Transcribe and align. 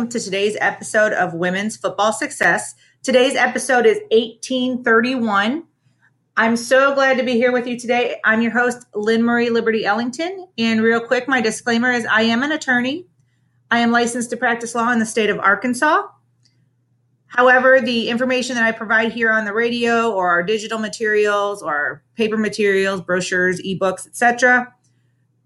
Welcome 0.00 0.18
to 0.18 0.24
today's 0.24 0.56
episode 0.58 1.12
of 1.12 1.34
Women's 1.34 1.76
Football 1.76 2.14
Success. 2.14 2.74
Today's 3.02 3.36
episode 3.36 3.84
is 3.84 3.98
1831. 4.10 5.64
I'm 6.38 6.56
so 6.56 6.94
glad 6.94 7.18
to 7.18 7.22
be 7.22 7.34
here 7.34 7.52
with 7.52 7.66
you 7.66 7.78
today. 7.78 8.18
I'm 8.24 8.40
your 8.40 8.52
host, 8.52 8.86
LynMarie 8.94 9.50
Liberty-Ellington. 9.50 10.46
And 10.56 10.80
real 10.80 11.00
quick, 11.06 11.28
my 11.28 11.42
disclaimer 11.42 11.92
is 11.92 12.06
I 12.06 12.22
am 12.22 12.42
an 12.42 12.50
attorney. 12.50 13.08
I 13.70 13.80
am 13.80 13.90
licensed 13.90 14.30
to 14.30 14.38
practice 14.38 14.74
law 14.74 14.90
in 14.90 15.00
the 15.00 15.04
state 15.04 15.28
of 15.28 15.38
Arkansas. 15.38 16.06
However, 17.26 17.82
the 17.82 18.08
information 18.08 18.54
that 18.54 18.64
I 18.64 18.72
provide 18.72 19.12
here 19.12 19.30
on 19.30 19.44
the 19.44 19.52
radio 19.52 20.12
or 20.12 20.30
our 20.30 20.42
digital 20.42 20.78
materials 20.78 21.62
or 21.62 22.02
paper 22.14 22.38
materials, 22.38 23.02
brochures, 23.02 23.60
ebooks, 23.60 24.06
etc., 24.06 24.74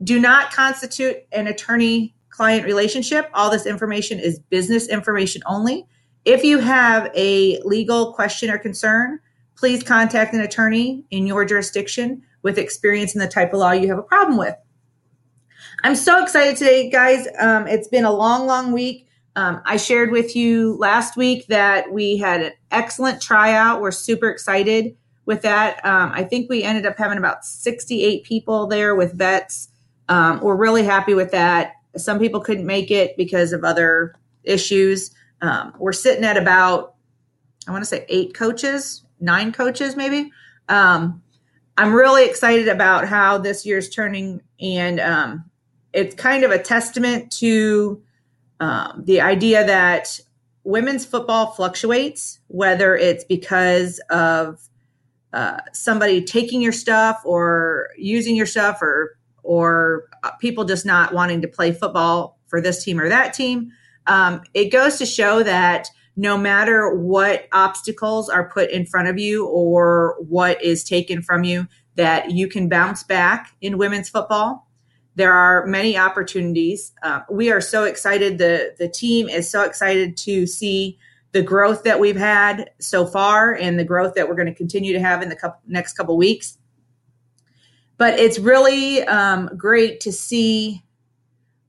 do 0.00 0.20
not 0.20 0.52
constitute 0.52 1.16
an 1.32 1.48
attorney 1.48 2.13
client 2.34 2.64
relationship. 2.64 3.30
All 3.32 3.48
this 3.48 3.64
information 3.64 4.18
is 4.18 4.40
business 4.50 4.88
information 4.88 5.40
only. 5.46 5.86
If 6.24 6.42
you 6.42 6.58
have 6.58 7.08
a 7.14 7.60
legal 7.62 8.12
question 8.12 8.50
or 8.50 8.58
concern, 8.58 9.20
please 9.56 9.84
contact 9.84 10.34
an 10.34 10.40
attorney 10.40 11.04
in 11.10 11.28
your 11.28 11.44
jurisdiction 11.44 12.22
with 12.42 12.58
experience 12.58 13.14
in 13.14 13.20
the 13.20 13.28
type 13.28 13.52
of 13.52 13.60
law 13.60 13.70
you 13.70 13.88
have 13.88 13.98
a 13.98 14.02
problem 14.02 14.36
with. 14.36 14.56
I'm 15.84 15.94
so 15.94 16.22
excited 16.22 16.56
today, 16.56 16.90
guys. 16.90 17.28
Um, 17.38 17.68
it's 17.68 17.86
been 17.86 18.04
a 18.04 18.12
long, 18.12 18.46
long 18.46 18.72
week. 18.72 19.06
Um, 19.36 19.62
I 19.64 19.76
shared 19.76 20.10
with 20.10 20.34
you 20.34 20.76
last 20.78 21.16
week 21.16 21.46
that 21.48 21.92
we 21.92 22.16
had 22.16 22.40
an 22.42 22.52
excellent 22.72 23.22
tryout. 23.22 23.80
We're 23.80 23.92
super 23.92 24.28
excited 24.28 24.96
with 25.24 25.42
that. 25.42 25.84
Um, 25.84 26.10
I 26.12 26.24
think 26.24 26.50
we 26.50 26.64
ended 26.64 26.84
up 26.84 26.98
having 26.98 27.18
about 27.18 27.44
68 27.44 28.24
people 28.24 28.66
there 28.66 28.96
with 28.96 29.12
vets. 29.12 29.68
Um, 30.08 30.40
we're 30.40 30.56
really 30.56 30.84
happy 30.84 31.14
with 31.14 31.30
that. 31.30 31.74
Some 31.96 32.18
people 32.18 32.40
couldn't 32.40 32.66
make 32.66 32.90
it 32.90 33.16
because 33.16 33.52
of 33.52 33.64
other 33.64 34.14
issues. 34.42 35.10
Um, 35.40 35.74
we're 35.78 35.92
sitting 35.92 36.24
at 36.24 36.36
about, 36.36 36.94
I 37.66 37.72
want 37.72 37.82
to 37.82 37.88
say 37.88 38.06
eight 38.08 38.34
coaches, 38.34 39.04
nine 39.20 39.52
coaches 39.52 39.96
maybe. 39.96 40.30
Um, 40.68 41.22
I'm 41.76 41.92
really 41.92 42.26
excited 42.26 42.68
about 42.68 43.08
how 43.08 43.38
this 43.38 43.66
year's 43.66 43.88
turning, 43.88 44.42
and 44.60 45.00
um, 45.00 45.50
it's 45.92 46.14
kind 46.14 46.44
of 46.44 46.50
a 46.50 46.58
testament 46.58 47.32
to 47.32 48.02
um, 48.60 49.02
the 49.04 49.20
idea 49.20 49.66
that 49.66 50.20
women's 50.62 51.04
football 51.04 51.52
fluctuates, 51.52 52.38
whether 52.46 52.96
it's 52.96 53.24
because 53.24 54.00
of 54.10 54.68
uh, 55.32 55.58
somebody 55.72 56.22
taking 56.22 56.62
your 56.62 56.72
stuff 56.72 57.20
or 57.24 57.90
using 57.98 58.36
your 58.36 58.46
stuff 58.46 58.80
or 58.80 59.18
or 59.44 60.08
uh, 60.22 60.30
people 60.40 60.64
just 60.64 60.84
not 60.84 61.14
wanting 61.14 61.42
to 61.42 61.48
play 61.48 61.72
football 61.72 62.38
for 62.48 62.60
this 62.60 62.82
team 62.82 63.00
or 63.00 63.08
that 63.08 63.34
team. 63.34 63.70
Um, 64.06 64.42
it 64.52 64.70
goes 64.70 64.98
to 64.98 65.06
show 65.06 65.42
that 65.42 65.88
no 66.16 66.38
matter 66.38 66.94
what 66.94 67.46
obstacles 67.52 68.28
are 68.28 68.48
put 68.48 68.70
in 68.70 68.86
front 68.86 69.08
of 69.08 69.18
you 69.18 69.46
or 69.46 70.16
what 70.20 70.62
is 70.62 70.84
taken 70.84 71.22
from 71.22 71.44
you, 71.44 71.66
that 71.96 72.30
you 72.30 72.48
can 72.48 72.68
bounce 72.68 73.02
back 73.02 73.50
in 73.60 73.78
women's 73.78 74.08
football. 74.08 74.68
There 75.16 75.32
are 75.32 75.66
many 75.66 75.96
opportunities. 75.96 76.92
Uh, 77.02 77.20
we 77.30 77.50
are 77.50 77.60
so 77.60 77.84
excited. 77.84 78.38
The 78.38 78.74
the 78.78 78.88
team 78.88 79.28
is 79.28 79.48
so 79.48 79.62
excited 79.62 80.16
to 80.18 80.46
see 80.46 80.98
the 81.32 81.42
growth 81.42 81.84
that 81.84 82.00
we've 82.00 82.16
had 82.16 82.70
so 82.80 83.06
far 83.06 83.54
and 83.54 83.78
the 83.78 83.84
growth 83.84 84.14
that 84.14 84.28
we're 84.28 84.36
going 84.36 84.46
to 84.46 84.54
continue 84.54 84.92
to 84.92 85.00
have 85.00 85.22
in 85.22 85.28
the 85.28 85.54
next 85.66 85.94
couple 85.94 86.16
weeks. 86.16 86.58
But 87.96 88.18
it's 88.18 88.38
really 88.38 89.02
um, 89.04 89.50
great 89.56 90.00
to 90.00 90.12
see 90.12 90.82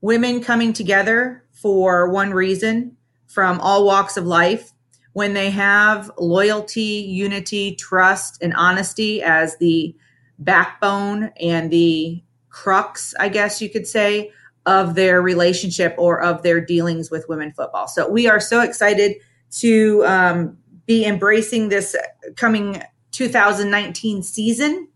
women 0.00 0.42
coming 0.42 0.72
together 0.72 1.44
for 1.52 2.10
one 2.10 2.32
reason 2.32 2.96
from 3.26 3.60
all 3.60 3.84
walks 3.84 4.16
of 4.16 4.26
life 4.26 4.72
when 5.12 5.32
they 5.32 5.50
have 5.50 6.10
loyalty, 6.18 7.06
unity, 7.08 7.74
trust, 7.74 8.42
and 8.42 8.52
honesty 8.54 9.22
as 9.22 9.56
the 9.56 9.96
backbone 10.38 11.32
and 11.40 11.70
the 11.70 12.22
crux, 12.50 13.14
I 13.18 13.30
guess 13.30 13.62
you 13.62 13.70
could 13.70 13.86
say, 13.86 14.30
of 14.66 14.94
their 14.94 15.22
relationship 15.22 15.94
or 15.96 16.20
of 16.20 16.42
their 16.42 16.60
dealings 16.60 17.10
with 17.10 17.28
women 17.28 17.52
football. 17.52 17.88
So 17.88 18.10
we 18.10 18.26
are 18.26 18.40
so 18.40 18.60
excited 18.60 19.16
to 19.52 20.04
um, 20.04 20.58
be 20.86 21.04
embracing 21.04 21.68
this 21.68 21.96
coming 22.34 22.82
2019 23.12 24.22
season. 24.22 24.88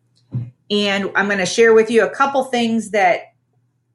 And 0.71 1.11
I'm 1.15 1.27
going 1.27 1.39
to 1.39 1.47
share 1.47 1.75
with 1.75 1.91
you 1.91 2.05
a 2.05 2.11
couple 2.11 2.45
things 2.45 2.91
that 2.91 3.35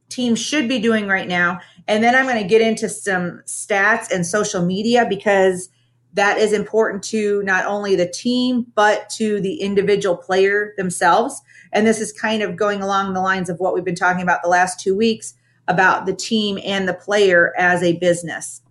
teams 0.09 0.40
should 0.40 0.68
be 0.68 0.80
doing 0.80 1.08
right 1.08 1.28
now. 1.28 1.59
And 1.88 2.03
then 2.03 2.16
I'm 2.16 2.25
going 2.25 2.41
to 2.41 2.47
get 2.47 2.62
into 2.62 2.90
some 2.90 3.41
stats 3.46 4.12
and 4.12 4.25
social 4.25 4.66
media 4.66 5.06
because 5.08 5.69
that 6.14 6.38
is 6.38 6.53
important 6.53 7.03
to 7.03 7.44
not 7.44 7.66
only 7.66 7.96
the 7.96 8.08
team, 8.08 8.66
but 8.75 9.09
to 9.09 9.41
the 9.41 9.56
individual 9.56 10.16
player 10.16 10.74
themselves. 10.78 11.41
And 11.74 11.85
this 11.85 12.00
is 12.00 12.14
kind 12.14 12.41
of 12.41 12.56
going 12.56 12.81
along 12.81 13.14
the 13.14 13.22
lines 13.22 13.50
of 13.50 13.59
what 13.59 13.74
we've 13.74 13.84
been 13.84 13.96
talking 13.96 14.24
about 14.24 14.41
the 14.41 14.50
last 14.50 14.80
two 14.80 14.96
weeks 14.96 15.34
about 15.68 16.06
the 16.06 16.16
team 16.16 16.58
and 16.64 16.88
the 16.88 16.94
player 16.94 17.53
as 17.58 17.84
a 17.84 17.97
business. 17.97 18.62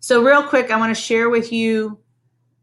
So, 0.00 0.22
real 0.22 0.42
quick, 0.42 0.70
I 0.70 0.78
want 0.78 0.94
to 0.94 1.00
share 1.00 1.30
with 1.30 1.52
you 1.52 1.98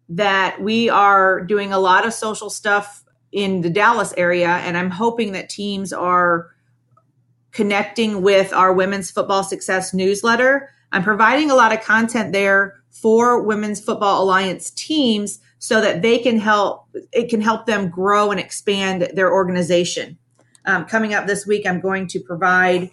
that 0.10 0.62
we 0.62 0.90
are 0.90 1.42
doing 1.42 1.74
a 1.74 1.80
lot 1.80 2.06
of 2.06 2.14
social 2.14 2.50
stuff 2.50 3.04
in 3.32 3.62
the 3.62 3.70
Dallas 3.70 4.14
area, 4.18 4.50
and 4.50 4.78
I'm 4.78 4.90
hoping 4.90 5.34
that 5.34 5.50
teams 5.50 5.92
are 5.92 6.52
connecting 7.52 8.22
with 8.22 8.54
our 8.54 8.74
Women's 8.74 9.12
Football 9.12 9.44
Success 9.44 9.94
newsletter. 9.94 10.70
I'm 10.92 11.04
providing 11.04 11.52
a 11.52 11.56
lot 11.56 11.74
of 11.74 11.82
content 11.82 12.32
there 12.32 12.82
for 12.90 13.42
Women's 13.42 13.84
Football 13.84 14.24
Alliance 14.24 14.70
teams 14.72 15.40
so 15.60 15.82
that 15.82 16.02
they 16.02 16.20
can 16.20 16.40
help, 16.40 16.88
it 17.12 17.30
can 17.30 17.42
help 17.42 17.66
them 17.66 17.90
grow 17.90 18.32
and 18.32 18.40
expand 18.40 19.10
their 19.14 19.32
organization. 19.34 20.18
Um, 20.66 20.86
coming 20.86 21.14
up 21.14 21.28
this 21.28 21.48
week, 21.48 21.66
I'm 21.66 21.80
going 21.80 22.08
to 22.08 22.20
provide 22.20 22.92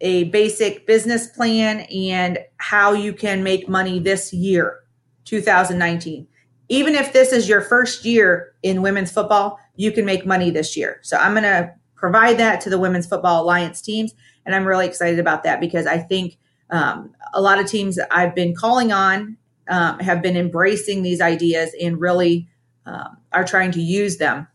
a 0.00 0.24
basic 0.24 0.86
business 0.86 1.26
plan 1.28 1.80
and 1.80 2.38
how 2.58 2.92
you 2.92 3.12
can 3.12 3.42
make 3.42 3.68
money 3.68 3.98
this 3.98 4.32
year, 4.32 4.84
2019. 5.24 6.28
Even 6.68 6.94
if 6.94 7.12
this 7.12 7.32
is 7.32 7.48
your 7.48 7.60
first 7.60 8.04
year 8.04 8.52
in 8.62 8.82
women's 8.82 9.12
football, 9.12 9.58
you 9.76 9.92
can 9.92 10.04
make 10.04 10.26
money 10.26 10.50
this 10.50 10.76
year. 10.76 10.98
So 11.02 11.16
I'm 11.16 11.32
going 11.32 11.44
to 11.44 11.72
provide 11.94 12.38
that 12.38 12.60
to 12.62 12.70
the 12.70 12.78
Women's 12.78 13.06
Football 13.06 13.42
Alliance 13.42 13.80
teams. 13.80 14.14
And 14.44 14.54
I'm 14.54 14.64
really 14.64 14.86
excited 14.86 15.18
about 15.18 15.44
that 15.44 15.60
because 15.60 15.86
I 15.86 15.98
think 15.98 16.38
um, 16.70 17.14
a 17.34 17.40
lot 17.40 17.58
of 17.58 17.66
teams 17.66 17.96
that 17.96 18.08
I've 18.10 18.34
been 18.34 18.54
calling 18.54 18.92
on 18.92 19.36
um, 19.68 19.98
have 20.00 20.22
been 20.22 20.36
embracing 20.36 21.02
these 21.02 21.20
ideas 21.20 21.70
and 21.80 22.00
really 22.00 22.48
um, 22.84 23.16
are 23.32 23.44
trying 23.44 23.72
to 23.72 23.80
use 23.80 24.16
them. 24.18 24.46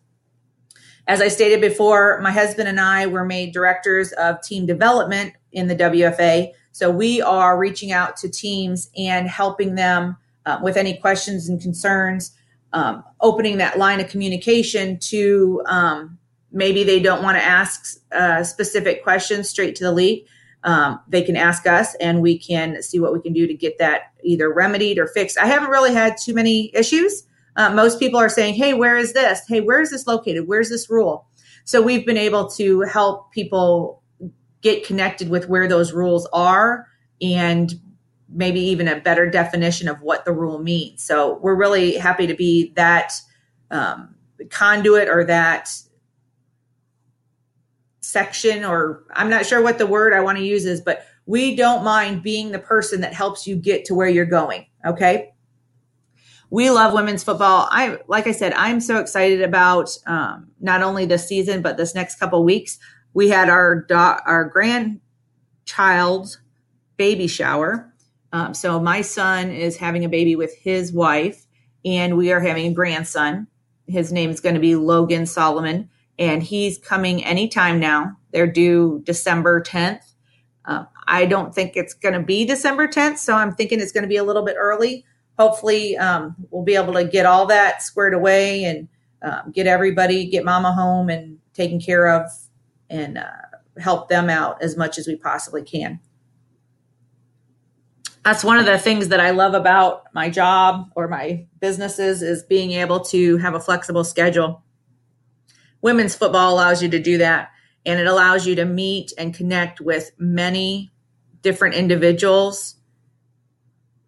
As 1.07 1.21
I 1.21 1.27
stated 1.27 1.59
before, 1.61 2.19
my 2.21 2.31
husband 2.31 2.69
and 2.69 2.79
I 2.79 3.07
were 3.07 3.25
made 3.25 3.53
directors 3.53 4.11
of 4.13 4.41
team 4.41 4.65
development 4.65 5.33
in 5.51 5.67
the 5.67 5.75
WFA. 5.75 6.51
So 6.71 6.89
we 6.89 7.21
are 7.21 7.57
reaching 7.57 7.91
out 7.91 8.15
to 8.17 8.29
teams 8.29 8.89
and 8.97 9.27
helping 9.27 9.75
them 9.75 10.15
uh, 10.45 10.59
with 10.61 10.77
any 10.77 10.97
questions 10.97 11.49
and 11.49 11.61
concerns, 11.61 12.31
um, 12.73 13.03
opening 13.19 13.57
that 13.57 13.77
line 13.77 13.99
of 13.99 14.09
communication 14.09 14.97
to 14.99 15.61
um, 15.65 16.17
maybe 16.51 16.83
they 16.83 16.99
don't 16.99 17.23
want 17.23 17.37
to 17.37 17.43
ask 17.43 18.01
uh, 18.11 18.43
specific 18.43 19.03
questions 19.03 19.49
straight 19.49 19.75
to 19.75 19.83
the 19.83 19.91
league. 19.91 20.25
Um, 20.63 20.99
they 21.07 21.23
can 21.23 21.35
ask 21.35 21.65
us 21.65 21.95
and 21.95 22.21
we 22.21 22.37
can 22.37 22.83
see 22.83 22.99
what 22.99 23.13
we 23.13 23.21
can 23.21 23.33
do 23.33 23.47
to 23.47 23.53
get 23.53 23.79
that 23.79 24.13
either 24.23 24.51
remedied 24.53 24.99
or 24.99 25.07
fixed. 25.07 25.37
I 25.37 25.45
haven't 25.45 25.69
really 25.69 25.93
had 25.93 26.17
too 26.17 26.33
many 26.33 26.71
issues. 26.75 27.23
Uh, 27.55 27.73
most 27.73 27.99
people 27.99 28.19
are 28.19 28.29
saying, 28.29 28.53
hey, 28.53 28.73
where 28.73 28.95
is 28.95 29.13
this? 29.13 29.41
Hey, 29.47 29.61
where 29.61 29.81
is 29.81 29.89
this 29.89 30.05
located? 30.07 30.47
Where's 30.47 30.69
this 30.69 30.89
rule? 30.89 31.25
So 31.65 31.81
we've 31.81 32.05
been 32.05 32.17
able 32.17 32.47
to 32.51 32.81
help 32.81 33.31
people 33.31 34.01
get 34.61 34.85
connected 34.85 35.29
with 35.29 35.49
where 35.49 35.67
those 35.67 35.91
rules 35.93 36.27
are 36.31 36.87
and 37.21 37.73
maybe 38.33 38.59
even 38.59 38.87
a 38.87 38.99
better 38.99 39.29
definition 39.29 39.87
of 39.87 40.01
what 40.01 40.25
the 40.25 40.31
rule 40.31 40.59
means. 40.59 41.03
So 41.03 41.39
we're 41.41 41.55
really 41.55 41.97
happy 41.97 42.27
to 42.27 42.33
be 42.33 42.71
that 42.75 43.13
um, 43.69 44.15
conduit 44.49 45.09
or 45.09 45.23
that 45.25 45.69
section 48.01 48.65
or 48.65 49.03
I'm 49.13 49.29
not 49.29 49.45
sure 49.45 49.61
what 49.61 49.77
the 49.77 49.87
word 49.87 50.13
I 50.13 50.21
want 50.21 50.37
to 50.37 50.43
use 50.43 50.65
is, 50.65 50.81
but 50.81 51.05
we 51.25 51.55
don't 51.55 51.83
mind 51.83 52.23
being 52.23 52.51
the 52.51 52.59
person 52.59 53.01
that 53.01 53.13
helps 53.13 53.47
you 53.47 53.55
get 53.55 53.85
to 53.85 53.95
where 53.95 54.09
you're 54.09 54.25
going. 54.25 54.65
Okay. 54.85 55.33
We 56.49 56.69
love 56.69 56.93
women's 56.93 57.23
football. 57.23 57.69
I, 57.71 57.99
like 58.07 58.27
I 58.27 58.33
said, 58.33 58.51
I'm 58.53 58.81
so 58.81 58.97
excited 58.97 59.41
about 59.41 59.89
um, 60.05 60.49
not 60.59 60.81
only 60.81 61.05
this 61.05 61.25
season, 61.25 61.61
but 61.61 61.77
this 61.77 61.95
next 61.95 62.15
couple 62.19 62.43
weeks. 62.43 62.77
We 63.13 63.29
had 63.29 63.47
our 63.47 63.83
do- 63.83 63.95
our 63.95 64.45
grandchild 64.45 66.37
baby 66.97 67.27
shower. 67.27 67.90
Um, 68.33 68.53
so 68.53 68.79
my 68.79 69.01
son 69.01 69.51
is 69.51 69.77
having 69.77 70.05
a 70.05 70.09
baby 70.09 70.35
with 70.35 70.55
his 70.57 70.93
wife, 70.93 71.45
and 71.83 72.17
we 72.17 72.31
are 72.31 72.39
having 72.39 72.67
a 72.67 72.73
grandson. 72.73 73.47
His 73.87 74.11
name 74.11 74.29
is 74.29 74.39
going 74.39 74.55
to 74.55 74.61
be 74.61 74.75
Logan 74.75 75.25
Solomon 75.25 75.89
and 76.21 76.43
he's 76.43 76.77
coming 76.77 77.25
anytime 77.25 77.79
now. 77.79 78.15
They're 78.31 78.45
due 78.45 79.01
December 79.05 79.59
10th. 79.59 80.13
Uh, 80.65 80.83
I 81.07 81.25
don't 81.25 81.53
think 81.53 81.75
it's 81.75 81.95
going 81.95 82.13
to 82.13 82.21
be 82.21 82.45
December 82.45 82.87
10th, 82.87 83.17
so 83.17 83.33
I'm 83.33 83.55
thinking 83.55 83.79
it's 83.79 83.91
going 83.91 84.03
to 84.03 84.07
be 84.07 84.17
a 84.17 84.23
little 84.23 84.45
bit 84.45 84.55
early. 84.57 85.03
Hopefully, 85.39 85.97
um, 85.97 86.35
we'll 86.51 86.63
be 86.63 86.75
able 86.75 86.93
to 86.93 87.03
get 87.03 87.25
all 87.25 87.47
that 87.47 87.81
squared 87.81 88.13
away 88.13 88.65
and 88.65 88.87
um, 89.23 89.51
get 89.51 89.65
everybody, 89.65 90.27
get 90.27 90.45
mama 90.45 90.71
home 90.71 91.09
and 91.09 91.39
taken 91.55 91.79
care 91.79 92.07
of, 92.07 92.29
and 92.91 93.17
uh, 93.17 93.31
help 93.79 94.07
them 94.07 94.29
out 94.29 94.61
as 94.61 94.77
much 94.77 94.99
as 94.99 95.07
we 95.07 95.15
possibly 95.15 95.63
can. 95.63 95.99
That's 98.23 98.43
one 98.43 98.59
of 98.59 98.67
the 98.67 98.77
things 98.77 99.07
that 99.07 99.19
I 99.19 99.31
love 99.31 99.55
about 99.55 100.03
my 100.13 100.29
job 100.29 100.91
or 100.95 101.07
my 101.07 101.47
businesses 101.59 102.21
is 102.21 102.43
being 102.43 102.71
able 102.73 102.99
to 103.05 103.37
have 103.37 103.55
a 103.55 103.59
flexible 103.59 104.03
schedule. 104.03 104.63
Women's 105.81 106.15
football 106.15 106.53
allows 106.53 106.83
you 106.83 106.89
to 106.89 106.99
do 106.99 107.17
that 107.17 107.49
and 107.83 107.99
it 107.99 108.05
allows 108.05 108.45
you 108.45 108.55
to 108.55 108.65
meet 108.65 109.11
and 109.17 109.33
connect 109.33 109.81
with 109.81 110.11
many 110.19 110.91
different 111.41 111.73
individuals. 111.73 112.75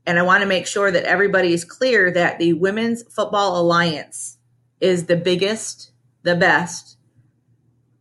And 0.06 0.20
I 0.20 0.22
want 0.22 0.42
to 0.42 0.48
make 0.48 0.68
sure 0.68 0.92
that 0.92 1.06
everybody 1.06 1.54
is 1.54 1.66
clear 1.66 2.12
that 2.12 2.38
the 2.38 2.54
Women's 2.54 3.04
Football 3.12 3.60
Alliance 3.60 4.38
is 4.80 5.06
the 5.06 5.16
biggest, 5.16 5.92
the 6.22 6.36
best, 6.36 6.98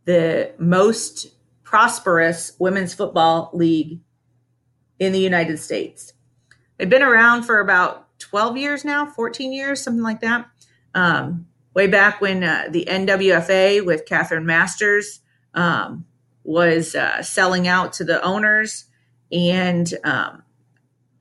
the 0.05 0.53
most 0.59 1.33
prosperous 1.63 2.51
women's 2.59 2.93
football 2.93 3.49
league 3.53 4.01
in 4.99 5.11
the 5.11 5.19
United 5.19 5.59
States. 5.59 6.13
They've 6.77 6.89
been 6.89 7.03
around 7.03 7.43
for 7.43 7.59
about 7.59 8.07
12 8.19 8.57
years 8.57 8.85
now, 8.85 9.05
14 9.05 9.51
years, 9.51 9.81
something 9.81 10.03
like 10.03 10.21
that. 10.21 10.49
Um, 10.95 11.47
way 11.73 11.87
back 11.87 12.21
when 12.21 12.43
uh, 12.43 12.65
the 12.69 12.85
NWFA 12.85 13.85
with 13.85 14.05
Catherine 14.05 14.45
Masters 14.45 15.19
um, 15.53 16.05
was 16.43 16.95
uh, 16.95 17.21
selling 17.21 17.67
out 17.67 17.93
to 17.93 18.03
the 18.03 18.21
owners. 18.21 18.85
And 19.31 19.91
um, 20.03 20.43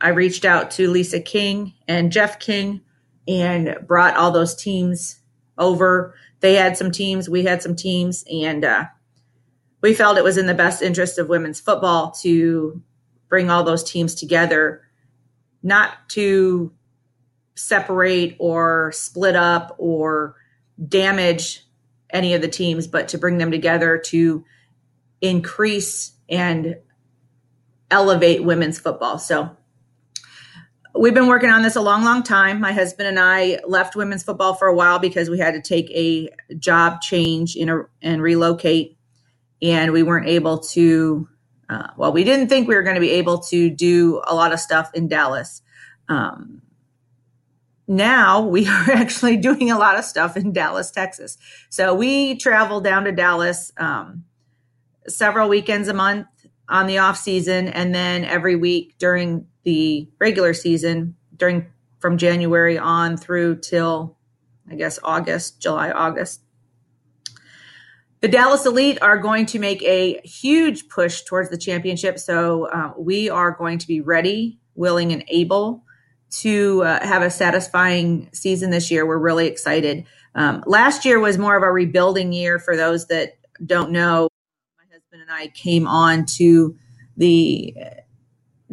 I 0.01 0.09
reached 0.09 0.45
out 0.45 0.71
to 0.73 0.91
Lisa 0.91 1.21
King 1.21 1.75
and 1.89 2.13
Jeff 2.13 2.39
King 2.39 2.83
and 3.27 3.77
brought 3.87 4.17
all 4.17 4.31
those 4.31 4.55
teams 4.55 5.21
over. 5.57 6.15
They 6.41 6.55
had 6.55 6.77
some 6.77 6.91
teams, 6.91 7.29
we 7.29 7.45
had 7.45 7.63
some 7.63 7.77
teams, 7.77 8.25
and 8.31 8.65
uh, 8.65 8.85
we 9.81 9.95
felt 9.95 10.19
it 10.19 10.25
was 10.25 10.39
in 10.39 10.47
the 10.47 10.55
best 10.55 10.83
interest 10.83 11.19
of 11.19 11.29
women's 11.29 11.61
football 11.61 12.11
to 12.23 12.83
bring 13.33 13.49
all 13.49 13.65
those 13.65 13.83
teams 13.83 14.15
together, 14.15 14.83
not 15.63 16.07
to 16.07 16.71
separate 17.55 18.37
or 18.39 18.93
split 18.95 19.35
up 19.35 19.75
or 19.79 20.37
damage 20.87 21.67
any 22.11 22.35
of 22.35 22.43
the 22.43 22.49
teams, 22.49 22.87
but 22.87 23.09
to 23.09 23.17
bring 23.17 23.39
them 23.39 23.51
together 23.51 23.97
to 23.97 24.45
increase 25.23 26.13
and 26.29 26.77
elevate 27.91 28.45
women's 28.45 28.79
football. 28.79 29.19
So 29.19 29.57
we've 30.95 31.15
been 31.15 31.27
working 31.27 31.49
on 31.49 31.63
this 31.63 31.75
a 31.75 31.81
long, 31.81 32.05
long 32.05 32.23
time. 32.23 32.61
My 32.61 32.75
husband 32.75 33.09
and 33.09 33.19
I 33.19 33.61
left 33.67 33.97
women's 33.97 34.23
football 34.23 34.53
for 34.53 34.69
a 34.69 34.75
while 34.75 34.99
because 34.99 35.31
we 35.31 35.39
had 35.39 35.55
to 35.55 35.63
take 35.63 35.91
a 35.93 36.29
job 36.59 37.01
change 37.01 37.57
in 37.57 37.71
a, 37.71 37.85
and 38.03 38.21
relocate, 38.21 38.99
and 39.63 39.91
we 39.91 40.03
weren't 40.03 40.29
able 40.29 40.59
to. 40.59 41.31
Uh, 41.73 41.89
well, 41.97 42.13
we 42.13 42.23
didn't 42.23 42.49
think 42.49 42.69
we 42.69 42.75
were 42.75 42.83
going 42.83 42.97
to 42.97 43.01
be 43.01 43.13
able 43.13 43.39
to 43.39 43.71
do 43.71 44.21
a 44.27 44.35
lot 44.35 44.53
of 44.53 44.61
stuff 44.61 44.91
in 44.93 45.09
Dallas. 45.09 45.63
Um, 46.07 46.61
now 47.89 48.43
we 48.43 48.69
are 48.69 48.91
actually 48.91 49.39
doing 49.39 49.71
a 49.71 49.79
lot 49.79 49.99
of 49.99 50.05
stuff 50.05 50.37
in 50.37 50.53
Dallas, 50.53 50.91
Texas. 50.91 51.39
So 51.71 51.95
we 51.95 52.37
travel 52.37 52.83
down 52.83 53.05
to 53.05 53.13
Dallas 53.13 53.73
um, 53.79 54.25
several 55.09 55.49
weekends 55.49 55.89
a 55.89 55.95
month 55.95 56.27
on 56.69 56.87
the 56.87 56.99
off 56.99 57.17
season, 57.17 57.69
and 57.69 57.95
then 57.95 58.25
every 58.25 58.55
week 58.55 58.99
during 58.99 59.47
the 59.65 60.11
regular 60.19 60.53
season, 60.53 61.17
during 61.37 61.67
from 62.01 62.19
January 62.19 62.77
on 62.77 63.17
through 63.17 63.61
till 63.61 64.19
I 64.71 64.75
guess 64.75 64.99
August, 65.03 65.59
July, 65.59 65.91
August. 65.91 66.43
The 68.23 68.29
Dallas 68.29 68.65
Elite 68.65 69.03
are 69.03 69.19
going 69.19 69.47
to 69.47 69.59
make 69.59 69.83
a 69.83 70.21
huge 70.23 70.89
push 70.89 71.23
towards 71.23 71.51
the 71.51 71.59
championship. 71.59 72.21
So 72.21 72.73
um, 72.73 72.95
we 72.97 73.29
are 73.29 73.51
going 73.51 73.79
to 73.79 73.87
be 73.89 74.01
ready, 74.01 74.61
willing, 74.77 75.13
and 75.13 75.25
able 75.27 75.83
to 76.31 76.85
uh, 76.85 77.05
have 77.05 77.23
a 77.23 77.31
satisfying 77.31 78.31
season 78.33 78.71
this 78.71 78.93
year. 78.93 79.05
We're 79.05 79.19
really 79.19 79.49
excited. 79.49 80.07
Um, 80.37 80.63
last 80.69 81.05
year 81.05 81.19
was 81.19 81.37
more 81.37 81.57
of 81.57 81.65
a 81.65 81.73
rebuilding 81.73 82.33
year 82.33 82.61
for 82.61 82.77
those 82.77 83.09
that 83.09 83.39
don't 83.67 83.91
know. 83.91 84.29
My 84.79 84.85
husband 84.85 85.23
and 85.23 85.31
I 85.31 85.49
came 85.49 85.89
on 85.89 86.25
to 86.37 86.77
the 87.17 87.77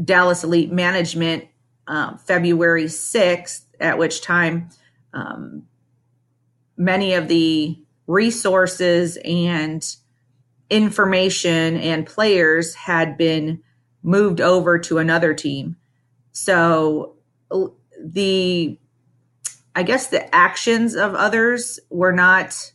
Dallas 0.02 0.44
Elite 0.44 0.72
Management 0.72 1.46
um, 1.88 2.20
February 2.20 2.86
6th, 2.86 3.64
at 3.80 3.98
which 3.98 4.22
time 4.22 4.70
um, 5.12 5.64
many 6.78 7.16
of 7.16 7.28
the 7.28 7.84
resources 8.10 9.20
and 9.24 9.96
information 10.68 11.78
and 11.78 12.08
players 12.08 12.74
had 12.74 13.16
been 13.18 13.62
moved 14.02 14.42
over 14.42 14.80
to 14.80 14.98
another 14.98 15.36
team. 15.36 15.76
So 16.32 17.18
the 18.04 18.80
I 19.76 19.84
guess 19.84 20.08
the 20.08 20.36
actions 20.36 20.96
of 20.96 21.14
others 21.14 21.80
were 21.92 22.12
not 22.12 22.74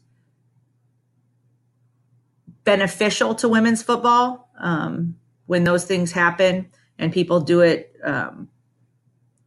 beneficial 2.63 3.35
to 3.35 3.49
women's 3.49 3.83
football 3.83 4.49
um, 4.61 5.17
when 5.47 5.65
those 5.65 5.85
things 5.85 6.13
happen 6.13 6.71
and 6.97 7.13
people 7.13 7.41
do 7.41 7.61
it 7.61 7.93
um, 8.05 8.49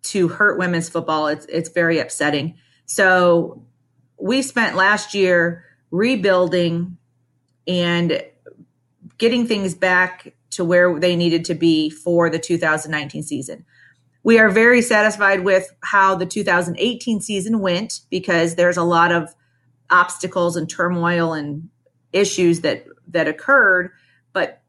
to 0.03 0.27
hurt 0.27 0.59
women's 0.59 0.89
football. 0.89 1.27
It's 1.27 1.45
it's 1.45 1.69
very 1.69 1.99
upsetting. 1.99 2.55
So 2.85 3.63
we 4.19 4.41
spent 4.41 4.75
last 4.75 5.13
year 5.13 5.63
rebuilding 5.91 6.97
and 7.67 8.23
getting 9.17 9.47
things 9.47 9.73
back 9.73 10.33
to 10.51 10.63
where 10.63 10.99
they 10.99 11.15
needed 11.15 11.45
to 11.45 11.53
be 11.53 11.89
for 11.89 12.29
the 12.29 12.39
2019 12.39 13.23
season. 13.23 13.65
We 14.23 14.39
are 14.39 14.49
very 14.49 14.81
satisfied 14.81 15.41
with 15.41 15.73
how 15.81 16.15
the 16.15 16.25
2018 16.25 17.21
season 17.21 17.59
went 17.59 18.01
because 18.09 18.55
there's 18.55 18.77
a 18.77 18.83
lot 18.83 19.11
of 19.11 19.33
obstacles 19.89 20.55
and 20.55 20.69
turmoil 20.69 21.33
and 21.33 21.69
issues 22.11 22.61
that 22.61 22.85
that 23.09 23.27
occurred. 23.27 23.91
But 24.33 24.61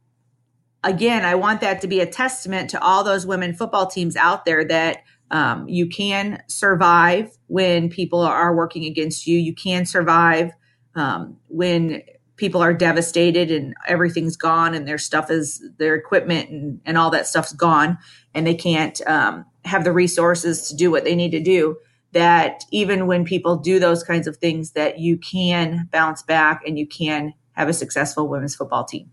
again 0.85 1.25
i 1.25 1.35
want 1.35 1.61
that 1.61 1.81
to 1.81 1.89
be 1.89 1.99
a 1.99 2.07
testament 2.07 2.71
to 2.71 2.81
all 2.81 3.03
those 3.03 3.27
women 3.27 3.53
football 3.53 3.89
teams 3.89 4.15
out 4.15 4.45
there 4.45 4.65
that 4.65 4.99
um, 5.31 5.69
you 5.69 5.87
can 5.89 6.43
survive 6.47 7.37
when 7.49 7.91
people 7.91 8.21
are 8.21 8.55
working 8.55 8.85
against 8.85 9.27
you. 9.27 9.39
You 9.39 9.55
can 9.55 9.85
survive 9.85 10.53
um, 10.95 11.37
when 11.49 12.03
people 12.37 12.63
are 12.63 12.73
devastated 12.73 13.51
and 13.51 13.75
everything's 13.87 14.37
gone 14.37 14.75
and 14.75 14.87
their 14.87 14.99
stuff 14.99 15.31
is 15.31 15.63
their 15.79 15.95
equipment 15.95 16.49
and, 16.51 16.81
and 16.87 16.97
all 16.97 17.11
that 17.11 17.27
stuff's 17.27 17.53
gone 17.53 17.99
and 18.35 18.47
they 18.47 18.55
can't 18.55 19.01
um, 19.07 19.45
have 19.65 19.85
the 19.85 19.93
resources 19.93 20.69
to 20.69 20.77
do 20.77 20.91
what 20.91 21.05
they 21.05 21.15
need 21.15 21.31
to 21.31 21.41
do 21.41 21.77
that 22.13 22.63
even 22.71 23.07
when 23.07 23.25
people 23.25 23.57
do 23.57 23.79
those 23.79 24.03
kinds 24.03 24.27
of 24.27 24.37
things 24.37 24.71
that 24.71 24.99
you 24.99 25.19
can 25.19 25.89
bounce 25.93 26.23
back 26.23 26.63
and 26.67 26.79
you 26.79 26.87
can 26.87 27.35
have 27.53 27.69
a 27.69 27.73
successful 27.73 28.29
women's 28.29 28.55
football 28.55 28.85
team. 28.85 29.11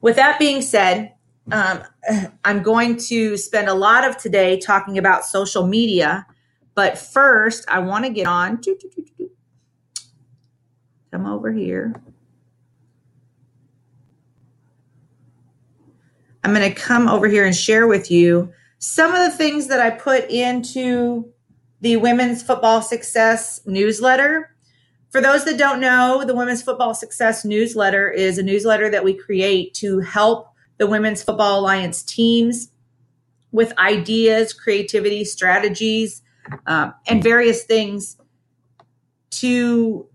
With 0.00 0.16
that 0.16 0.38
being 0.38 0.60
said 0.60 1.14
um, 1.50 1.82
i'm 2.44 2.62
going 2.62 2.96
to 2.96 3.36
spend 3.36 3.68
a 3.68 3.74
lot 3.74 4.04
of 4.04 4.16
today 4.16 4.58
talking 4.58 4.98
about 4.98 5.24
social 5.24 5.66
media 5.66 6.26
but 6.74 6.98
first 6.98 7.64
i 7.68 7.78
want 7.78 8.04
to 8.04 8.10
get 8.10 8.26
on 8.26 8.60
come 11.10 11.26
over 11.26 11.52
here 11.52 11.94
I'm 16.48 16.54
going 16.54 16.72
to 16.72 16.80
come 16.80 17.08
over 17.08 17.28
here 17.28 17.44
and 17.44 17.54
share 17.54 17.86
with 17.86 18.10
you 18.10 18.52
some 18.78 19.14
of 19.14 19.18
the 19.18 19.36
things 19.36 19.66
that 19.66 19.80
I 19.80 19.90
put 19.90 20.30
into 20.30 21.30
the 21.82 21.96
Women's 21.96 22.42
Football 22.42 22.80
Success 22.80 23.60
newsletter. 23.66 24.54
For 25.10 25.20
those 25.20 25.44
that 25.44 25.58
don't 25.58 25.80
know, 25.80 26.24
the 26.24 26.34
Women's 26.34 26.62
Football 26.62 26.94
Success 26.94 27.44
newsletter 27.44 28.10
is 28.10 28.38
a 28.38 28.42
newsletter 28.42 28.88
that 28.90 29.04
we 29.04 29.14
create 29.14 29.74
to 29.74 30.00
help 30.00 30.48
the 30.78 30.86
Women's 30.86 31.22
Football 31.22 31.60
Alliance 31.60 32.02
teams 32.02 32.70
with 33.52 33.76
ideas, 33.78 34.52
creativity, 34.52 35.24
strategies, 35.24 36.22
um, 36.66 36.94
and 37.06 37.22
various 37.22 37.64
things 37.64 38.16
to, 39.30 40.06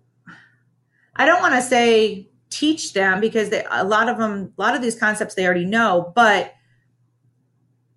I 1.15 1.25
don't 1.25 1.41
want 1.41 1.55
to 1.55 1.62
say 1.62 2.29
teach 2.50 2.93
them 2.93 3.20
because 3.20 3.50
they, 3.50 3.65
a 3.70 3.84
lot 3.84 4.10
of 4.10 4.17
them, 4.17 4.53
a 4.58 4.62
lot 4.62 4.75
of 4.75 4.82
these 4.82 4.96
concepts 4.96 5.36
they 5.36 5.46
already 5.46 5.65
know, 5.65 6.12
but 6.15 6.53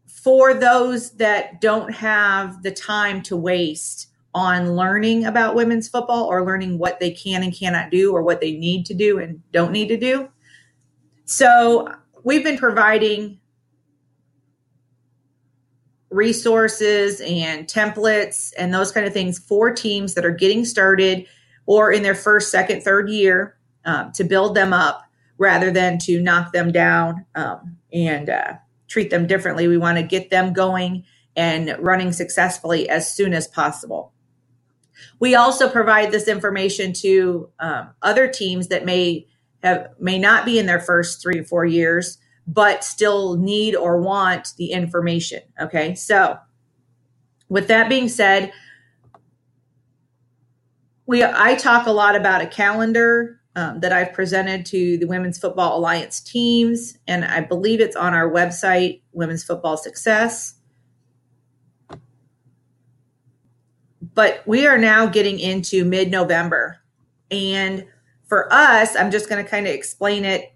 for 0.07 0.55
those 0.55 1.13
that 1.13 1.61
don't 1.61 1.93
have 1.93 2.63
the 2.63 2.71
time 2.71 3.23
to 3.23 3.37
waste 3.37 4.09
on 4.35 4.75
learning 4.75 5.25
about 5.25 5.55
women's 5.55 5.89
football 5.89 6.25
or 6.25 6.45
learning 6.45 6.79
what 6.79 7.01
they 7.01 7.11
can 7.11 7.43
and 7.43 7.55
cannot 7.55 7.91
do 7.91 8.13
or 8.13 8.23
what 8.23 8.41
they 8.41 8.53
need 8.53 8.85
to 8.85 8.93
do 8.93 9.19
and 9.19 9.41
don't 9.53 9.73
need 9.73 9.89
to 9.89 9.97
do. 9.97 10.29
So 11.25 11.89
we've 12.23 12.45
been 12.45 12.59
providing 12.59 13.39
resources 16.11 17.21
and 17.21 17.67
templates 17.67 18.53
and 18.59 18.75
those 18.75 18.93
kind 18.93 19.07
of 19.07 19.13
things 19.13 19.39
for 19.39 19.73
teams 19.73 20.15
that 20.15 20.25
are 20.25 20.31
getting 20.35 20.65
started 20.65 21.27
or 21.67 21.93
in 21.93 22.03
their 22.03 22.15
first, 22.15 22.51
second, 22.51 22.83
third 22.83 23.11
year 23.11 23.57
um, 23.85 24.13
to 24.13 24.25
build 24.25 24.55
them 24.55 24.73
up 24.73 25.03
rather 25.39 25.71
than 25.71 25.99
to 25.99 26.21
knock 26.21 26.53
them 26.53 26.73
down 26.73 27.27
um, 27.35 27.77
and 27.93 28.31
uh, 28.31 28.55
treat 28.89 29.11
them 29.11 29.27
differently. 29.27 29.69
We 29.69 29.79
want 29.79 29.99
to 29.99 30.03
get 30.03 30.31
them 30.31 30.53
going 30.53 31.05
and 31.37 31.77
running 31.79 32.13
successfully 32.13 32.89
as 32.89 33.13
soon 33.13 33.35
as 33.35 33.47
possible. 33.47 34.13
We 35.19 35.35
also 35.35 35.69
provide 35.69 36.11
this 36.11 36.29
information 36.29 36.93
to 36.95 37.51
um, 37.59 37.91
other 38.03 38.29
teams 38.29 38.69
that 38.69 38.87
may 38.87 39.27
have 39.63 39.91
may 39.99 40.19
not 40.19 40.45
be 40.45 40.59
in 40.59 40.67
their 40.67 40.81
first 40.81 41.21
three 41.21 41.41
or 41.41 41.45
four 41.45 41.67
years, 41.67 42.19
but 42.47 42.85
still 42.85 43.37
need 43.37 43.75
or 43.75 44.01
want 44.01 44.55
the 44.57 44.73
information. 44.73 45.41
Okay, 45.61 45.95
so 45.95 46.39
with 47.49 47.69
that 47.69 47.89
being 47.89 48.09
said, 48.09 48.53
we 51.07 51.25
I 51.25 51.55
talk 51.55 51.87
a 51.87 51.93
lot 51.93 52.17
about 52.17 52.43
a 52.43 52.47
calendar 52.47 53.41
um, 53.55 53.81
that 53.81 53.93
I've 53.93 54.13
presented 54.13 54.67
to 54.67 54.99
the 54.99 55.07
Women's 55.07 55.39
Football 55.39 55.79
Alliance 55.79 56.21
teams, 56.21 56.99
and 57.07 57.25
I 57.25 57.41
believe 57.41 57.81
it's 57.81 57.97
on 57.97 58.13
our 58.13 58.31
website, 58.31 59.01
Women's 59.13 59.45
Football 59.45 59.77
Success. 59.77 60.55
But 64.15 64.43
we 64.47 64.67
are 64.67 64.79
now 64.79 65.07
getting 65.07 65.39
into 65.39 65.85
mid 65.85 66.11
November. 66.11 66.79
And 67.31 67.87
for 68.29 68.53
us, 68.53 68.97
I'm 68.97 69.11
just 69.11 69.29
going 69.29 69.43
to 69.45 69.51
kind 69.51 69.67
of 69.67 69.73
explain 69.73 70.25
it. 70.25 70.53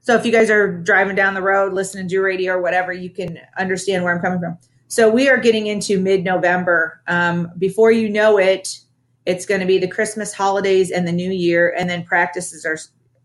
So 0.00 0.14
if 0.14 0.24
you 0.24 0.32
guys 0.32 0.50
are 0.50 0.80
driving 0.82 1.16
down 1.16 1.34
the 1.34 1.42
road, 1.42 1.72
listening 1.72 2.08
to 2.08 2.20
radio 2.20 2.54
or 2.54 2.62
whatever, 2.62 2.92
you 2.92 3.10
can 3.10 3.38
understand 3.58 4.04
where 4.04 4.14
I'm 4.14 4.20
coming 4.20 4.38
from. 4.38 4.58
So 4.88 5.10
we 5.10 5.28
are 5.28 5.36
getting 5.36 5.66
into 5.66 6.00
mid 6.00 6.22
November. 6.24 7.02
Um, 7.08 7.50
before 7.58 7.90
you 7.90 8.08
know 8.08 8.38
it, 8.38 8.80
it's 9.26 9.44
going 9.44 9.60
to 9.60 9.66
be 9.66 9.78
the 9.78 9.88
Christmas 9.88 10.32
holidays 10.32 10.90
and 10.90 11.06
the 11.06 11.12
New 11.12 11.30
Year, 11.30 11.74
and 11.76 11.90
then 11.90 12.04
practices 12.04 12.64
are 12.64 12.78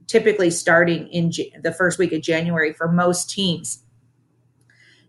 typically 0.08 0.50
starting 0.50 1.08
in 1.08 1.32
the 1.62 1.72
first 1.72 1.98
week 1.98 2.12
of 2.12 2.22
January 2.22 2.74
for 2.74 2.92
most 2.92 3.30
teams. 3.30 3.84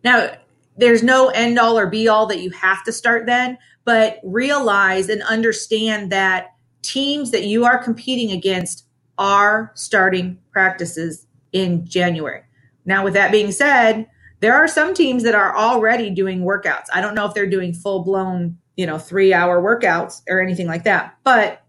Now, 0.05 0.37
there's 0.77 1.03
no 1.03 1.29
end 1.29 1.59
all 1.59 1.79
or 1.79 1.89
be 1.89 2.09
all 2.09 2.27
that 2.27 2.41
you 2.41 2.51
have 2.51 2.85
to 2.85 2.93
start 2.93 3.27
then, 3.27 3.59
but 3.85 4.21
realize 4.23 5.09
and 5.09 5.23
understand 5.23 6.13
that 6.13 6.55
teams 6.83 7.31
that 7.31 7.45
you 7.45 7.65
are 7.65 7.83
competing 7.83 8.31
against 8.31 8.87
are 9.19 9.73
starting 9.75 10.39
practices 10.51 11.27
in 11.53 11.87
January. 11.87 12.43
Now, 12.85 13.05
with 13.05 13.15
that 13.15 13.33
being 13.33 13.53
said, 13.53 14.09
there 14.41 14.55
are 14.55 14.67
some 14.67 14.93
teams 14.93 15.23
that 15.23 15.35
are 15.35 15.57
already 15.57 16.11
doing 16.11 16.41
workouts. 16.41 16.87
I 16.93 17.01
don't 17.01 17.15
know 17.15 17.27
if 17.27 17.35
they're 17.35 17.47
doing 17.47 17.73
full 17.73 18.03
blown 18.03 18.59
you 18.77 18.87
know, 18.87 18.99
three 18.99 19.33
hour 19.33 19.61
workouts 19.61 20.23
or 20.29 20.41
anything 20.41 20.67
like 20.67 20.85
that. 20.85 21.17
But 21.25 21.63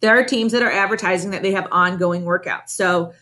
there 0.00 0.18
are 0.18 0.24
teams 0.24 0.52
that 0.52 0.62
are 0.62 0.70
advertising 0.70 1.30
that 1.30 1.42
they 1.42 1.52
have 1.52 1.68
ongoing 1.70 2.24
workouts. 2.24 2.70
So 2.70 3.12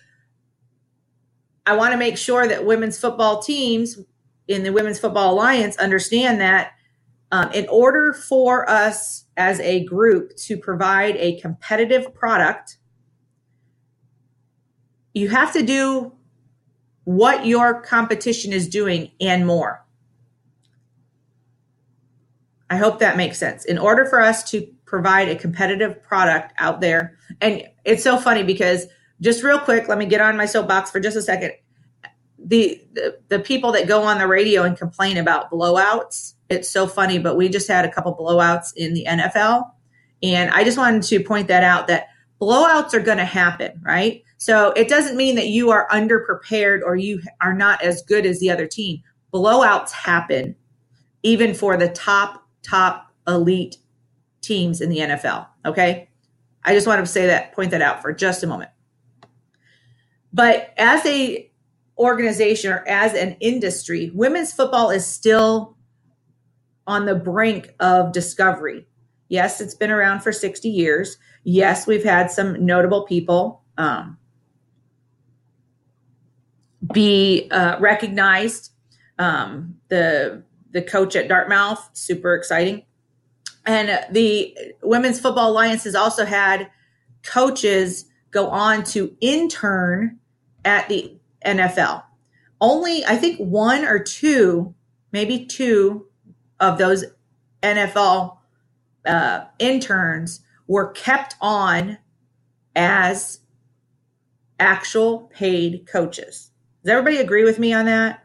I 1.67 1.77
want 1.77 1.93
to 1.93 1.99
make 1.99 2.17
sure 2.17 2.49
that 2.49 2.65
women's 2.65 2.99
football 2.99 3.43
teams 3.43 3.99
in 4.49 4.65
the 4.65 4.73
Women's 4.73 4.99
Football 4.99 5.35
Alliance 5.35 5.77
understand 5.77 6.41
that 6.41 6.73
um, 7.31 7.53
in 7.53 7.69
order 7.69 8.13
for 8.13 8.69
us 8.69 9.27
as 9.37 9.61
a 9.61 9.85
group 9.85 10.35
to 10.37 10.57
provide 10.57 11.17
a 11.17 11.39
competitive 11.41 12.13
product, 12.13 12.79
you 15.15 15.29
have 15.29 15.53
to 15.53 15.63
do 15.63 16.13
what 17.05 17.47
your 17.47 17.81
competition 17.83 18.53
is 18.53 18.69
doing 18.69 19.11
and 19.21 19.47
more. 19.47 19.85
I 22.71 22.77
hope 22.77 23.01
that 23.01 23.17
makes 23.17 23.37
sense. 23.37 23.65
In 23.65 23.79
order 23.79 24.07
for 24.07 24.21
us 24.21 24.49
to 24.53 24.67
provide 24.87 25.29
a 25.29 25.35
competitive 25.35 26.01
product 26.03 26.55
out 26.57 26.81
there, 26.81 27.19
and 27.41 27.65
it's 27.85 28.05
so 28.05 28.17
funny 28.17 28.45
because 28.45 28.87
just 29.21 29.43
real 29.43 29.59
quick, 29.59 29.89
let 29.89 29.99
me 29.99 30.07
get 30.07 30.21
on 30.21 30.37
my 30.37 30.47
soapbox 30.47 30.91
for 30.91 31.01
just 31.01 31.17
a 31.17 31.23
second. 31.23 31.53
The, 32.39 32.81
the, 32.93 33.19
the 33.29 33.41
people 33.41 33.73
that 33.73 33.89
go 33.89 34.05
on 34.05 34.19
the 34.19 34.27
radio 34.27 34.63
and 34.63 34.79
complain 34.79 35.19
about 35.19 35.51
blowouts, 35.51 36.35
it's 36.49 36.71
so 36.71 36.87
funny, 36.87 37.19
but 37.19 37.37
we 37.37 37.49
just 37.49 37.69
had 37.69 37.85
a 37.85 37.91
couple 37.91 38.17
blowouts 38.17 38.69
in 38.77 38.95
the 38.95 39.05
NFL. 39.07 39.71
And 40.23 40.51
I 40.51 40.65
just 40.65 40.79
wanted 40.79 41.03
to 41.03 41.23
point 41.23 41.49
that 41.49 41.65
out 41.65 41.89
that 41.89 42.07
blowouts 42.41 42.95
are 42.95 43.01
going 43.01 43.19
to 43.19 43.25
happen, 43.25 43.81
right? 43.85 44.23
So 44.39 44.71
it 44.73 44.89
doesn't 44.89 45.17
mean 45.17 45.35
that 45.35 45.49
you 45.49 45.71
are 45.71 45.89
underprepared 45.91 46.81
or 46.85 46.97
you 46.97 47.21
are 47.43 47.53
not 47.53 47.83
as 47.83 48.03
good 48.03 48.25
as 48.25 48.39
the 48.41 48.51
other 48.51 48.67
team. 48.67 49.03
Blowouts 49.35 49.91
happen 49.91 50.55
even 51.23 51.53
for 51.53 51.77
the 51.77 51.89
top 51.89 52.47
top 52.63 53.13
elite 53.27 53.77
teams 54.41 54.81
in 54.81 54.91
the 54.91 54.99
NFL. 54.99 55.47
Okay. 55.65 56.09
I 56.65 56.75
just 56.75 56.87
want 56.87 57.05
to 57.05 57.11
say 57.11 57.27
that, 57.27 57.53
point 57.53 57.71
that 57.71 57.83
out 57.83 58.03
for 58.03 58.13
just 58.13 58.43
a 58.43 58.47
moment. 58.47 58.71
But 60.33 60.73
as 60.77 61.05
a 61.07 61.51
organization 61.99 62.73
or 62.73 62.87
as 62.87 63.15
an 63.15 63.37
industry, 63.41 64.11
women's 64.15 64.53
football 64.53 64.91
is 64.91 65.07
still 65.07 65.77
on 66.87 67.07
the 67.07 67.15
brink 67.15 67.75
of 67.81 68.13
discovery. 68.13 68.87
Yes, 69.29 69.61
it's 69.61 69.75
been 69.75 69.91
around 69.91 70.21
for 70.21 70.33
60 70.33 70.69
years. 70.69 71.17
Yes, 71.45 71.87
we've 71.87 72.05
had 72.05 72.31
some 72.31 72.65
notable 72.65 73.05
people 73.05 73.63
um, 73.79 74.19
be 76.93 77.49
uh, 77.51 77.79
recognized. 77.79 78.73
Um, 79.19 79.77
the 79.89 80.43
the 80.73 80.83
coach 80.83 81.17
at 81.17 81.29
Dartmouth, 81.29 81.91
super 81.93 82.35
exciting. 82.35 82.85
And 83.67 84.07
the 84.11 84.57
Women's 84.83 85.21
Football 85.21 85.51
Alliance 85.51 85.85
has 85.85 85.95
also 85.95 86.25
had 86.25 86.71
coaches 87.23 88.07
go 88.31 88.49
on 88.49 88.85
to 88.85 89.17
intern 89.21 90.19
at 90.65 90.89
the 90.89 91.15
NFL. 91.45 92.05
Only, 92.61 93.05
I 93.05 93.17
think, 93.17 93.39
one 93.39 93.85
or 93.85 93.99
two, 93.99 94.75
maybe 95.13 95.47
two 95.47 96.07
of 96.59 96.79
those 96.79 97.05
NFL 97.63 98.39
uh, 99.07 99.45
interns 99.59 100.41
were 100.67 100.93
kept 100.93 101.37
on 101.41 101.99
as 102.77 103.41
actual 104.59 105.31
paid 105.35 105.87
coaches. 105.87 106.51
Does 106.85 106.93
everybody 106.93 107.17
agree 107.17 107.45
with 107.45 107.59
me 107.59 107.73
on 107.73 107.87
that? 107.87 108.25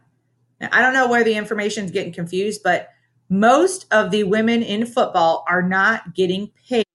Now, 0.60 0.70
I 0.72 0.82
don't 0.82 0.94
know 0.94 1.10
where 1.10 1.24
the 1.24 1.36
information 1.36 1.86
is 1.86 1.92
getting 1.92 2.14
confused, 2.14 2.62
but 2.64 2.90
most 3.30 3.86
of 3.92 4.12
the 4.12 4.24
women 4.24 4.62
in 4.62 4.86
football 4.86 5.44
are 5.48 5.62
not 5.62 6.14
getting 6.14 6.52
paid 6.68 6.86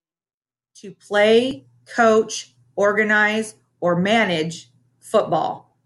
to 0.76 0.92
play, 0.92 1.66
coach, 1.86 2.54
organize, 2.76 3.54
or 3.80 3.96
manage 3.96 4.70
football. 5.00 5.76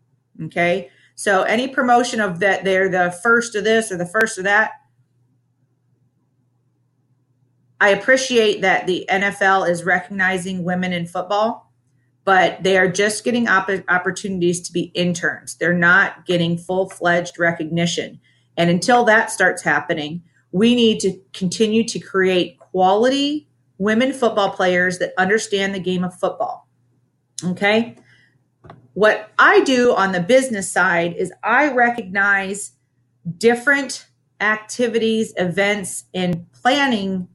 Okay. 0.44 0.90
So 1.14 1.42
any 1.42 1.68
promotion 1.68 2.20
of 2.20 2.40
that, 2.40 2.64
they're 2.64 2.88
the 2.88 3.10
first 3.22 3.54
of 3.54 3.64
this 3.64 3.90
or 3.90 3.96
the 3.96 4.06
first 4.06 4.38
of 4.38 4.44
that. 4.44 4.72
I 7.80 7.90
appreciate 7.90 8.60
that 8.62 8.86
the 8.86 9.06
NFL 9.10 9.68
is 9.68 9.84
recognizing 9.84 10.64
women 10.64 10.92
in 10.92 11.06
football 11.06 11.63
but 12.24 12.62
they 12.62 12.78
are 12.78 12.88
just 12.88 13.24
getting 13.24 13.48
op- 13.48 13.70
opportunities 13.88 14.60
to 14.62 14.72
be 14.72 14.84
interns. 14.94 15.56
They're 15.56 15.74
not 15.74 16.26
getting 16.26 16.56
full 16.56 16.88
fledged 16.88 17.38
recognition. 17.38 18.20
And 18.56 18.70
until 18.70 19.04
that 19.04 19.30
starts 19.30 19.62
happening, 19.62 20.22
we 20.52 20.74
need 20.74 21.00
to 21.00 21.20
continue 21.32 21.84
to 21.84 21.98
create 21.98 22.58
quality 22.58 23.48
women 23.78 24.12
football 24.12 24.50
players 24.50 24.98
that 24.98 25.12
understand 25.18 25.74
the 25.74 25.80
game 25.80 26.04
of 26.04 26.18
football. 26.18 26.68
Okay. 27.42 27.96
What 28.94 29.32
I 29.38 29.60
do 29.64 29.94
on 29.94 30.12
the 30.12 30.20
business 30.20 30.70
side 30.70 31.14
is 31.14 31.32
I 31.42 31.72
recognize 31.72 32.72
different 33.36 34.06
activities, 34.40 35.34
events, 35.36 36.04
and 36.14 36.50
planning 36.52 37.28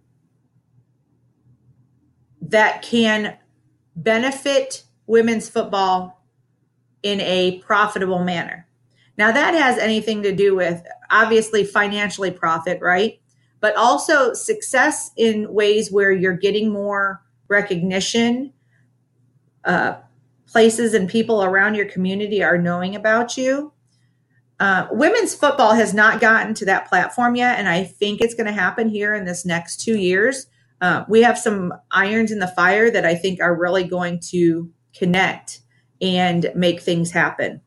that 2.41 2.81
can 2.81 3.37
benefit 4.03 4.83
women's 5.07 5.49
football 5.49 6.23
in 7.03 7.19
a 7.21 7.59
profitable 7.59 8.23
manner. 8.23 8.67
Now, 9.17 9.31
that 9.31 9.53
has 9.53 9.77
anything 9.77 10.23
to 10.23 10.33
do 10.33 10.55
with 10.55 10.81
obviously 11.09 11.63
financially 11.63 12.31
profit, 12.31 12.79
right? 12.81 13.19
But 13.59 13.75
also 13.75 14.33
success 14.33 15.11
in 15.17 15.53
ways 15.53 15.91
where 15.91 16.11
you're 16.11 16.37
getting 16.37 16.71
more 16.71 17.21
recognition. 17.47 18.53
Uh, 19.65 19.95
places 20.47 20.93
and 20.93 21.09
people 21.09 21.43
around 21.43 21.75
your 21.75 21.85
community 21.85 22.41
are 22.43 22.57
knowing 22.57 22.95
about 22.95 23.37
you. 23.37 23.73
Uh, 24.59 24.87
women's 24.91 25.35
football 25.35 25.73
has 25.73 25.93
not 25.93 26.19
gotten 26.19 26.53
to 26.53 26.65
that 26.65 26.87
platform 26.89 27.35
yet, 27.35 27.59
and 27.59 27.69
I 27.69 27.83
think 27.83 28.19
it's 28.19 28.33
going 28.33 28.47
to 28.47 28.51
happen 28.51 28.89
here 28.89 29.13
in 29.13 29.25
this 29.25 29.45
next 29.45 29.81
two 29.81 29.97
years. 29.97 30.47
Uh, 30.81 31.03
we 31.09 31.21
have 31.21 31.37
some 31.37 31.73
irons 31.91 32.31
in 32.31 32.39
the 32.39 32.47
fire 32.47 32.89
that 32.89 33.05
I 33.05 33.15
think 33.15 33.41
are 33.41 33.55
really 33.55 33.83
going 33.83 34.19
to 34.29 34.71
connect 34.95 35.61
and 36.01 36.49
make 36.55 36.81
things 36.81 37.11
happen. 37.11 37.61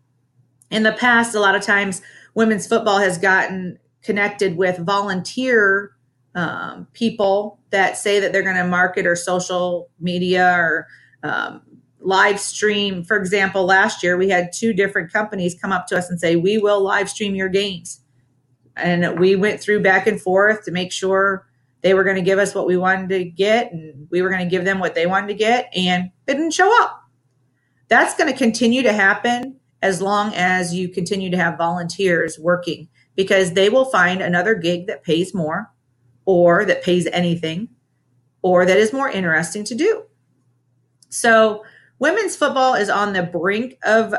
in 0.71 0.85
the 0.85 0.93
past, 0.93 1.35
a 1.35 1.41
lot 1.41 1.55
of 1.55 1.63
times 1.63 2.01
women's 2.35 2.67
football 2.67 2.99
has 2.99 3.19
gotten 3.19 3.79
connected 4.03 4.57
with 4.57 4.79
volunteer 4.79 5.93
um, 6.35 6.87
people 6.95 7.61
that 7.71 7.97
say 7.99 8.19
that 8.21 8.33
they're 8.33 8.43
going 8.43 8.57
to 8.57 8.65
market 8.65 9.07
or 9.07 9.15
social 9.15 9.91
media 10.01 10.55
or 10.55 10.87
um, 11.23 11.63
live 12.01 12.41
stream. 12.41 13.05
For 13.05 13.17
example, 13.17 13.65
last 13.65 14.03
year 14.03 14.17
we 14.17 14.31
had 14.31 14.51
two 14.53 14.73
different 14.73 15.13
companies 15.13 15.55
come 15.61 15.73
up 15.73 15.87
to 15.89 15.99
us 15.99 16.11
and 16.11 16.19
say, 16.19 16.37
We 16.37 16.59
will 16.59 16.83
live 16.83 17.11
stream 17.11 17.35
your 17.35 17.49
games. 17.49 18.01
And 18.77 19.19
we 19.19 19.37
went 19.37 19.61
through 19.61 19.83
back 19.83 20.07
and 20.07 20.21
forth 20.21 20.65
to 20.65 20.71
make 20.71 20.93
sure 20.93 21.47
they 21.83 21.95
were 21.95 22.05
going 22.05 22.17
to 22.17 22.23
give 22.23 22.39
us 22.39 22.55
what 22.55 22.67
we 22.67 22.77
wanted 22.77 23.09
to 23.11 23.25
get 23.25 23.73
and 23.73 24.07
we 24.11 24.23
were 24.23 24.31
going 24.31 24.45
to 24.45 24.51
give 24.51 24.65
them 24.65 24.79
what 24.79 24.95
they 24.95 25.07
wanted 25.07 25.29
to 25.29 25.35
get, 25.35 25.71
and 25.77 26.11
they 26.27 26.35
didn't 26.35 26.53
show 26.53 26.83
up. 26.83 27.03
That's 27.89 28.17
going 28.17 28.33
to 28.33 28.39
continue 28.39 28.83
to 28.83 28.93
happen 28.93 29.61
as 29.83 30.01
long 30.01 30.33
as 30.35 30.75
you 30.75 30.89
continue 30.89 31.31
to 31.31 31.37
have 31.37 31.59
volunteers 31.59 32.39
working 32.39 32.89
because 33.17 33.53
they 33.53 33.69
will 33.69 33.85
find 33.87 34.23
another 34.23 34.55
gig 34.55 34.87
that 34.87 35.03
pays 35.03 35.35
more 35.35 35.71
or 36.25 36.65
that 36.65 36.85
pays 36.85 37.07
anything 37.13 37.69
or 38.43 38.65
that 38.65 38.79
is 38.79 38.93
more 38.93 39.11
interesting 39.11 39.65
to 39.65 39.75
do. 39.75 40.05
So, 41.09 41.65
women's 41.99 42.37
football 42.37 42.75
is 42.75 42.89
on 42.89 43.13
the 43.13 43.23
brink 43.23 43.77
of 43.85 44.15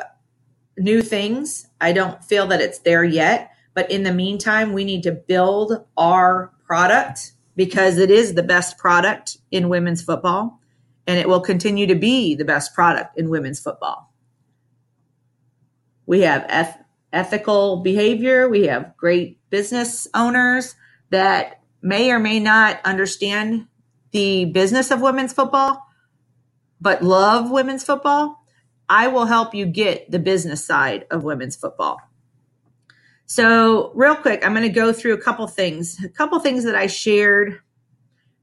new 0.78 1.02
things. 1.02 1.68
I 1.82 1.94
don't 1.94 2.24
feel 2.24 2.46
that 2.48 2.62
it's 2.62 2.80
there 2.80 3.04
yet, 3.04 3.52
but 3.74 3.90
in 3.90 4.04
the 4.04 4.14
meantime, 4.14 4.74
we 4.74 4.84
need 4.84 5.04
to 5.04 5.12
build 5.12 5.86
our 5.98 6.52
product 6.66 7.32
because 7.56 7.98
it 7.98 8.10
is 8.10 8.34
the 8.34 8.44
best 8.44 8.78
product 8.78 9.38
in 9.52 9.70
women's 9.70 10.02
football 10.02 10.60
and 11.06 11.20
it 11.20 11.28
will 11.28 11.42
continue 11.42 11.88
to 11.88 11.96
be 11.96 12.36
the 12.36 12.46
best 12.46 12.74
product 12.74 13.18
in 13.18 13.30
women's 13.30 13.60
football. 13.60 14.14
We 16.06 16.22
have 16.22 16.46
eth- 16.50 16.80
ethical 17.12 17.78
behavior, 17.78 18.50
we 18.50 18.68
have 18.68 18.96
great 18.98 19.38
business 19.50 20.08
owners 20.14 20.76
that 21.10 21.62
may 21.82 22.12
or 22.12 22.20
may 22.20 22.40
not 22.40 22.80
understand 22.86 23.68
the 24.12 24.46
business 24.46 24.92
of 24.92 25.02
women's 25.02 25.34
football, 25.34 25.86
but 26.80 27.04
love 27.04 27.52
women's 27.52 27.84
football. 27.84 28.44
I 28.90 29.08
will 29.08 29.26
help 29.26 29.54
you 29.54 29.66
get 29.66 30.10
the 30.12 30.20
business 30.20 30.64
side 30.64 31.06
of 31.12 31.24
women's 31.24 31.56
football. 31.56 32.00
So, 33.26 33.92
real 33.96 34.16
quick, 34.16 34.46
I'm 34.46 34.54
going 34.54 34.68
to 34.68 34.74
go 34.74 34.94
through 34.94 35.14
a 35.14 35.22
couple 35.22 35.48
things. 35.48 36.04
A 36.04 36.10
couple 36.10 36.40
things 36.40 36.66
that 36.66 36.76
I 36.76 36.88
shared 36.88 37.60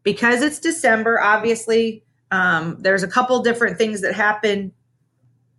because 0.02 0.42
it's 0.42 0.58
December. 0.58 1.20
Obviously, 1.20 2.04
um, 2.30 2.78
there's 2.80 3.02
a 3.02 3.08
couple 3.08 3.42
different 3.42 3.78
things 3.78 4.00
that 4.00 4.14
happen 4.14 4.72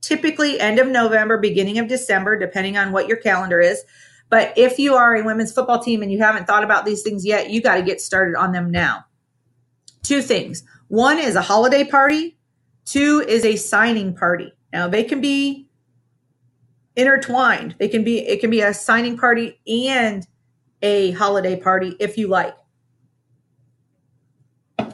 typically 0.02 0.60
end 0.60 0.80
of 0.80 0.88
November, 0.88 1.38
beginning 1.38 1.80
of 1.80 1.88
December, 1.88 2.38
depending 2.38 2.78
on 2.78 2.92
what 2.92 3.08
your 3.08 3.18
calendar 3.18 3.60
is. 3.60 3.84
But 4.30 4.58
if 4.58 4.80
you 4.80 4.96
are 4.96 5.16
a 5.16 5.24
women's 5.24 5.52
football 5.52 5.80
team 5.80 6.02
and 6.02 6.12
you 6.12 6.20
haven't 6.20 6.48
thought 6.48 6.64
about 6.64 6.86
these 6.86 7.04
things 7.04 7.26
yet, 7.26 7.50
you 7.50 7.62
got 7.62 7.76
to 7.76 7.82
get 7.84 8.02
started 8.02 8.36
on 8.36 8.52
them 8.52 8.72
now. 8.72 9.06
Two 10.04 10.22
things. 10.22 10.64
One 10.88 11.20
is 11.20 11.36
a 11.36 11.42
holiday 11.42 11.84
party. 11.84 12.38
Two 12.86 13.24
is 13.28 13.46
a 13.46 13.58
signing 13.58 14.16
party. 14.16 14.54
Now 14.74 14.88
they 14.88 15.04
can 15.04 15.22
be 15.22 15.68
intertwined. 16.96 17.76
They 17.80 17.88
can 17.88 18.04
be 18.04 18.20
it 18.20 18.42
can 18.42 18.50
be 18.50 18.62
a 18.62 18.74
signing 18.74 19.18
party 19.18 19.60
and 19.68 20.26
a 20.82 21.12
holiday 21.12 21.60
party 21.60 21.96
if 22.00 22.18
you 22.18 22.28
like. 22.28 22.56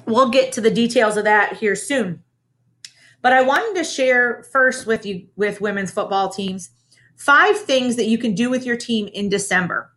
We'll 0.05 0.29
get 0.29 0.53
to 0.53 0.61
the 0.61 0.71
details 0.71 1.17
of 1.17 1.25
that 1.25 1.57
here 1.57 1.75
soon. 1.75 2.23
But 3.21 3.33
I 3.33 3.41
wanted 3.41 3.77
to 3.77 3.83
share 3.83 4.43
first 4.51 4.85
with 4.85 5.05
you 5.05 5.27
with 5.35 5.59
women's 5.59 5.91
football 5.91 6.29
teams 6.29 6.69
five 7.15 7.57
things 7.57 7.95
that 7.95 8.05
you 8.05 8.17
can 8.17 8.35
do 8.35 8.49
with 8.49 8.65
your 8.65 8.77
team 8.77 9.07
in 9.07 9.27
December. 9.27 9.91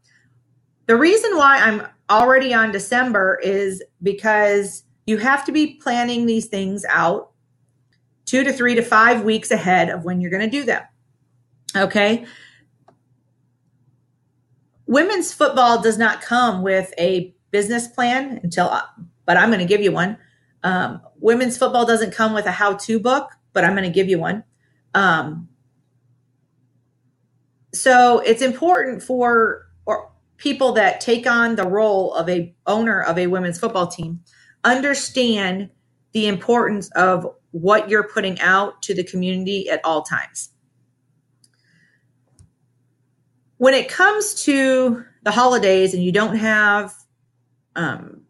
The 0.86 0.96
reason 0.96 1.36
why 1.36 1.58
I'm 1.58 1.86
already 2.10 2.52
on 2.52 2.72
December 2.72 3.38
is 3.42 3.82
because 4.02 4.84
you 5.06 5.18
have 5.18 5.44
to 5.44 5.52
be 5.52 5.74
planning 5.74 6.26
these 6.26 6.46
things 6.46 6.84
out 6.88 7.30
two 8.24 8.42
to 8.42 8.52
three 8.52 8.74
to 8.74 8.82
five 8.82 9.22
weeks 9.22 9.50
ahead 9.50 9.90
of 9.90 10.04
when 10.04 10.20
you're 10.20 10.30
going 10.30 10.48
to 10.48 10.50
do 10.50 10.64
them. 10.64 10.82
Okay. 11.76 12.26
Women's 14.86 15.32
football 15.32 15.80
does 15.80 15.98
not 15.98 16.20
come 16.20 16.62
with 16.62 16.92
a 16.98 17.34
business 17.50 17.86
plan 17.86 18.40
until, 18.42 18.76
but 19.24 19.36
I'm 19.36 19.50
going 19.50 19.60
to 19.60 19.66
give 19.66 19.80
you 19.80 19.92
one. 19.92 20.18
Um, 20.62 21.00
women's 21.18 21.56
football 21.56 21.86
doesn't 21.86 22.12
come 22.12 22.32
with 22.32 22.46
a 22.46 22.50
how 22.50 22.74
to 22.74 22.98
book, 22.98 23.30
but 23.52 23.64
I'm 23.64 23.72
going 23.72 23.84
to 23.84 23.94
give 23.94 24.08
you 24.08 24.18
one. 24.18 24.44
Um, 24.94 25.48
so 27.72 28.18
it's 28.20 28.42
important 28.42 29.02
for 29.02 29.66
or 29.86 30.10
people 30.36 30.72
that 30.72 31.00
take 31.00 31.26
on 31.26 31.56
the 31.56 31.66
role 31.66 32.12
of 32.14 32.28
a 32.28 32.54
owner 32.66 33.00
of 33.00 33.16
a 33.16 33.28
women's 33.28 33.58
football 33.58 33.86
team 33.86 34.20
understand 34.64 35.70
the 36.12 36.26
importance 36.26 36.90
of 36.96 37.26
what 37.52 37.88
you're 37.88 38.08
putting 38.08 38.40
out 38.40 38.82
to 38.82 38.94
the 38.94 39.04
community 39.04 39.68
at 39.68 39.80
all 39.84 40.02
times. 40.02 40.50
When 43.60 43.74
it 43.74 43.90
comes 43.90 44.42
to 44.44 45.04
the 45.22 45.30
holidays 45.30 45.92
and 45.92 46.02
you 46.02 46.12
don't 46.12 46.36
have 46.36 46.94
um, 47.76 48.22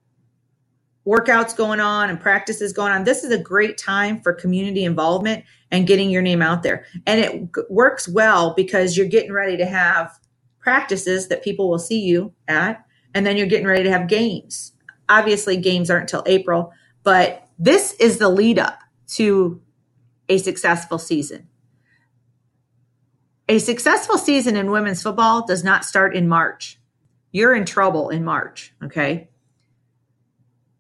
workouts 1.06 1.56
going 1.56 1.78
on 1.78 2.10
and 2.10 2.20
practices 2.20 2.72
going 2.72 2.90
on, 2.90 3.04
this 3.04 3.22
is 3.22 3.30
a 3.30 3.38
great 3.38 3.78
time 3.78 4.20
for 4.22 4.32
community 4.32 4.82
involvement 4.82 5.44
and 5.70 5.86
getting 5.86 6.10
your 6.10 6.20
name 6.20 6.42
out 6.42 6.64
there. 6.64 6.84
And 7.06 7.20
it 7.20 7.48
works 7.70 8.08
well 8.08 8.54
because 8.56 8.96
you're 8.96 9.06
getting 9.06 9.32
ready 9.32 9.56
to 9.56 9.66
have 9.66 10.18
practices 10.58 11.28
that 11.28 11.44
people 11.44 11.70
will 11.70 11.78
see 11.78 12.00
you 12.00 12.34
at, 12.48 12.84
and 13.14 13.24
then 13.24 13.36
you're 13.36 13.46
getting 13.46 13.68
ready 13.68 13.84
to 13.84 13.92
have 13.92 14.08
games. 14.08 14.72
Obviously, 15.08 15.56
games 15.56 15.92
aren't 15.92 16.12
until 16.12 16.24
April, 16.26 16.72
but 17.04 17.46
this 17.56 17.92
is 18.00 18.18
the 18.18 18.28
lead 18.28 18.58
up 18.58 18.80
to 19.10 19.62
a 20.28 20.38
successful 20.38 20.98
season. 20.98 21.46
A 23.50 23.58
successful 23.58 24.16
season 24.16 24.56
in 24.56 24.70
women's 24.70 25.02
football 25.02 25.44
does 25.44 25.62
not 25.62 25.84
start 25.84 26.14
in 26.16 26.28
March. 26.28 26.78
You're 27.32 27.54
in 27.54 27.66
trouble 27.66 28.08
in 28.08 28.24
March, 28.24 28.72
okay? 28.82 29.30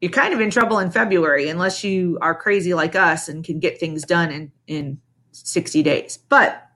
you're 0.00 0.10
kind 0.10 0.32
of 0.32 0.40
in 0.40 0.50
trouble 0.50 0.78
in 0.78 0.90
February 0.90 1.48
unless 1.48 1.84
you 1.84 2.18
are 2.22 2.34
crazy 2.34 2.72
like 2.72 2.96
us 2.96 3.28
and 3.28 3.44
can 3.44 3.58
get 3.58 3.78
things 3.78 4.02
done 4.02 4.30
in, 4.30 4.52
in 4.66 5.00
60 5.32 5.82
days. 5.82 6.18
But 6.28 6.66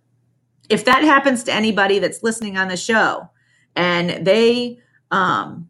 if 0.68 0.84
that 0.84 1.02
happens 1.02 1.44
to 1.44 1.52
anybody 1.52 1.98
that's 1.98 2.22
listening 2.22 2.58
on 2.58 2.68
the 2.68 2.76
show 2.76 3.30
and 3.74 4.26
they 4.26 4.78
um, 5.10 5.68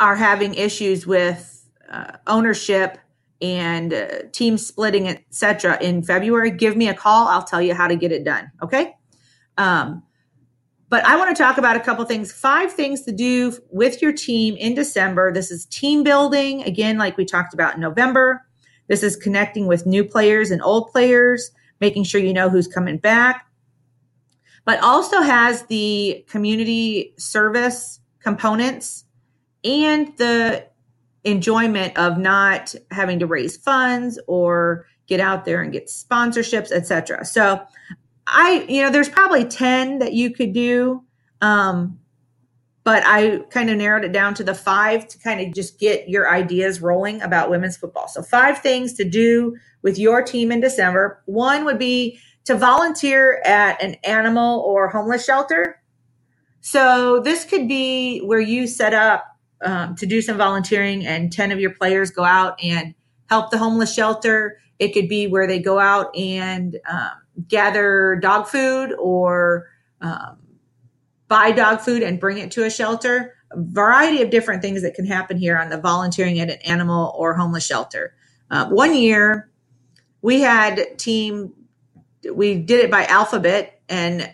are 0.00 0.16
having 0.16 0.54
issues 0.54 1.06
with 1.06 1.68
uh, 1.90 2.12
ownership 2.26 2.98
and 3.44 3.92
uh, 3.92 4.06
team 4.32 4.56
splitting, 4.56 5.06
etc., 5.06 5.78
in 5.82 6.02
February, 6.02 6.50
give 6.50 6.76
me 6.76 6.88
a 6.88 6.94
call. 6.94 7.28
I'll 7.28 7.44
tell 7.44 7.60
you 7.60 7.74
how 7.74 7.86
to 7.86 7.94
get 7.94 8.10
it 8.10 8.24
done. 8.24 8.50
Okay. 8.62 8.96
Um, 9.58 10.02
but 10.88 11.04
I 11.04 11.16
want 11.16 11.36
to 11.36 11.42
talk 11.42 11.58
about 11.58 11.76
a 11.76 11.80
couple 11.80 12.04
things, 12.06 12.32
five 12.32 12.72
things 12.72 13.02
to 13.02 13.12
do 13.12 13.52
with 13.70 14.00
your 14.00 14.12
team 14.12 14.56
in 14.56 14.74
December. 14.74 15.32
This 15.32 15.50
is 15.50 15.66
team 15.66 16.02
building, 16.02 16.62
again, 16.62 16.96
like 16.96 17.18
we 17.18 17.26
talked 17.26 17.52
about 17.52 17.74
in 17.74 17.80
November. 17.80 18.42
This 18.88 19.02
is 19.02 19.16
connecting 19.16 19.66
with 19.66 19.86
new 19.86 20.04
players 20.04 20.50
and 20.50 20.62
old 20.62 20.90
players, 20.90 21.50
making 21.80 22.04
sure 22.04 22.20
you 22.20 22.32
know 22.32 22.48
who's 22.48 22.66
coming 22.66 22.96
back, 22.96 23.46
but 24.64 24.82
also 24.82 25.20
has 25.20 25.64
the 25.66 26.24
community 26.28 27.12
service 27.18 28.00
components 28.20 29.04
and 29.64 30.16
the 30.16 30.66
enjoyment 31.24 31.96
of 31.98 32.18
not 32.18 32.74
having 32.90 33.18
to 33.18 33.26
raise 33.26 33.56
funds 33.56 34.20
or 34.26 34.86
get 35.06 35.20
out 35.20 35.44
there 35.44 35.62
and 35.62 35.72
get 35.72 35.88
sponsorships, 35.88 36.70
etc. 36.70 37.24
So 37.24 37.60
I, 38.26 38.64
you 38.68 38.82
know, 38.82 38.90
there's 38.90 39.08
probably 39.08 39.44
10 39.44 39.98
that 39.98 40.12
you 40.12 40.30
could 40.30 40.52
do. 40.52 41.02
Um, 41.40 41.98
but 42.84 43.02
I 43.06 43.38
kind 43.50 43.70
of 43.70 43.78
narrowed 43.78 44.04
it 44.04 44.12
down 44.12 44.34
to 44.34 44.44
the 44.44 44.54
five 44.54 45.08
to 45.08 45.18
kind 45.18 45.40
of 45.40 45.54
just 45.54 45.80
get 45.80 46.08
your 46.08 46.30
ideas 46.30 46.82
rolling 46.82 47.22
about 47.22 47.48
women's 47.48 47.78
football. 47.78 48.08
So, 48.08 48.22
five 48.22 48.58
things 48.58 48.92
to 48.94 49.04
do 49.04 49.56
with 49.80 49.98
your 49.98 50.22
team 50.22 50.52
in 50.52 50.60
December. 50.60 51.22
One 51.24 51.64
would 51.64 51.78
be 51.78 52.20
to 52.44 52.54
volunteer 52.54 53.40
at 53.46 53.82
an 53.82 53.94
animal 54.04 54.60
or 54.60 54.88
homeless 54.88 55.24
shelter. 55.24 55.80
So, 56.60 57.20
this 57.20 57.46
could 57.46 57.66
be 57.66 58.20
where 58.20 58.40
you 58.40 58.66
set 58.66 58.92
up 58.92 59.33
um, 59.62 59.94
to 59.96 60.06
do 60.06 60.20
some 60.20 60.36
volunteering 60.36 61.06
and 61.06 61.32
10 61.32 61.52
of 61.52 61.60
your 61.60 61.70
players 61.70 62.10
go 62.10 62.24
out 62.24 62.62
and 62.62 62.94
help 63.28 63.50
the 63.50 63.58
homeless 63.58 63.94
shelter. 63.94 64.58
It 64.78 64.92
could 64.92 65.08
be 65.08 65.26
where 65.26 65.46
they 65.46 65.58
go 65.58 65.78
out 65.78 66.16
and 66.16 66.78
um, 66.88 67.10
gather 67.48 68.16
dog 68.20 68.46
food 68.48 68.94
or 68.98 69.68
um, 70.00 70.38
buy 71.28 71.52
dog 71.52 71.80
food 71.80 72.02
and 72.02 72.20
bring 72.20 72.38
it 72.38 72.50
to 72.52 72.64
a 72.64 72.70
shelter. 72.70 73.34
A 73.50 73.60
variety 73.60 74.22
of 74.22 74.30
different 74.30 74.62
things 74.62 74.82
that 74.82 74.94
can 74.94 75.06
happen 75.06 75.36
here 75.36 75.56
on 75.56 75.68
the 75.68 75.78
volunteering 75.78 76.40
at 76.40 76.50
an 76.50 76.58
animal 76.64 77.14
or 77.16 77.34
homeless 77.34 77.64
shelter. 77.64 78.14
Uh, 78.50 78.68
one 78.68 78.94
year, 78.94 79.50
we 80.22 80.40
had 80.40 80.98
team 80.98 81.52
we 82.32 82.56
did 82.56 82.80
it 82.80 82.90
by 82.90 83.04
alphabet 83.06 83.80
and 83.88 84.32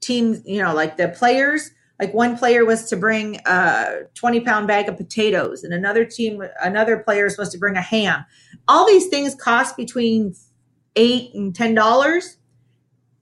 teams, 0.00 0.42
you 0.44 0.62
know, 0.62 0.74
like 0.74 0.96
the 0.96 1.08
players, 1.08 1.70
like 1.98 2.14
one 2.14 2.38
player 2.38 2.64
was 2.64 2.88
to 2.90 2.96
bring 2.96 3.40
a 3.46 4.02
20 4.14 4.40
pound 4.40 4.68
bag 4.68 4.88
of 4.88 4.96
potatoes 4.96 5.64
and 5.64 5.74
another 5.74 6.04
team, 6.04 6.42
another 6.62 6.98
player 6.98 7.26
is 7.26 7.34
supposed 7.34 7.52
to 7.52 7.58
bring 7.58 7.76
a 7.76 7.82
ham. 7.82 8.24
All 8.68 8.86
these 8.86 9.08
things 9.08 9.34
cost 9.34 9.76
between 9.76 10.34
eight 10.96 11.34
and 11.34 11.54
ten 11.54 11.74
dollars. 11.74 12.36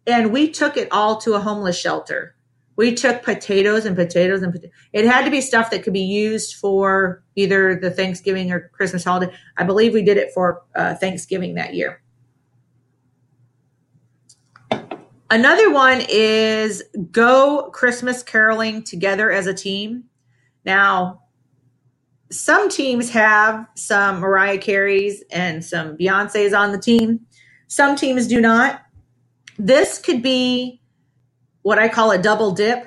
And 0.06 0.32
we 0.32 0.50
took 0.50 0.76
it 0.76 0.88
all 0.92 1.16
to 1.22 1.34
a 1.34 1.40
homeless 1.40 1.78
shelter. 1.78 2.34
We 2.76 2.94
took 2.94 3.22
potatoes 3.22 3.86
and 3.86 3.96
potatoes 3.96 4.42
and. 4.42 4.70
It 4.92 5.04
had 5.06 5.24
to 5.24 5.30
be 5.30 5.40
stuff 5.40 5.70
that 5.70 5.82
could 5.82 5.92
be 5.92 6.00
used 6.00 6.56
for 6.56 7.24
either 7.34 7.74
the 7.74 7.90
Thanksgiving 7.90 8.52
or 8.52 8.70
Christmas 8.74 9.04
holiday. 9.04 9.32
I 9.56 9.64
believe 9.64 9.94
we 9.94 10.02
did 10.02 10.16
it 10.16 10.32
for 10.34 10.62
uh, 10.74 10.94
Thanksgiving 10.94 11.54
that 11.54 11.74
year. 11.74 12.02
Another 15.30 15.72
one 15.72 16.04
is 16.08 16.84
go 17.10 17.70
Christmas 17.72 18.22
caroling 18.22 18.84
together 18.84 19.32
as 19.32 19.46
a 19.46 19.54
team. 19.54 20.04
Now, 20.64 21.22
some 22.30 22.68
teams 22.68 23.10
have 23.10 23.66
some 23.74 24.20
Mariah 24.20 24.58
Carey's 24.58 25.24
and 25.30 25.64
some 25.64 25.96
Beyonce's 25.96 26.52
on 26.52 26.72
the 26.72 26.78
team. 26.78 27.20
Some 27.66 27.96
teams 27.96 28.28
do 28.28 28.40
not. 28.40 28.82
This 29.58 29.98
could 29.98 30.22
be 30.22 30.80
what 31.62 31.78
I 31.78 31.88
call 31.88 32.12
a 32.12 32.18
double 32.18 32.52
dip. 32.52 32.86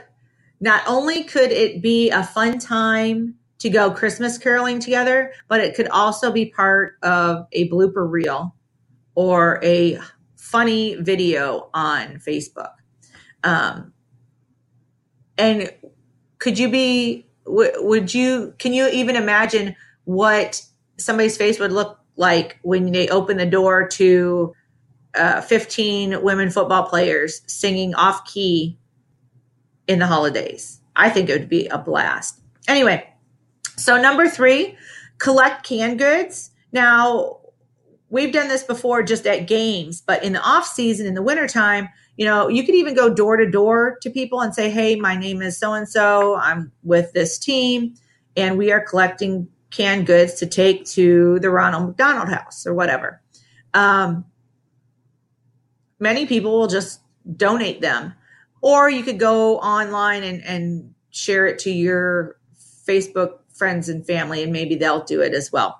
Not 0.62 0.82
only 0.88 1.24
could 1.24 1.52
it 1.52 1.82
be 1.82 2.10
a 2.10 2.24
fun 2.24 2.60
time 2.60 3.36
to 3.60 3.70
go 3.70 3.92
Christmas 3.92 4.38
caroling 4.38 4.80
together, 4.80 5.34
but 5.50 5.60
it 5.60 5.76
could 5.76 5.90
also 5.90 6.32
be 6.32 6.46
part 6.46 6.94
of 7.02 7.48
a 7.52 7.70
blooper 7.70 8.10
reel 8.10 8.56
or 9.16 9.60
a 9.64 10.00
funny 10.50 10.96
video 10.96 11.70
on 11.76 12.16
Facebook. 12.16 12.74
Um, 13.44 13.94
and 15.38 15.72
could 16.40 16.58
you 16.58 16.70
be, 16.70 17.28
would 17.46 18.14
you, 18.14 18.56
can 18.58 18.74
you 18.74 18.88
even 18.90 19.16
imagine 19.16 19.76
what 20.06 20.66
somebody's 20.98 21.38
face 21.38 21.60
would 21.60 21.72
look 21.72 22.00
like 22.16 22.58
when 22.64 22.92
they 22.92 23.08
open 23.10 23.38
the 23.38 23.46
door 23.46 23.88
to 23.90 24.54
uh, 25.16 25.42
15 25.42 26.24
women 26.24 26.50
football 26.50 26.84
players 26.84 27.42
singing 27.46 27.94
off 27.94 28.26
key 28.26 28.78
in 29.88 30.00
the 30.00 30.08
holidays? 30.08 30.82
I 30.96 31.12
think 31.12 31.30
it 31.30 31.40
would 31.40 31.50
be 31.50 31.68
a 31.68 31.78
blast. 31.78 32.42
Anyway, 32.68 33.08
so 33.78 34.02
number 34.02 34.28
three, 34.28 34.76
collect 35.20 35.64
canned 35.64 36.00
goods. 36.00 36.50
Now, 36.72 37.39
we've 38.10 38.34
done 38.34 38.48
this 38.48 38.64
before 38.64 39.04
just 39.04 39.28
at 39.28 39.48
games, 39.48 40.02
but 40.02 40.24
in 40.24 40.34
the 40.34 40.42
off 40.42 40.66
season, 40.66 41.06
in 41.06 41.14
the 41.14 41.22
wintertime, 41.22 41.90
you 42.18 42.26
know, 42.26 42.48
you 42.48 42.66
could 42.66 42.76
even 42.76 42.96
go 42.96 43.14
door 43.14 43.38
to 43.38 43.50
door 43.50 43.98
to 44.02 44.10
people 44.10 44.42
and 44.42 44.54
say, 44.54 44.70
Hey, 44.70 44.96
my 44.96 45.16
name 45.16 45.42
is 45.42 45.58
so 45.58 45.74
and 45.74 45.88
so. 45.88 46.36
I'm 46.36 46.72
with 46.84 47.14
this 47.14 47.38
team 47.38 47.96
and 48.36 48.58
we 48.58 48.72
are 48.72 48.82
collecting 48.82 49.48
canned 49.72 50.08
goods 50.08 50.34
to 50.36 50.46
take 50.46 50.86
to 50.86 51.40
the 51.40 51.50
Ronald 51.50 51.88
McDonald 51.88 52.30
house 52.30 52.66
or 52.66 52.74
whatever. 52.74 53.22
Um, 53.74 54.26
many 56.00 56.26
people 56.26 56.52
will 56.60 56.68
just 56.68 57.02
donate 57.38 57.82
them 57.82 58.14
or 58.62 58.90
you 58.90 59.04
could 59.04 59.20
go 59.20 59.60
online 59.60 60.24
and, 60.24 60.44
and 60.44 60.94
share 61.12 61.46
it 61.46 61.60
to 61.60 61.72
your 61.72 62.38
Facebook 62.88 63.40
friends 63.54 63.90
and 63.90 64.06
family 64.06 64.42
and 64.42 64.52
maybe 64.52 64.76
they'll 64.76 65.04
do 65.04 65.22
it 65.22 65.34
as 65.34 65.52
well. 65.52 65.79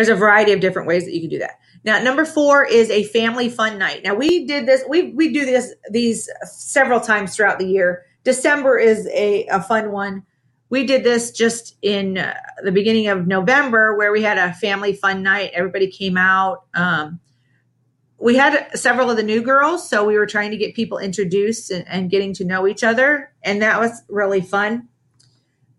There's 0.00 0.08
a 0.08 0.14
variety 0.14 0.52
of 0.52 0.60
different 0.60 0.88
ways 0.88 1.04
that 1.04 1.12
you 1.12 1.20
can 1.20 1.28
do 1.28 1.40
that. 1.40 1.60
Now, 1.84 2.02
number 2.02 2.24
four 2.24 2.64
is 2.64 2.88
a 2.88 3.04
family 3.04 3.50
fun 3.50 3.76
night. 3.76 4.02
Now, 4.02 4.14
we 4.14 4.46
did 4.46 4.64
this, 4.64 4.82
we, 4.88 5.12
we 5.12 5.30
do 5.30 5.44
this, 5.44 5.74
these 5.90 6.26
several 6.44 7.00
times 7.00 7.36
throughout 7.36 7.58
the 7.58 7.66
year. 7.66 8.06
December 8.24 8.78
is 8.78 9.06
a, 9.08 9.44
a 9.48 9.60
fun 9.60 9.92
one. 9.92 10.22
We 10.70 10.86
did 10.86 11.04
this 11.04 11.32
just 11.32 11.76
in 11.82 12.16
uh, 12.16 12.32
the 12.64 12.72
beginning 12.72 13.08
of 13.08 13.26
November 13.26 13.94
where 13.94 14.10
we 14.10 14.22
had 14.22 14.38
a 14.38 14.54
family 14.54 14.94
fun 14.94 15.22
night. 15.22 15.50
Everybody 15.52 15.90
came 15.90 16.16
out. 16.16 16.64
Um, 16.72 17.20
we 18.16 18.36
had 18.36 18.70
several 18.78 19.10
of 19.10 19.18
the 19.18 19.22
new 19.22 19.42
girls, 19.42 19.86
so 19.86 20.06
we 20.06 20.16
were 20.16 20.24
trying 20.24 20.50
to 20.52 20.56
get 20.56 20.74
people 20.74 20.96
introduced 20.96 21.70
and, 21.70 21.86
and 21.86 22.10
getting 22.10 22.32
to 22.36 22.44
know 22.46 22.66
each 22.66 22.82
other. 22.82 23.34
And 23.42 23.60
that 23.60 23.78
was 23.78 24.02
really 24.08 24.40
fun. 24.40 24.88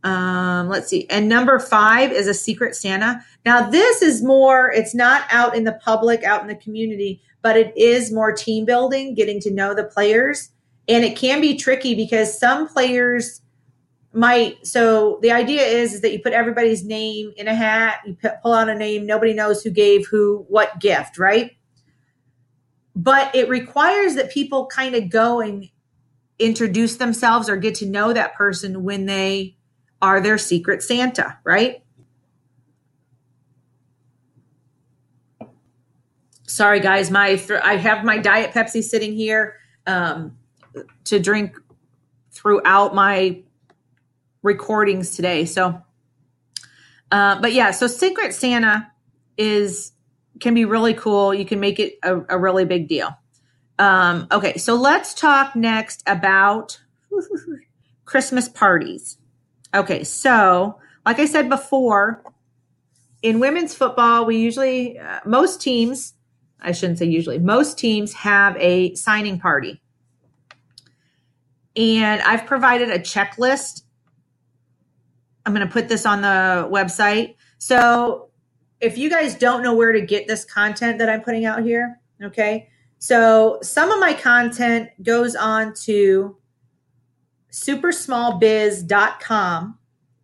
Um, 0.03 0.67
let's 0.67 0.87
see. 0.87 1.07
And 1.09 1.29
number 1.29 1.59
five 1.59 2.11
is 2.11 2.27
a 2.27 2.33
secret 2.33 2.75
Santa. 2.75 3.23
Now, 3.45 3.69
this 3.69 4.01
is 4.01 4.23
more, 4.23 4.71
it's 4.71 4.95
not 4.95 5.23
out 5.31 5.55
in 5.55 5.63
the 5.63 5.73
public, 5.73 6.23
out 6.23 6.41
in 6.41 6.47
the 6.47 6.55
community, 6.55 7.21
but 7.41 7.55
it 7.55 7.75
is 7.77 8.11
more 8.11 8.31
team 8.31 8.65
building, 8.65 9.13
getting 9.13 9.39
to 9.41 9.51
know 9.51 9.75
the 9.75 9.83
players. 9.83 10.49
And 10.87 11.05
it 11.05 11.15
can 11.15 11.39
be 11.39 11.55
tricky 11.55 11.93
because 11.93 12.37
some 12.37 12.67
players 12.67 13.41
might. 14.13 14.65
So 14.65 15.19
the 15.21 15.31
idea 15.31 15.61
is, 15.61 15.93
is 15.93 16.01
that 16.01 16.11
you 16.11 16.19
put 16.19 16.33
everybody's 16.33 16.83
name 16.83 17.31
in 17.37 17.47
a 17.47 17.55
hat, 17.55 17.99
you 18.05 18.17
pull 18.41 18.53
out 18.53 18.69
a 18.69 18.75
name, 18.75 19.05
nobody 19.05 19.33
knows 19.33 19.63
who 19.63 19.69
gave 19.69 20.07
who 20.07 20.45
what 20.49 20.79
gift, 20.79 21.17
right? 21.17 21.51
But 22.95 23.33
it 23.35 23.47
requires 23.47 24.15
that 24.15 24.31
people 24.31 24.65
kind 24.65 24.95
of 24.95 25.09
go 25.09 25.39
and 25.39 25.69
introduce 26.39 26.97
themselves 26.97 27.47
or 27.47 27.55
get 27.55 27.75
to 27.75 27.85
know 27.85 28.11
that 28.13 28.33
person 28.33 28.83
when 28.83 29.05
they 29.05 29.55
are 30.01 30.19
their 30.21 30.37
secret 30.37 30.83
Santa, 30.83 31.37
right? 31.43 31.83
Sorry, 36.47 36.79
guys, 36.79 37.09
my 37.09 37.35
th- 37.35 37.61
I 37.63 37.77
have 37.77 38.03
my 38.03 38.17
diet 38.17 38.51
Pepsi 38.51 38.83
sitting 38.83 39.13
here 39.13 39.55
um, 39.87 40.37
to 41.05 41.19
drink 41.19 41.55
throughout 42.31 42.93
my 42.93 43.41
recordings 44.43 45.15
today. 45.15 45.45
So, 45.45 45.81
uh, 47.11 47.39
but 47.41 47.53
yeah, 47.53 47.71
so 47.71 47.87
Secret 47.87 48.33
Santa 48.33 48.91
is 49.37 49.93
can 50.39 50.53
be 50.53 50.65
really 50.65 50.93
cool. 50.93 51.33
You 51.33 51.45
can 51.45 51.59
make 51.59 51.79
it 51.79 51.93
a, 52.03 52.19
a 52.29 52.37
really 52.37 52.65
big 52.65 52.87
deal. 52.87 53.15
Um, 53.79 54.27
okay, 54.31 54.57
so 54.57 54.75
let's 54.75 55.13
talk 55.13 55.55
next 55.55 56.03
about 56.05 56.81
Christmas 58.05 58.49
parties. 58.49 59.17
Okay, 59.73 60.03
so 60.03 60.79
like 61.05 61.19
I 61.19 61.25
said 61.25 61.49
before, 61.49 62.23
in 63.21 63.39
women's 63.39 63.73
football, 63.73 64.25
we 64.25 64.37
usually, 64.37 64.99
uh, 64.99 65.19
most 65.25 65.61
teams, 65.61 66.13
I 66.59 66.71
shouldn't 66.71 66.99
say 66.99 67.05
usually, 67.05 67.39
most 67.39 67.77
teams 67.77 68.13
have 68.13 68.57
a 68.57 68.93
signing 68.95 69.39
party. 69.39 69.81
And 71.75 72.21
I've 72.21 72.45
provided 72.45 72.89
a 72.89 72.99
checklist. 72.99 73.83
I'm 75.45 75.53
going 75.53 75.65
to 75.65 75.71
put 75.71 75.87
this 75.87 76.05
on 76.05 76.21
the 76.21 76.67
website. 76.69 77.35
So 77.57 78.29
if 78.81 78.97
you 78.97 79.09
guys 79.09 79.35
don't 79.35 79.63
know 79.63 79.73
where 79.73 79.91
to 79.91 80.01
get 80.01 80.27
this 80.27 80.43
content 80.43 80.99
that 80.99 81.09
I'm 81.09 81.21
putting 81.21 81.45
out 81.45 81.63
here, 81.63 81.99
okay, 82.21 82.69
so 82.99 83.59
some 83.61 83.89
of 83.91 83.99
my 83.99 84.13
content 84.13 84.89
goes 85.01 85.35
on 85.35 85.73
to 85.85 86.35
supersmallbiz.com 87.51 89.77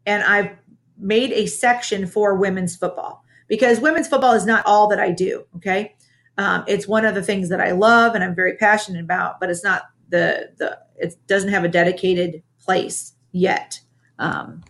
and 0.05 0.23
I've 0.23 0.51
made 0.97 1.31
a 1.33 1.45
section 1.45 2.07
for 2.07 2.35
women's 2.35 2.75
football 2.75 3.23
because 3.47 3.79
women's 3.79 4.07
football 4.07 4.33
is 4.33 4.45
not 4.45 4.65
all 4.65 4.87
that 4.87 4.99
I 4.99 5.11
do. 5.11 5.45
Okay. 5.57 5.95
Um, 6.37 6.63
it's 6.67 6.87
one 6.87 7.05
of 7.05 7.15
the 7.15 7.23
things 7.23 7.49
that 7.49 7.59
I 7.59 7.71
love 7.71 8.15
and 8.15 8.23
I'm 8.23 8.35
very 8.35 8.55
passionate 8.57 9.03
about, 9.03 9.39
but 9.39 9.49
it's 9.49 9.63
not 9.63 9.83
the, 10.09 10.51
the, 10.57 10.77
it 10.95 11.15
doesn't 11.27 11.49
have 11.49 11.63
a 11.63 11.69
dedicated 11.69 12.43
place 12.59 13.13
yet. 13.31 13.79
Um, 14.19 14.63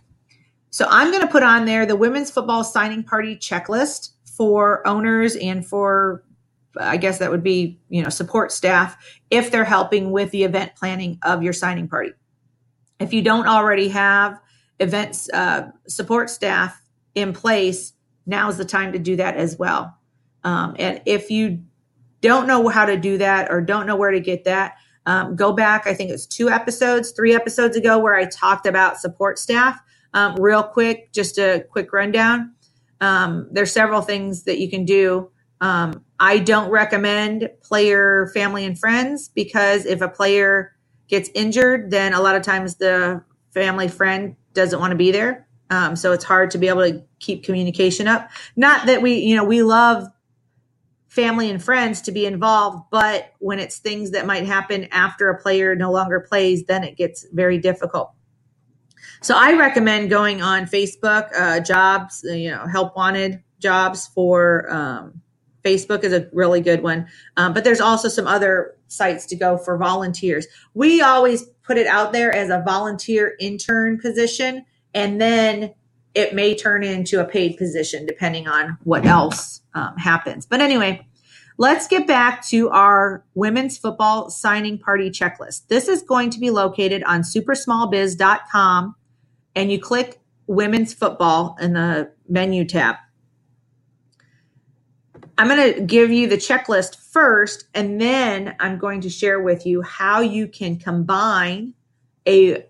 so 0.70 0.86
I'm 0.90 1.10
going 1.10 1.22
to 1.22 1.32
put 1.32 1.42
on 1.42 1.64
there 1.64 1.86
the 1.86 1.96
women's 1.96 2.30
football 2.30 2.64
signing 2.64 3.02
party 3.02 3.36
checklist 3.36 4.10
for 4.36 4.86
owners 4.86 5.36
and 5.36 5.66
for 5.66 6.22
I 6.80 6.96
guess 6.96 7.18
that 7.18 7.30
would 7.30 7.42
be, 7.42 7.80
you 7.88 8.02
know, 8.02 8.08
support 8.08 8.52
staff 8.52 8.96
if 9.30 9.50
they're 9.50 9.64
helping 9.64 10.12
with 10.12 10.30
the 10.30 10.44
event 10.44 10.76
planning 10.76 11.18
of 11.24 11.42
your 11.42 11.52
signing 11.52 11.88
party. 11.88 12.12
If 13.00 13.12
you 13.12 13.22
don't 13.22 13.46
already 13.46 13.88
have 13.88 14.40
events 14.80 15.28
uh, 15.32 15.70
support 15.86 16.30
staff 16.30 16.80
in 17.14 17.32
place, 17.32 17.92
now 18.26 18.48
is 18.48 18.56
the 18.56 18.64
time 18.64 18.92
to 18.92 18.98
do 18.98 19.16
that 19.16 19.36
as 19.36 19.58
well. 19.58 19.96
Um, 20.44 20.76
and 20.78 21.00
if 21.06 21.30
you 21.30 21.62
don't 22.20 22.46
know 22.46 22.68
how 22.68 22.84
to 22.84 22.96
do 22.96 23.18
that 23.18 23.50
or 23.50 23.60
don't 23.60 23.86
know 23.86 23.96
where 23.96 24.10
to 24.10 24.20
get 24.20 24.44
that, 24.44 24.76
um, 25.06 25.36
go 25.36 25.52
back. 25.52 25.86
I 25.86 25.94
think 25.94 26.10
it's 26.10 26.26
two 26.26 26.50
episodes, 26.50 27.12
three 27.12 27.34
episodes 27.34 27.76
ago, 27.76 27.98
where 27.98 28.14
I 28.14 28.26
talked 28.26 28.66
about 28.66 29.00
support 29.00 29.38
staff. 29.38 29.80
Um, 30.14 30.36
real 30.36 30.62
quick, 30.62 31.12
just 31.12 31.38
a 31.38 31.64
quick 31.70 31.92
rundown. 31.92 32.54
Um, 33.00 33.48
there's 33.52 33.72
several 33.72 34.02
things 34.02 34.44
that 34.44 34.58
you 34.58 34.68
can 34.68 34.84
do. 34.84 35.30
Um, 35.60 36.04
I 36.20 36.38
don't 36.38 36.70
recommend 36.70 37.50
player 37.62 38.30
family 38.34 38.64
and 38.64 38.78
friends 38.78 39.28
because 39.28 39.86
if 39.86 40.00
a 40.00 40.08
player 40.08 40.72
gets 41.08 41.30
injured, 41.34 41.90
then 41.90 42.12
a 42.12 42.20
lot 42.20 42.36
of 42.36 42.42
times 42.42 42.76
the 42.76 43.22
family 43.52 43.88
friend 43.88 44.36
doesn't 44.54 44.78
want 44.78 44.90
to 44.90 44.96
be 44.96 45.10
there. 45.10 45.46
Um, 45.70 45.96
so 45.96 46.12
it's 46.12 46.24
hard 46.24 46.50
to 46.52 46.58
be 46.58 46.68
able 46.68 46.82
to 46.82 47.02
keep 47.18 47.44
communication 47.44 48.08
up. 48.08 48.30
Not 48.56 48.86
that 48.86 49.02
we, 49.02 49.14
you 49.14 49.36
know, 49.36 49.44
we 49.44 49.62
love 49.62 50.06
family 51.08 51.50
and 51.50 51.62
friends 51.62 52.02
to 52.02 52.12
be 52.12 52.26
involved. 52.26 52.84
But 52.90 53.32
when 53.38 53.58
it's 53.58 53.78
things 53.78 54.12
that 54.12 54.26
might 54.26 54.46
happen 54.46 54.84
after 54.92 55.30
a 55.30 55.40
player 55.40 55.74
no 55.74 55.90
longer 55.90 56.20
plays, 56.20 56.64
then 56.64 56.84
it 56.84 56.96
gets 56.96 57.26
very 57.32 57.58
difficult. 57.58 58.12
So 59.20 59.34
I 59.36 59.54
recommend 59.54 60.10
going 60.10 60.42
on 60.42 60.66
Facebook, 60.66 61.28
uh, 61.36 61.60
jobs, 61.60 62.24
uh, 62.28 62.34
you 62.34 62.50
know, 62.50 62.66
help 62.66 62.96
wanted 62.96 63.42
jobs 63.58 64.06
for 64.06 64.72
um, 64.72 65.20
Facebook 65.64 66.04
is 66.04 66.12
a 66.12 66.28
really 66.32 66.60
good 66.60 66.82
one. 66.82 67.06
Um, 67.36 67.52
but 67.52 67.64
there's 67.64 67.80
also 67.80 68.08
some 68.08 68.26
other 68.26 68.76
sites 68.88 69.26
to 69.26 69.36
go 69.36 69.58
for 69.58 69.76
volunteers. 69.76 70.46
We 70.74 71.02
always 71.02 71.44
put 71.62 71.78
it 71.78 71.86
out 71.86 72.12
there 72.12 72.34
as 72.34 72.50
a 72.50 72.62
volunteer 72.64 73.34
intern 73.38 73.98
position, 73.98 74.64
and 74.94 75.20
then 75.20 75.74
it 76.14 76.34
may 76.34 76.54
turn 76.54 76.82
into 76.82 77.20
a 77.20 77.24
paid 77.24 77.56
position 77.56 78.06
depending 78.06 78.48
on 78.48 78.78
what 78.84 79.04
else 79.04 79.60
um, 79.74 79.96
happens. 79.96 80.46
But 80.46 80.60
anyway, 80.60 81.06
let's 81.58 81.86
get 81.86 82.06
back 82.06 82.44
to 82.46 82.70
our 82.70 83.24
women's 83.34 83.76
football 83.76 84.30
signing 84.30 84.78
party 84.78 85.10
checklist. 85.10 85.68
This 85.68 85.88
is 85.88 86.02
going 86.02 86.30
to 86.30 86.40
be 86.40 86.50
located 86.50 87.04
on 87.04 87.20
supersmallbiz.com, 87.20 88.94
and 89.54 89.72
you 89.72 89.80
click 89.80 90.20
women's 90.46 90.94
football 90.94 91.56
in 91.60 91.74
the 91.74 92.10
menu 92.28 92.64
tab. 92.64 92.96
I'm 95.38 95.46
going 95.46 95.72
to 95.72 95.80
give 95.80 96.10
you 96.10 96.26
the 96.26 96.36
checklist 96.36 96.96
first, 96.96 97.68
and 97.72 98.00
then 98.00 98.56
I'm 98.58 98.76
going 98.76 99.00
to 99.02 99.08
share 99.08 99.40
with 99.40 99.64
you 99.64 99.82
how 99.82 100.20
you 100.20 100.48
can 100.48 100.78
combine 100.78 101.74
a 102.26 102.66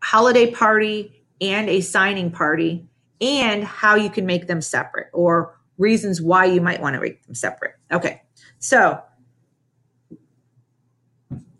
holiday 0.00 0.52
party 0.52 1.24
and 1.40 1.68
a 1.68 1.80
signing 1.80 2.30
party 2.30 2.86
and 3.20 3.64
how 3.64 3.96
you 3.96 4.10
can 4.10 4.26
make 4.26 4.46
them 4.46 4.60
separate 4.60 5.08
or 5.12 5.58
reasons 5.76 6.22
why 6.22 6.44
you 6.44 6.60
might 6.60 6.80
want 6.80 6.94
to 6.94 7.00
make 7.00 7.24
them 7.26 7.34
separate. 7.34 7.74
Okay, 7.90 8.22
so 8.60 9.02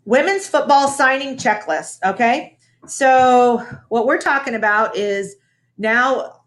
women's 0.05 0.47
football 0.47 0.87
signing 0.87 1.35
checklist. 1.35 1.97
Okay, 2.05 2.57
so 2.87 3.65
what 3.89 4.05
we're 4.05 4.21
talking 4.21 4.55
about 4.55 4.95
is 4.95 5.35
now 5.77 6.43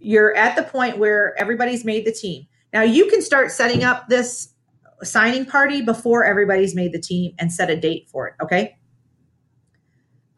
you're 0.00 0.36
at 0.36 0.54
the 0.54 0.62
point 0.62 0.98
where 0.98 1.34
everybody's 1.38 1.84
made 1.84 2.04
the 2.04 2.12
team. 2.12 2.46
Now 2.72 2.82
you 2.82 3.06
can 3.06 3.22
start 3.22 3.50
setting 3.50 3.84
up 3.84 4.08
this 4.08 4.54
signing 5.02 5.46
party 5.46 5.82
before 5.82 6.24
everybody's 6.24 6.74
made 6.74 6.92
the 6.92 7.00
team 7.00 7.34
and 7.38 7.52
set 7.52 7.70
a 7.70 7.76
date 7.76 8.08
for 8.10 8.28
it. 8.28 8.34
Okay. 8.42 8.76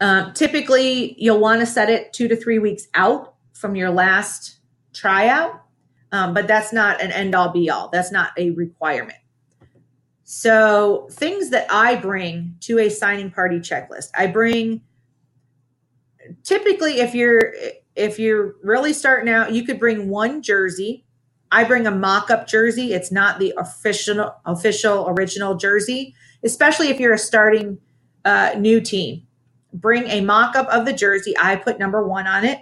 Um, 0.01 0.33
typically, 0.33 1.15
you'll 1.19 1.41
want 1.41 1.61
to 1.61 1.67
set 1.67 1.91
it 1.91 2.13
two 2.13 2.29
to 2.29 2.37
three 2.37 2.59
weeks 2.59 2.89
out 2.95 3.35
from 3.53 3.77
your 3.77 3.91
last 3.91 4.59
tryout, 4.95 5.63
um, 6.13 6.33
but 6.33 6.47
that's 6.47 6.73
not 6.73 7.03
an 7.03 7.13
end 7.13 7.35
all 7.35 7.51
be 7.51 7.69
all. 7.69 7.91
That's 7.93 8.11
not 8.11 8.31
a 8.39 8.51
requirement. 8.51 9.19
So, 10.25 11.09
things 11.11 11.51
that 11.51 11.67
I 11.71 11.97
bring 11.97 12.57
to 12.61 12.79
a 12.79 12.89
signing 12.89 13.31
party 13.31 13.59
checklist, 13.59 14.11
I 14.17 14.27
bring 14.27 14.81
typically 16.45 17.01
if 17.01 17.15
you're 17.15 17.53
if 17.97 18.19
you're 18.19 18.55
really 18.63 18.93
starting 18.93 19.29
out, 19.29 19.53
you 19.53 19.65
could 19.65 19.79
bring 19.79 20.09
one 20.09 20.41
jersey 20.41 21.05
I 21.53 21.65
bring 21.65 21.87
a 21.87 21.91
mock-up 21.91 22.47
jersey. 22.47 22.93
It's 22.93 23.11
not 23.11 23.39
the 23.39 23.53
official 23.57 24.35
official 24.45 25.09
original 25.09 25.57
jersey, 25.57 26.15
especially 26.45 26.89
if 26.89 27.01
you're 27.01 27.13
a 27.13 27.19
starting 27.19 27.79
uh, 28.25 28.53
new 28.57 28.81
team. 28.81 29.27
Bring 29.73 30.07
a 30.09 30.21
mock-up 30.21 30.69
of 30.69 30.85
the 30.87 30.93
jersey. 30.93 31.35
I 31.39 31.57
put 31.57 31.79
number 31.79 32.07
one 32.07 32.27
on 32.27 32.45
it. 32.45 32.61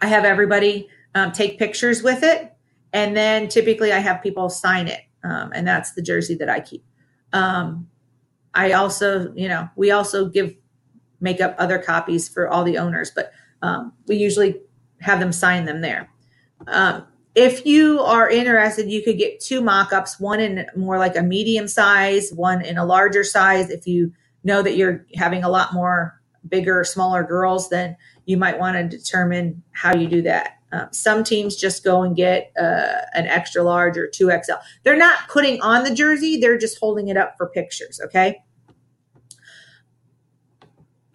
I 0.00 0.06
have 0.08 0.24
everybody 0.24 0.88
um, 1.14 1.32
take 1.32 1.58
pictures 1.58 2.02
with 2.02 2.22
it, 2.22 2.52
and 2.92 3.16
then 3.16 3.48
typically 3.48 3.92
I 3.92 3.98
have 3.98 4.22
people 4.22 4.50
sign 4.50 4.88
it, 4.88 5.00
um, 5.24 5.52
and 5.54 5.66
that's 5.66 5.92
the 5.92 6.02
jersey 6.02 6.34
that 6.36 6.50
I 6.50 6.60
keep. 6.60 6.84
Um, 7.32 7.88
I 8.54 8.72
also, 8.72 9.32
you 9.34 9.48
know, 9.48 9.68
we 9.76 9.90
also 9.90 10.28
give 10.28 10.54
make 11.20 11.40
up 11.40 11.54
other 11.58 11.78
copies 11.78 12.28
for 12.28 12.48
all 12.48 12.62
the 12.62 12.78
owners, 12.78 13.10
but 13.10 13.32
um, 13.62 13.92
we 14.06 14.16
usually 14.16 14.60
have 15.00 15.18
them 15.18 15.32
sign 15.32 15.64
them 15.64 15.80
there. 15.80 16.10
Um, 16.66 17.06
if 17.36 17.66
you 17.66 18.00
are 18.00 18.30
interested, 18.30 18.90
you 18.90 19.02
could 19.02 19.18
get 19.18 19.40
two 19.40 19.60
mock-ups, 19.60 20.18
one 20.18 20.40
in 20.40 20.66
more 20.74 20.98
like 20.98 21.16
a 21.16 21.22
medium 21.22 21.68
size, 21.68 22.32
one 22.32 22.64
in 22.64 22.78
a 22.78 22.84
larger 22.84 23.22
size. 23.22 23.68
If 23.68 23.86
you 23.86 24.10
know 24.42 24.62
that 24.62 24.76
you're 24.76 25.04
having 25.14 25.44
a 25.44 25.50
lot 25.50 25.74
more 25.74 26.18
bigger, 26.48 26.82
smaller 26.82 27.22
girls, 27.22 27.68
then 27.68 27.94
you 28.24 28.38
might 28.38 28.58
want 28.58 28.76
to 28.76 28.96
determine 28.96 29.62
how 29.72 29.94
you 29.94 30.08
do 30.08 30.22
that. 30.22 30.52
Um, 30.72 30.88
some 30.92 31.22
teams 31.22 31.56
just 31.56 31.84
go 31.84 32.02
and 32.02 32.16
get 32.16 32.52
uh, 32.58 33.02
an 33.12 33.26
extra 33.26 33.62
large 33.62 33.98
or 33.98 34.08
2XL. 34.08 34.58
They're 34.82 34.96
not 34.96 35.28
putting 35.28 35.60
on 35.60 35.84
the 35.84 35.94
jersey, 35.94 36.38
they're 36.38 36.58
just 36.58 36.78
holding 36.78 37.08
it 37.08 37.18
up 37.18 37.36
for 37.36 37.48
pictures, 37.48 38.00
okay? 38.02 38.38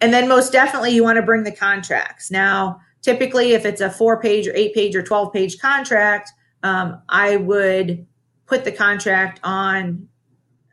And 0.00 0.12
then 0.12 0.28
most 0.28 0.52
definitely 0.52 0.90
you 0.90 1.02
want 1.02 1.16
to 1.16 1.22
bring 1.22 1.42
the 1.42 1.52
contracts. 1.52 2.30
Now, 2.30 2.80
typically 3.02 3.52
if 3.52 3.64
it's 3.64 3.80
a 3.80 3.90
four 3.90 4.20
page 4.20 4.48
or 4.48 4.54
eight 4.54 4.74
page 4.74 4.96
or 4.96 5.02
12 5.02 5.32
page 5.32 5.58
contract 5.58 6.32
um, 6.62 7.00
i 7.08 7.36
would 7.36 8.06
put 8.46 8.64
the 8.64 8.72
contract 8.72 9.40
on 9.42 10.08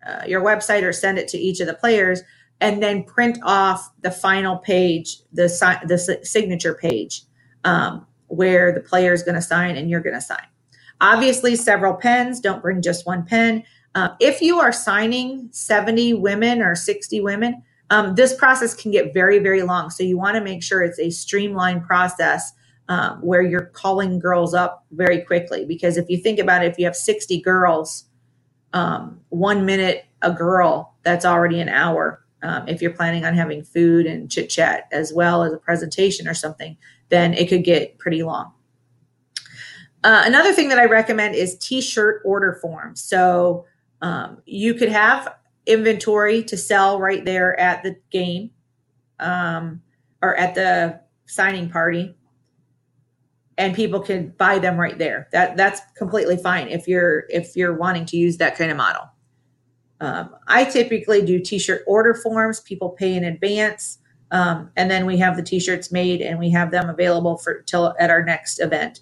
uh, 0.05 0.23
your 0.25 0.41
website 0.41 0.83
or 0.83 0.93
send 0.93 1.17
it 1.17 1.27
to 1.27 1.37
each 1.37 1.59
of 1.59 1.67
the 1.67 1.73
players 1.73 2.21
and 2.61 2.83
then 2.83 3.03
print 3.03 3.37
off 3.43 3.91
the 4.01 4.11
final 4.11 4.57
page 4.57 5.19
the, 5.33 5.47
the 5.87 6.19
signature 6.23 6.73
page 6.73 7.23
um, 7.63 8.05
where 8.27 8.71
the 8.71 8.79
player 8.79 9.13
is 9.13 9.23
going 9.23 9.35
to 9.35 9.41
sign 9.41 9.75
and 9.77 9.89
you're 9.89 10.01
going 10.01 10.15
to 10.15 10.21
sign. 10.21 10.45
Obviously 11.01 11.55
several 11.55 11.93
pens 11.93 12.39
don't 12.39 12.61
bring 12.61 12.81
just 12.81 13.05
one 13.05 13.25
pen. 13.25 13.63
Uh, 13.95 14.09
if 14.19 14.41
you 14.41 14.59
are 14.59 14.71
signing 14.71 15.49
70 15.51 16.13
women 16.15 16.61
or 16.61 16.75
60 16.75 17.21
women 17.21 17.63
um, 17.89 18.15
this 18.15 18.35
process 18.35 18.73
can 18.73 18.91
get 18.91 19.13
very, 19.13 19.39
very 19.39 19.63
long. 19.63 19.89
So 19.89 20.03
you 20.03 20.17
want 20.17 20.35
to 20.35 20.41
make 20.41 20.61
sure 20.63 20.83
it's 20.83 20.99
a 20.99 21.09
streamlined 21.09 21.85
process 21.85 22.53
um, 22.87 23.19
where 23.21 23.41
you're 23.41 23.65
calling 23.65 24.19
girls 24.19 24.53
up 24.53 24.85
very 24.91 25.21
quickly. 25.21 25.65
Because 25.65 25.97
if 25.97 26.09
you 26.09 26.17
think 26.17 26.39
about 26.39 26.63
it, 26.63 26.71
if 26.71 26.79
you 26.79 26.85
have 26.85 26.95
60 26.95 27.41
girls, 27.41 28.05
um, 28.73 29.19
one 29.29 29.65
minute 29.65 30.05
a 30.21 30.31
girl, 30.31 30.95
that's 31.03 31.25
already 31.25 31.59
an 31.59 31.69
hour. 31.69 32.23
Um, 32.41 32.67
if 32.67 32.81
you're 32.81 32.93
planning 32.93 33.25
on 33.25 33.33
having 33.33 33.63
food 33.63 34.05
and 34.05 34.29
chit 34.29 34.49
chat 34.49 34.87
as 34.91 35.11
well 35.13 35.43
as 35.43 35.51
a 35.51 35.57
presentation 35.57 36.27
or 36.27 36.33
something, 36.33 36.77
then 37.09 37.33
it 37.33 37.49
could 37.49 37.63
get 37.63 37.97
pretty 37.97 38.23
long. 38.23 38.53
Uh, 40.03 40.23
another 40.25 40.53
thing 40.53 40.69
that 40.69 40.79
I 40.79 40.85
recommend 40.85 41.35
is 41.35 41.57
t 41.57 41.81
shirt 41.81 42.21
order 42.23 42.57
forms. 42.61 43.01
So 43.01 43.65
um, 44.01 44.41
you 44.45 44.73
could 44.73 44.89
have 44.89 45.35
inventory 45.69 46.43
to 46.43 46.57
sell 46.57 46.99
right 46.99 47.23
there 47.23 47.57
at 47.59 47.83
the 47.83 47.95
game 48.09 48.49
um, 49.19 49.81
or 50.21 50.35
at 50.35 50.55
the 50.55 50.99
signing 51.27 51.69
party. 51.69 52.15
And 53.57 53.75
people 53.75 53.99
can 53.99 54.29
buy 54.37 54.57
them 54.59 54.77
right 54.77 54.97
there. 54.97 55.27
That 55.31 55.57
that's 55.57 55.81
completely 55.97 56.37
fine 56.37 56.69
if 56.69 56.87
you're 56.87 57.25
if 57.29 57.57
you're 57.57 57.75
wanting 57.75 58.05
to 58.05 58.17
use 58.17 58.37
that 58.37 58.57
kind 58.57 58.71
of 58.71 58.77
model. 58.77 59.09
Um, 60.01 60.33
i 60.47 60.63
typically 60.63 61.25
do 61.25 61.39
t-shirt 61.39 61.83
order 61.85 62.13
forms. 62.13 62.61
People 62.61 62.91
pay 62.91 63.13
in 63.13 63.25
advance. 63.25 63.99
Um, 64.31 64.71
and 64.77 64.89
then 64.89 65.05
we 65.05 65.17
have 65.17 65.35
the 65.35 65.43
t-shirts 65.43 65.91
made 65.91 66.21
and 66.21 66.39
we 66.39 66.49
have 66.51 66.71
them 66.71 66.89
available 66.89 67.37
for 67.37 67.61
till 67.63 67.93
at 67.99 68.09
our 68.09 68.23
next 68.23 68.59
event. 68.59 69.01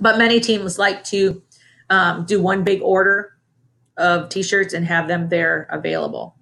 But 0.00 0.18
many 0.18 0.40
teams 0.40 0.78
like 0.78 1.04
to 1.04 1.42
um, 1.90 2.24
do 2.24 2.40
one 2.40 2.64
big 2.64 2.82
order 2.82 3.32
of 3.96 4.28
t-shirts 4.28 4.74
and 4.74 4.86
have 4.86 5.08
them 5.08 5.28
there 5.28 5.68
available. 5.70 6.36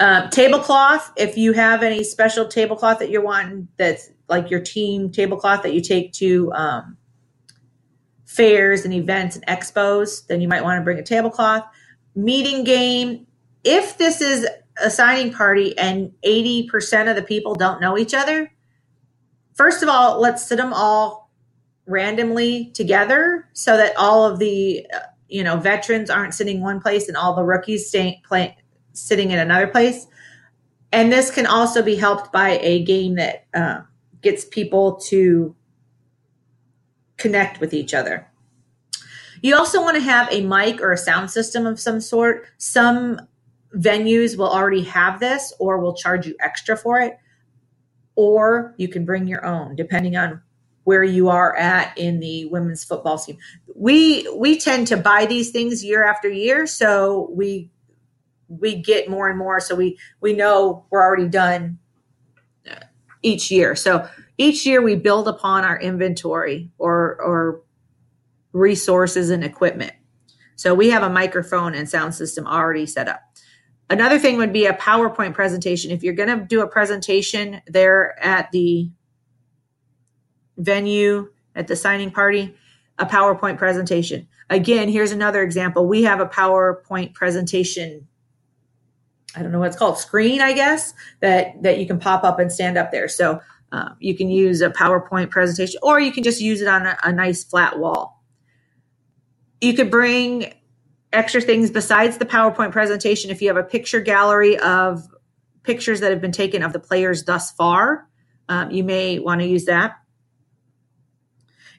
Uh, 0.00 0.28
tablecloth, 0.30 1.12
if 1.16 1.36
you 1.36 1.52
have 1.52 1.82
any 1.82 2.02
special 2.02 2.46
tablecloth 2.46 2.98
that 2.98 3.10
you're 3.10 3.22
wanting, 3.22 3.68
that's 3.76 4.10
like 4.28 4.50
your 4.50 4.60
team 4.60 5.10
tablecloth 5.10 5.62
that 5.62 5.74
you 5.74 5.82
take 5.82 6.12
to 6.14 6.50
um, 6.54 6.96
fairs 8.24 8.86
and 8.86 8.94
events 8.94 9.36
and 9.36 9.46
expos, 9.46 10.26
then 10.26 10.40
you 10.40 10.48
might 10.48 10.62
want 10.62 10.80
to 10.80 10.84
bring 10.84 10.98
a 10.98 11.02
tablecloth. 11.02 11.64
Meeting 12.14 12.64
game, 12.64 13.26
if 13.62 13.98
this 13.98 14.22
is 14.22 14.48
a 14.82 14.88
signing 14.88 15.32
party 15.34 15.76
and 15.76 16.12
80% 16.24 17.10
of 17.10 17.16
the 17.16 17.22
people 17.22 17.54
don't 17.54 17.80
know 17.80 17.98
each 17.98 18.14
other, 18.14 18.50
first 19.54 19.82
of 19.82 19.90
all, 19.90 20.18
let's 20.18 20.46
sit 20.46 20.56
them 20.56 20.72
all 20.72 21.19
randomly 21.90 22.70
together 22.74 23.48
so 23.52 23.76
that 23.76 23.96
all 23.96 24.24
of 24.24 24.38
the 24.38 24.86
uh, 24.94 25.00
you 25.28 25.44
know 25.44 25.56
veterans 25.56 26.10
aren't 26.10 26.34
sitting 26.34 26.60
one 26.60 26.80
place 26.80 27.08
and 27.08 27.16
all 27.16 27.34
the 27.34 27.44
rookies 27.44 27.88
staying 27.88 28.20
play, 28.24 28.56
sitting 28.92 29.30
in 29.30 29.38
another 29.38 29.66
place. 29.66 30.06
And 30.92 31.12
this 31.12 31.30
can 31.30 31.46
also 31.46 31.82
be 31.82 31.96
helped 31.96 32.32
by 32.32 32.58
a 32.62 32.82
game 32.82 33.14
that 33.16 33.46
uh, 33.54 33.82
gets 34.22 34.44
people 34.44 34.96
to 35.06 35.54
connect 37.16 37.60
with 37.60 37.72
each 37.72 37.94
other. 37.94 38.26
You 39.42 39.56
also 39.56 39.80
want 39.80 39.96
to 39.96 40.02
have 40.02 40.28
a 40.32 40.42
mic 40.42 40.80
or 40.80 40.92
a 40.92 40.98
sound 40.98 41.30
system 41.30 41.66
of 41.66 41.78
some 41.78 42.00
sort. 42.00 42.46
Some 42.58 43.20
venues 43.74 44.36
will 44.36 44.50
already 44.50 44.82
have 44.82 45.20
this 45.20 45.52
or 45.60 45.78
will 45.78 45.94
charge 45.94 46.26
you 46.26 46.34
extra 46.40 46.76
for 46.76 47.00
it 47.00 47.16
or 48.16 48.74
you 48.76 48.88
can 48.88 49.04
bring 49.04 49.26
your 49.26 49.44
own 49.46 49.76
depending 49.76 50.16
on 50.16 50.42
where 50.90 51.04
you 51.04 51.28
are 51.28 51.54
at 51.54 51.96
in 51.96 52.18
the 52.18 52.46
women's 52.46 52.82
football 52.82 53.16
team. 53.16 53.38
We 53.76 54.28
we 54.36 54.58
tend 54.58 54.88
to 54.88 54.96
buy 54.96 55.24
these 55.24 55.52
things 55.52 55.84
year 55.84 56.02
after 56.02 56.28
year, 56.28 56.66
so 56.66 57.30
we 57.32 57.70
we 58.48 58.74
get 58.74 59.08
more 59.08 59.28
and 59.28 59.38
more. 59.38 59.60
So 59.60 59.76
we 59.76 59.96
we 60.20 60.32
know 60.32 60.84
we're 60.90 61.00
already 61.00 61.28
done 61.28 61.78
uh, 62.68 62.86
each 63.22 63.52
year. 63.52 63.76
So 63.76 64.08
each 64.36 64.66
year 64.66 64.82
we 64.82 64.96
build 64.96 65.28
upon 65.28 65.64
our 65.64 65.80
inventory 65.80 66.72
or 66.76 67.22
or 67.22 67.62
resources 68.52 69.30
and 69.30 69.44
equipment. 69.44 69.92
So 70.56 70.74
we 70.74 70.90
have 70.90 71.04
a 71.04 71.08
microphone 71.08 71.72
and 71.76 71.88
sound 71.88 72.16
system 72.16 72.48
already 72.48 72.86
set 72.86 73.06
up. 73.06 73.20
Another 73.88 74.18
thing 74.18 74.38
would 74.38 74.52
be 74.52 74.66
a 74.66 74.72
PowerPoint 74.72 75.34
presentation. 75.34 75.92
If 75.92 76.02
you're 76.02 76.14
going 76.14 76.36
to 76.36 76.44
do 76.44 76.62
a 76.62 76.66
presentation 76.66 77.62
there 77.68 78.20
at 78.20 78.50
the 78.50 78.90
venue, 80.60 81.28
at 81.54 81.66
the 81.66 81.76
signing 81.76 82.10
party, 82.10 82.54
a 82.98 83.06
PowerPoint 83.06 83.58
presentation. 83.58 84.28
Again, 84.48 84.88
here's 84.88 85.12
another 85.12 85.42
example. 85.42 85.86
We 85.86 86.02
have 86.04 86.20
a 86.20 86.26
PowerPoint 86.26 87.14
presentation. 87.14 88.06
I 89.34 89.42
don't 89.42 89.52
know 89.52 89.60
what 89.60 89.68
it's 89.68 89.76
called, 89.76 89.98
screen, 89.98 90.40
I 90.40 90.52
guess, 90.52 90.92
that 91.20 91.62
that 91.62 91.78
you 91.78 91.86
can 91.86 91.98
pop 91.98 92.24
up 92.24 92.38
and 92.38 92.50
stand 92.50 92.76
up 92.76 92.90
there. 92.90 93.08
So 93.08 93.40
uh, 93.72 93.90
you 94.00 94.16
can 94.16 94.30
use 94.30 94.60
a 94.60 94.70
PowerPoint 94.70 95.30
presentation, 95.30 95.78
or 95.82 96.00
you 96.00 96.12
can 96.12 96.24
just 96.24 96.40
use 96.40 96.60
it 96.60 96.68
on 96.68 96.86
a, 96.86 96.96
a 97.04 97.12
nice 97.12 97.44
flat 97.44 97.78
wall. 97.78 98.22
You 99.60 99.74
could 99.74 99.90
bring 99.90 100.52
extra 101.12 101.40
things 101.40 101.70
besides 101.70 102.18
the 102.18 102.26
PowerPoint 102.26 102.72
presentation. 102.72 103.30
If 103.30 103.40
you 103.40 103.48
have 103.48 103.56
a 103.56 103.62
picture 103.62 104.00
gallery 104.00 104.58
of 104.58 105.06
pictures 105.62 106.00
that 106.00 106.10
have 106.10 106.20
been 106.20 106.32
taken 106.32 106.62
of 106.62 106.72
the 106.72 106.80
players 106.80 107.24
thus 107.24 107.52
far, 107.52 108.08
um, 108.48 108.70
you 108.70 108.82
may 108.82 109.18
want 109.20 109.40
to 109.40 109.46
use 109.46 109.66
that. 109.66 109.99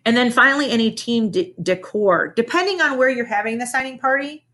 And 0.05 0.17
then 0.17 0.31
finally, 0.31 0.71
any 0.71 0.91
team 0.91 1.29
de- 1.29 1.53
decor. 1.61 2.33
Depending 2.35 2.81
on 2.81 2.97
where 2.97 3.09
you're 3.09 3.25
having 3.25 3.59
the 3.59 3.67
signing 3.67 3.99
party, 3.99 4.45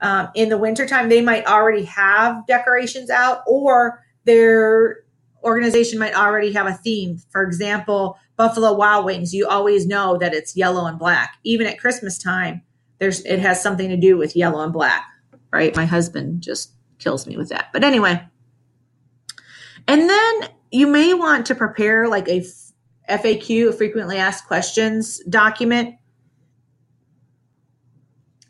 um, 0.00 0.28
in 0.34 0.48
the 0.48 0.58
wintertime, 0.58 1.08
they 1.08 1.22
might 1.22 1.46
already 1.46 1.84
have 1.84 2.46
decorations 2.46 3.08
out 3.08 3.42
or 3.46 4.04
their 4.24 5.04
organization 5.42 5.98
might 5.98 6.14
already 6.14 6.52
have 6.52 6.66
a 6.66 6.74
theme. 6.74 7.18
For 7.30 7.42
example, 7.42 8.18
Buffalo 8.36 8.74
Wild 8.74 9.04
Wings, 9.06 9.32
you 9.32 9.46
always 9.46 9.86
know 9.86 10.18
that 10.18 10.34
it's 10.34 10.56
yellow 10.56 10.86
and 10.86 10.98
black. 10.98 11.36
Even 11.44 11.66
at 11.66 11.78
Christmas 11.78 12.18
time, 12.18 12.62
there's 12.98 13.24
it 13.24 13.38
has 13.38 13.62
something 13.62 13.88
to 13.88 13.96
do 13.96 14.16
with 14.16 14.36
yellow 14.36 14.62
and 14.62 14.72
black, 14.72 15.04
right? 15.52 15.74
My 15.76 15.86
husband 15.86 16.42
just 16.42 16.72
kills 16.98 17.26
me 17.26 17.36
with 17.36 17.48
that. 17.50 17.68
But 17.72 17.84
anyway. 17.84 18.22
And 19.88 20.10
then 20.10 20.48
you 20.72 20.88
may 20.88 21.14
want 21.14 21.46
to 21.46 21.54
prepare 21.54 22.08
like 22.08 22.28
a 22.28 22.44
FAQ, 23.08 23.74
frequently 23.76 24.16
asked 24.16 24.46
questions 24.46 25.22
document. 25.24 25.96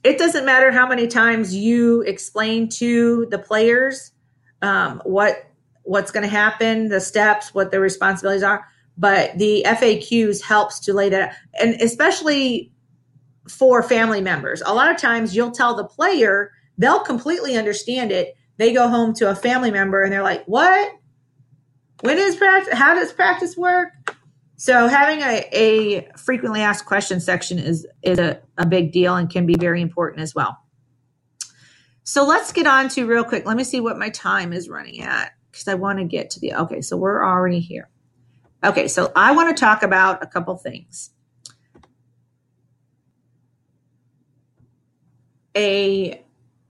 It 0.05 0.19
doesn't 0.19 0.47
matter 0.47 0.71
how 0.71 0.87
many 0.87 1.09
times 1.09 1.55
you 1.55 2.03
explain 2.03 2.69
to 2.71 3.27
the 3.31 3.39
players 3.39 4.13
um, 4.63 5.03
what 5.05 5.51
what's 5.83 6.11
going 6.11 6.23
to 6.23 6.29
happen, 6.29 6.89
the 6.89 7.01
steps, 7.01 7.55
what 7.55 7.71
their 7.71 7.81
responsibilities 7.81 8.43
are, 8.43 8.65
but 8.99 9.37
the 9.39 9.65
FAQs 9.67 10.43
helps 10.43 10.81
to 10.81 10.93
lay 10.93 11.09
that, 11.09 11.29
out. 11.29 11.35
and 11.61 11.81
especially 11.81 12.73
for 13.49 13.83
family 13.83 14.21
members. 14.21 14.63
A 14.67 14.75
lot 14.75 14.91
of 14.91 14.97
times, 14.97 15.37
you'll 15.37 15.53
tell 15.53 15.75
the 15.75 15.85
player 15.85 16.51
they'll 16.79 17.01
completely 17.01 17.57
understand 17.57 18.11
it. 18.11 18.37
They 18.59 18.73
go 18.73 18.89
home 18.89 19.15
to 19.15 19.31
a 19.31 19.35
family 19.35 19.71
member 19.71 20.03
and 20.03 20.13
they're 20.13 20.23
like, 20.23 20.45
"What? 20.47 20.93
When 22.01 22.19
is 22.19 22.37
practice? 22.37 22.75
How 22.75 22.95
does 22.95 23.13
practice 23.13 23.57
work?" 23.57 24.06
So 24.57 24.89
having 24.89 25.21
a, 25.21 25.49
a 25.53 26.09
frequently 26.17 26.63
asked 26.63 26.87
questions 26.87 27.25
section 27.25 27.59
is 27.59 27.87
is 28.03 28.19
a, 28.19 28.41
a 28.57 28.67
big 28.67 28.91
deal 28.91 29.15
and 29.15 29.29
can 29.29 29.45
be 29.45 29.55
very 29.55 29.83
important 29.83 30.23
as 30.23 30.35
well. 30.35 30.59
So 32.05 32.25
let's 32.25 32.53
get 32.53 32.67
on 32.67 32.89
to 32.91 33.07
real 33.07 33.25
quick. 33.25 33.45
Let 33.45 33.57
me 33.57 33.65
see 33.65 33.81
what 33.81 33.99
my 33.99 34.09
time 34.09 34.53
is 34.53 34.69
running 34.69 35.03
at 35.03 35.33
because 35.51 35.69
I 35.69 35.75
want 35.75 35.99
to 35.99 36.05
get 36.05 36.31
to 36.31 36.41
the 36.41 36.55
okay. 36.55 36.81
So 36.81 36.97
we're 36.97 37.23
already 37.23 37.61
here. 37.61 37.91
Okay, 38.65 38.89
so 38.89 39.13
I 39.15 39.33
want 39.33 39.55
to 39.55 39.61
talk 39.61 39.83
about 39.83 40.23
a 40.23 40.27
couple 40.27 40.57
things. 40.57 41.11
A 45.55 46.23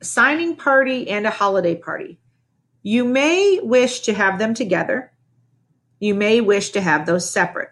signing 0.02 0.56
party 0.56 1.08
and 1.08 1.26
a 1.26 1.30
holiday 1.30 1.76
party. 1.76 2.18
You 2.82 3.04
may 3.04 3.60
wish 3.62 4.00
to 4.00 4.12
have 4.12 4.38
them 4.38 4.54
together. 4.54 5.12
You 6.00 6.14
may 6.14 6.40
wish 6.40 6.70
to 6.70 6.80
have 6.80 7.06
those 7.06 7.28
separate 7.28 7.70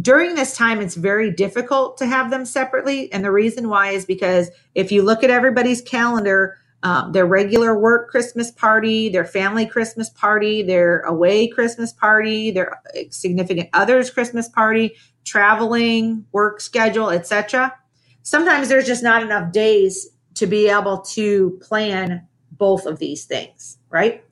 during 0.00 0.34
this 0.34 0.56
time, 0.56 0.80
it's 0.80 0.96
very 0.96 1.30
difficult 1.30 1.98
to 1.98 2.06
have 2.06 2.30
them 2.30 2.44
separately. 2.44 3.12
And 3.12 3.24
the 3.24 3.30
reason 3.30 3.68
why 3.68 3.90
is 3.90 4.04
because 4.04 4.50
if 4.74 4.90
you 4.90 5.02
look 5.02 5.22
at 5.22 5.30
everybody's 5.30 5.80
calendar, 5.80 6.58
um, 6.82 7.12
their 7.12 7.26
regular 7.26 7.78
work 7.78 8.10
Christmas 8.10 8.50
party, 8.50 9.08
their 9.08 9.24
family 9.24 9.64
Christmas 9.66 10.10
party, 10.10 10.62
their 10.62 11.00
away 11.00 11.48
Christmas 11.48 11.92
party, 11.92 12.50
their 12.50 12.80
significant 13.10 13.70
others 13.72 14.10
Christmas 14.10 14.48
party, 14.48 14.96
traveling, 15.24 16.26
work 16.32 16.60
schedule, 16.60 17.10
etc. 17.10 17.74
Sometimes 18.22 18.68
there's 18.68 18.86
just 18.86 19.02
not 19.02 19.22
enough 19.22 19.52
days 19.52 20.08
to 20.34 20.46
be 20.46 20.68
able 20.68 20.98
to 20.98 21.58
plan 21.62 22.26
both 22.52 22.84
of 22.84 22.98
these 22.98 23.24
things, 23.24 23.78
right? 23.90 24.24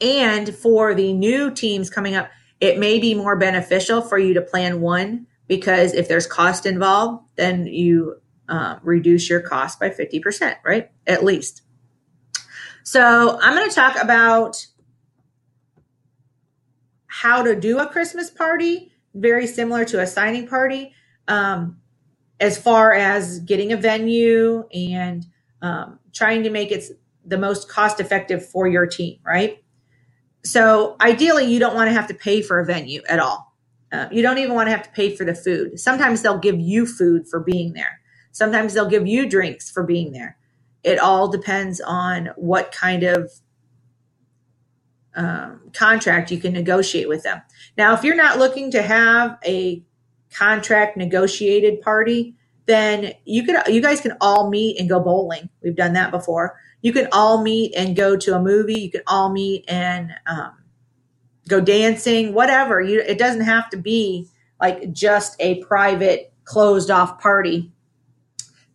And 0.00 0.54
for 0.54 0.94
the 0.94 1.12
new 1.12 1.50
teams 1.52 1.88
coming 1.88 2.14
up, 2.14 2.28
it 2.62 2.78
may 2.78 3.00
be 3.00 3.12
more 3.12 3.34
beneficial 3.34 4.00
for 4.00 4.16
you 4.16 4.34
to 4.34 4.40
plan 4.40 4.80
one 4.80 5.26
because 5.48 5.94
if 5.94 6.06
there's 6.06 6.28
cost 6.28 6.64
involved, 6.64 7.24
then 7.34 7.66
you 7.66 8.20
uh, 8.48 8.78
reduce 8.84 9.28
your 9.28 9.40
cost 9.40 9.80
by 9.80 9.90
50%, 9.90 10.54
right? 10.64 10.88
At 11.04 11.24
least. 11.24 11.62
So 12.84 13.36
I'm 13.42 13.56
going 13.56 13.68
to 13.68 13.74
talk 13.74 14.00
about 14.00 14.64
how 17.08 17.42
to 17.42 17.58
do 17.58 17.80
a 17.80 17.88
Christmas 17.88 18.30
party, 18.30 18.92
very 19.12 19.48
similar 19.48 19.84
to 19.86 20.00
a 20.00 20.06
signing 20.06 20.46
party, 20.46 20.94
um, 21.26 21.78
as 22.38 22.56
far 22.56 22.92
as 22.92 23.40
getting 23.40 23.72
a 23.72 23.76
venue 23.76 24.68
and 24.72 25.26
um, 25.62 25.98
trying 26.12 26.44
to 26.44 26.50
make 26.50 26.70
it 26.70 26.84
the 27.26 27.38
most 27.38 27.68
cost 27.68 27.98
effective 27.98 28.48
for 28.48 28.68
your 28.68 28.86
team, 28.86 29.18
right? 29.24 29.61
So 30.44 30.96
ideally, 31.00 31.44
you 31.44 31.58
don't 31.58 31.74
want 31.74 31.88
to 31.88 31.94
have 31.94 32.08
to 32.08 32.14
pay 32.14 32.42
for 32.42 32.58
a 32.58 32.64
venue 32.64 33.02
at 33.08 33.20
all. 33.20 33.54
Uh, 33.92 34.08
you 34.10 34.22
don't 34.22 34.38
even 34.38 34.54
want 34.54 34.66
to 34.68 34.70
have 34.70 34.82
to 34.82 34.90
pay 34.90 35.14
for 35.14 35.24
the 35.24 35.34
food. 35.34 35.78
Sometimes 35.78 36.22
they'll 36.22 36.38
give 36.38 36.58
you 36.58 36.86
food 36.86 37.28
for 37.28 37.40
being 37.40 37.74
there. 37.74 38.00
Sometimes 38.32 38.72
they'll 38.72 38.88
give 38.88 39.06
you 39.06 39.28
drinks 39.28 39.70
for 39.70 39.82
being 39.82 40.12
there. 40.12 40.36
It 40.82 40.98
all 40.98 41.28
depends 41.28 41.80
on 41.80 42.30
what 42.36 42.72
kind 42.72 43.02
of 43.02 43.30
um, 45.14 45.60
contract 45.74 46.30
you 46.30 46.38
can 46.38 46.54
negotiate 46.54 47.08
with 47.08 47.22
them. 47.22 47.42
Now, 47.76 47.94
if 47.94 48.02
you're 48.02 48.16
not 48.16 48.38
looking 48.38 48.70
to 48.70 48.82
have 48.82 49.38
a 49.44 49.84
contract 50.32 50.96
negotiated 50.96 51.82
party, 51.82 52.34
then 52.66 53.12
you 53.24 53.44
could 53.44 53.56
you 53.66 53.80
guys 53.80 54.00
can 54.00 54.16
all 54.20 54.50
meet 54.50 54.78
and 54.78 54.88
go 54.88 55.00
bowling. 55.00 55.48
We've 55.62 55.76
done 55.76 55.92
that 55.94 56.10
before 56.10 56.56
you 56.82 56.92
can 56.92 57.08
all 57.12 57.42
meet 57.42 57.74
and 57.74 57.96
go 57.96 58.16
to 58.16 58.36
a 58.36 58.42
movie. 58.42 58.80
You 58.80 58.90
can 58.90 59.02
all 59.06 59.32
meet 59.32 59.64
and 59.68 60.12
um, 60.26 60.52
go 61.48 61.60
dancing, 61.60 62.34
whatever. 62.34 62.80
You, 62.80 63.00
it 63.00 63.18
doesn't 63.18 63.42
have 63.44 63.70
to 63.70 63.76
be 63.76 64.28
like 64.60 64.92
just 64.92 65.36
a 65.40 65.62
private 65.64 66.32
closed 66.44 66.90
off 66.90 67.20
party. 67.20 67.72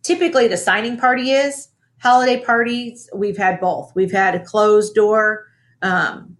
Typically, 0.02 0.48
the 0.48 0.56
signing 0.56 0.96
party 0.96 1.32
is 1.32 1.68
holiday 1.98 2.42
parties. 2.42 3.10
We've 3.14 3.36
had 3.36 3.60
both. 3.60 3.92
We've 3.94 4.12
had 4.12 4.34
a 4.34 4.40
closed 4.44 4.94
door 4.94 5.44
um, 5.82 6.36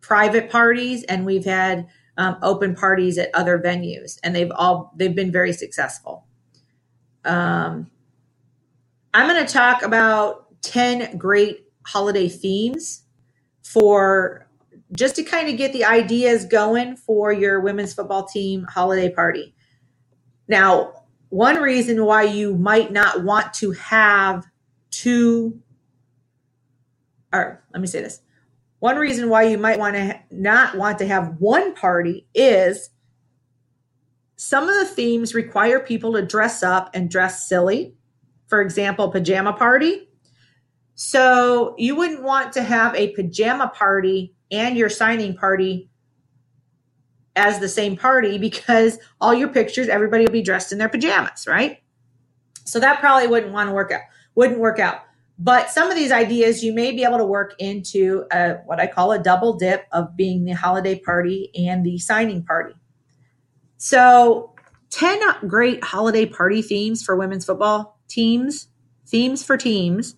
private 0.00 0.50
parties, 0.50 1.04
and 1.04 1.24
we've 1.24 1.44
had 1.44 1.86
um, 2.16 2.36
open 2.42 2.74
parties 2.74 3.16
at 3.16 3.30
other 3.32 3.60
venues, 3.60 4.18
and 4.24 4.34
they've 4.34 4.50
all 4.56 4.92
they've 4.96 5.14
been 5.14 5.30
very 5.30 5.52
successful. 5.52 6.26
Um, 7.24 7.90
I'm 9.14 9.28
going 9.28 9.44
to 9.44 9.52
talk 9.52 9.82
about 9.82 10.60
10 10.62 11.16
great 11.18 11.66
holiday 11.84 12.28
themes 12.28 13.02
for 13.62 14.48
just 14.92 15.16
to 15.16 15.22
kind 15.22 15.48
of 15.48 15.56
get 15.56 15.72
the 15.72 15.84
ideas 15.84 16.44
going 16.44 16.96
for 16.96 17.32
your 17.32 17.60
women's 17.60 17.94
football 17.94 18.24
team 18.24 18.64
holiday 18.64 19.10
party. 19.10 19.54
Now, 20.48 21.04
one 21.30 21.56
reason 21.56 22.04
why 22.04 22.24
you 22.24 22.54
might 22.56 22.92
not 22.92 23.24
want 23.24 23.54
to 23.54 23.72
have 23.72 24.46
two, 24.90 25.60
or 27.32 27.64
let 27.72 27.80
me 27.80 27.86
say 27.86 28.02
this. 28.02 28.20
One 28.80 28.96
reason 28.96 29.28
why 29.28 29.44
you 29.44 29.56
might 29.58 29.78
want 29.78 29.94
to 29.94 30.20
not 30.30 30.76
want 30.76 30.98
to 30.98 31.06
have 31.06 31.36
one 31.38 31.74
party 31.74 32.26
is 32.34 32.90
some 34.36 34.68
of 34.68 34.74
the 34.74 34.86
themes 34.86 35.34
require 35.34 35.80
people 35.80 36.12
to 36.14 36.22
dress 36.22 36.62
up 36.62 36.90
and 36.94 37.10
dress 37.10 37.48
silly. 37.48 37.94
For 38.48 38.60
example, 38.60 39.10
pajama 39.10 39.52
party 39.52 40.08
so 40.94 41.74
you 41.78 41.96
wouldn't 41.96 42.22
want 42.22 42.52
to 42.52 42.62
have 42.62 42.94
a 42.94 43.12
pajama 43.14 43.72
party 43.74 44.34
and 44.50 44.76
your 44.76 44.88
signing 44.88 45.34
party 45.34 45.90
as 47.34 47.58
the 47.58 47.68
same 47.68 47.96
party 47.96 48.38
because 48.46 48.98
all 49.20 49.34
your 49.34 49.48
pictures, 49.48 49.88
everybody 49.88 50.24
will 50.24 50.32
be 50.32 50.42
dressed 50.42 50.72
in 50.72 50.78
their 50.78 50.88
pajamas, 50.88 51.46
right? 51.46 51.78
So 52.64 52.78
that 52.80 53.00
probably 53.00 53.26
wouldn't 53.26 53.52
want 53.52 53.68
to 53.68 53.74
work 53.74 53.90
out, 53.90 54.02
wouldn't 54.34 54.60
work 54.60 54.78
out. 54.78 55.00
But 55.38 55.70
some 55.70 55.90
of 55.90 55.96
these 55.96 56.12
ideas 56.12 56.62
you 56.62 56.72
may 56.72 56.92
be 56.92 57.02
able 57.02 57.18
to 57.18 57.24
work 57.24 57.54
into 57.58 58.24
a, 58.30 58.58
what 58.66 58.78
I 58.78 58.86
call 58.86 59.10
a 59.10 59.18
double 59.18 59.54
dip 59.54 59.86
of 59.90 60.14
being 60.14 60.44
the 60.44 60.52
holiday 60.52 60.96
party 61.00 61.50
and 61.56 61.84
the 61.84 61.98
signing 61.98 62.44
party. 62.44 62.74
So 63.84 64.52
10 64.90 65.48
great 65.48 65.82
holiday 65.82 66.24
party 66.24 66.62
themes 66.62 67.02
for 67.02 67.16
women's 67.16 67.44
football 67.44 67.98
teams, 68.06 68.68
themes 69.08 69.42
for 69.42 69.56
teams. 69.56 70.14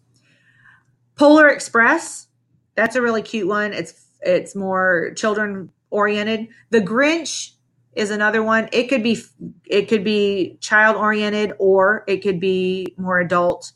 Polar 1.16 1.48
Express, 1.48 2.28
that's 2.74 2.94
a 2.94 3.00
really 3.00 3.22
cute 3.22 3.48
one. 3.48 3.72
It's 3.72 4.04
it's 4.20 4.54
more 4.54 5.12
children 5.16 5.70
oriented. 5.88 6.48
The 6.68 6.82
Grinch 6.82 7.52
is 7.94 8.10
another 8.10 8.42
one. 8.42 8.68
It 8.70 8.88
could 8.88 9.02
be 9.02 9.22
it 9.64 9.88
could 9.88 10.04
be 10.04 10.58
child 10.60 10.96
oriented 10.96 11.54
or 11.58 12.04
it 12.06 12.18
could 12.18 12.40
be 12.40 12.94
more 12.98 13.18
adult 13.18 13.72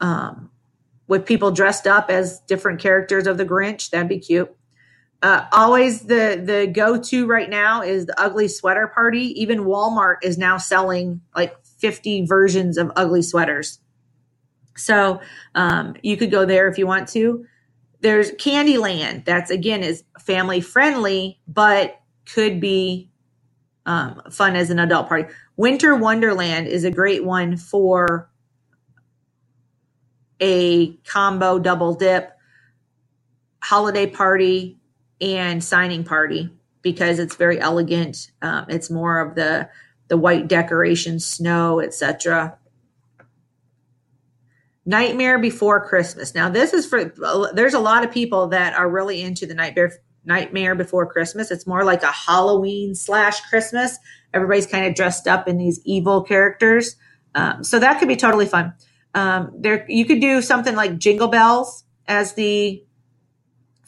um, 0.00 0.48
with 1.06 1.26
people 1.26 1.50
dressed 1.50 1.86
up 1.86 2.08
as 2.08 2.40
different 2.48 2.80
characters 2.80 3.26
of 3.26 3.36
the 3.36 3.44
Grinch. 3.44 3.90
That'd 3.90 4.08
be 4.08 4.20
cute. 4.20 4.56
Uh, 5.20 5.44
always 5.50 6.02
the 6.02 6.40
the 6.44 6.70
go 6.72 7.00
to 7.00 7.26
right 7.26 7.50
now 7.50 7.82
is 7.82 8.06
the 8.06 8.20
ugly 8.20 8.46
sweater 8.46 8.86
party. 8.86 9.40
Even 9.40 9.64
Walmart 9.64 10.16
is 10.22 10.38
now 10.38 10.56
selling 10.56 11.20
like 11.34 11.56
50 11.64 12.26
versions 12.26 12.78
of 12.78 12.92
ugly 12.94 13.22
sweaters. 13.22 13.80
So 14.76 15.20
um, 15.56 15.96
you 16.02 16.16
could 16.16 16.30
go 16.30 16.44
there 16.44 16.68
if 16.68 16.78
you 16.78 16.86
want 16.86 17.08
to. 17.08 17.44
There's 18.00 18.30
Candyland. 18.32 19.24
That's 19.24 19.50
again 19.50 19.82
is 19.82 20.04
family 20.20 20.60
friendly, 20.60 21.40
but 21.48 22.00
could 22.32 22.60
be 22.60 23.10
um, 23.86 24.22
fun 24.30 24.54
as 24.54 24.70
an 24.70 24.78
adult 24.78 25.08
party. 25.08 25.32
Winter 25.56 25.96
Wonderland 25.96 26.68
is 26.68 26.84
a 26.84 26.90
great 26.92 27.24
one 27.24 27.56
for 27.56 28.30
a 30.40 30.92
combo 30.98 31.58
double 31.58 31.94
dip 31.94 32.32
holiday 33.64 34.06
party 34.06 34.77
and 35.20 35.62
signing 35.62 36.04
party 36.04 36.50
because 36.82 37.18
it's 37.18 37.36
very 37.36 37.60
elegant. 37.60 38.30
Um, 38.42 38.66
it's 38.68 38.90
more 38.90 39.20
of 39.20 39.34
the 39.34 39.68
the 40.08 40.16
white 40.16 40.48
decoration, 40.48 41.20
snow, 41.20 41.80
etc. 41.80 42.58
Nightmare 44.86 45.38
Before 45.38 45.86
Christmas. 45.86 46.34
Now, 46.34 46.48
this 46.48 46.72
is 46.72 46.86
for 46.86 47.12
there's 47.52 47.74
a 47.74 47.78
lot 47.78 48.04
of 48.04 48.10
people 48.10 48.48
that 48.48 48.74
are 48.74 48.88
really 48.88 49.20
into 49.20 49.46
the 49.46 49.54
Nightmare 49.54 49.92
Nightmare 50.24 50.74
Before 50.74 51.06
Christmas. 51.06 51.50
It's 51.50 51.66
more 51.66 51.84
like 51.84 52.02
a 52.02 52.10
Halloween 52.10 52.94
slash 52.94 53.40
Christmas. 53.50 53.98
Everybody's 54.32 54.66
kind 54.66 54.86
of 54.86 54.94
dressed 54.94 55.28
up 55.28 55.46
in 55.46 55.58
these 55.58 55.80
evil 55.84 56.22
characters, 56.22 56.96
um, 57.34 57.62
so 57.64 57.78
that 57.78 57.98
could 57.98 58.08
be 58.08 58.16
totally 58.16 58.46
fun. 58.46 58.72
Um, 59.14 59.52
there, 59.58 59.84
you 59.90 60.04
could 60.04 60.20
do 60.20 60.40
something 60.40 60.74
like 60.74 60.98
Jingle 60.98 61.28
Bells 61.28 61.84
as 62.06 62.34
the 62.34 62.82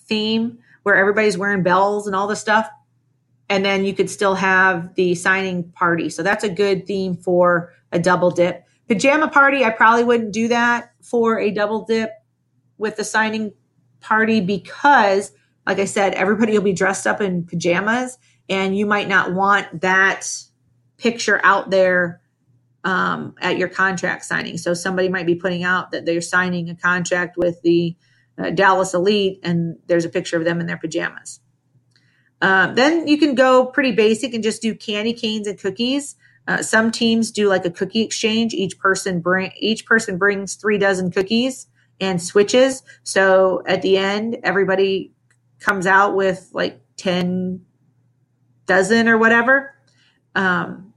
theme, 0.06 0.58
where 0.82 0.96
everybody's 0.96 1.36
wearing 1.36 1.62
bells 1.62 2.06
and 2.06 2.16
all 2.16 2.26
this 2.26 2.40
stuff, 2.40 2.68
and 3.48 3.64
then 3.64 3.84
you 3.84 3.94
could 3.94 4.08
still 4.08 4.34
have 4.34 4.94
the 4.94 5.14
signing 5.14 5.70
party. 5.72 6.08
So 6.08 6.22
that's 6.22 6.44
a 6.44 6.48
good 6.48 6.86
theme 6.86 7.16
for 7.16 7.72
a 7.92 7.98
double 7.98 8.30
dip. 8.30 8.64
Pajama 8.88 9.28
party, 9.28 9.64
I 9.64 9.70
probably 9.70 10.04
wouldn't 10.04 10.32
do 10.32 10.48
that 10.48 10.92
for 11.02 11.38
a 11.38 11.50
double 11.50 11.84
dip 11.84 12.10
with 12.78 12.96
the 12.96 13.04
signing 13.04 13.52
party 14.00 14.40
because, 14.40 15.32
like 15.66 15.78
I 15.78 15.84
said, 15.84 16.14
everybody 16.14 16.52
will 16.52 16.64
be 16.64 16.72
dressed 16.72 17.06
up 17.06 17.20
in 17.20 17.44
pajamas 17.44 18.18
and 18.48 18.76
you 18.76 18.86
might 18.86 19.08
not 19.08 19.32
want 19.32 19.82
that 19.82 20.26
picture 20.96 21.40
out 21.44 21.70
there 21.70 22.20
um, 22.84 23.34
at 23.40 23.58
your 23.58 23.68
contract 23.68 24.24
signing. 24.24 24.58
So 24.58 24.74
somebody 24.74 25.08
might 25.08 25.26
be 25.26 25.34
putting 25.34 25.62
out 25.62 25.90
that 25.90 26.06
they're 26.06 26.20
signing 26.20 26.68
a 26.68 26.74
contract 26.74 27.36
with 27.36 27.60
the 27.62 27.96
uh, 28.38 28.50
Dallas 28.50 28.94
Elite 28.94 29.40
and 29.42 29.78
there's 29.86 30.04
a 30.04 30.08
picture 30.08 30.36
of 30.36 30.44
them 30.44 30.60
in 30.60 30.66
their 30.66 30.78
pajamas. 30.78 31.40
Uh, 32.40 32.72
then 32.72 33.06
you 33.06 33.18
can 33.18 33.34
go 33.34 33.66
pretty 33.66 33.92
basic 33.92 34.32
and 34.32 34.42
just 34.42 34.62
do 34.62 34.74
candy 34.74 35.12
canes 35.12 35.46
and 35.46 35.58
cookies. 35.58 36.16
Uh, 36.48 36.62
some 36.62 36.90
teams 36.90 37.30
do 37.30 37.48
like 37.48 37.64
a 37.64 37.70
cookie 37.70 38.00
exchange. 38.02 38.54
Each 38.54 38.78
person 38.78 39.20
bring 39.20 39.52
each 39.56 39.84
person 39.84 40.16
brings 40.16 40.54
three 40.54 40.78
dozen 40.78 41.10
cookies 41.10 41.66
and 42.00 42.20
switches. 42.20 42.82
So 43.02 43.62
at 43.66 43.82
the 43.82 43.98
end, 43.98 44.38
everybody 44.42 45.12
comes 45.58 45.86
out 45.86 46.16
with 46.16 46.48
like 46.52 46.80
ten 46.96 47.66
dozen 48.66 49.08
or 49.08 49.18
whatever. 49.18 49.74
Um, 50.34 50.94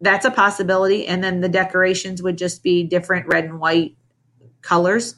that's 0.00 0.24
a 0.24 0.30
possibility. 0.30 1.06
And 1.06 1.22
then 1.22 1.40
the 1.40 1.48
decorations 1.48 2.22
would 2.22 2.38
just 2.38 2.62
be 2.62 2.84
different 2.84 3.26
red 3.26 3.44
and 3.44 3.60
white 3.60 3.96
colors. 4.62 5.14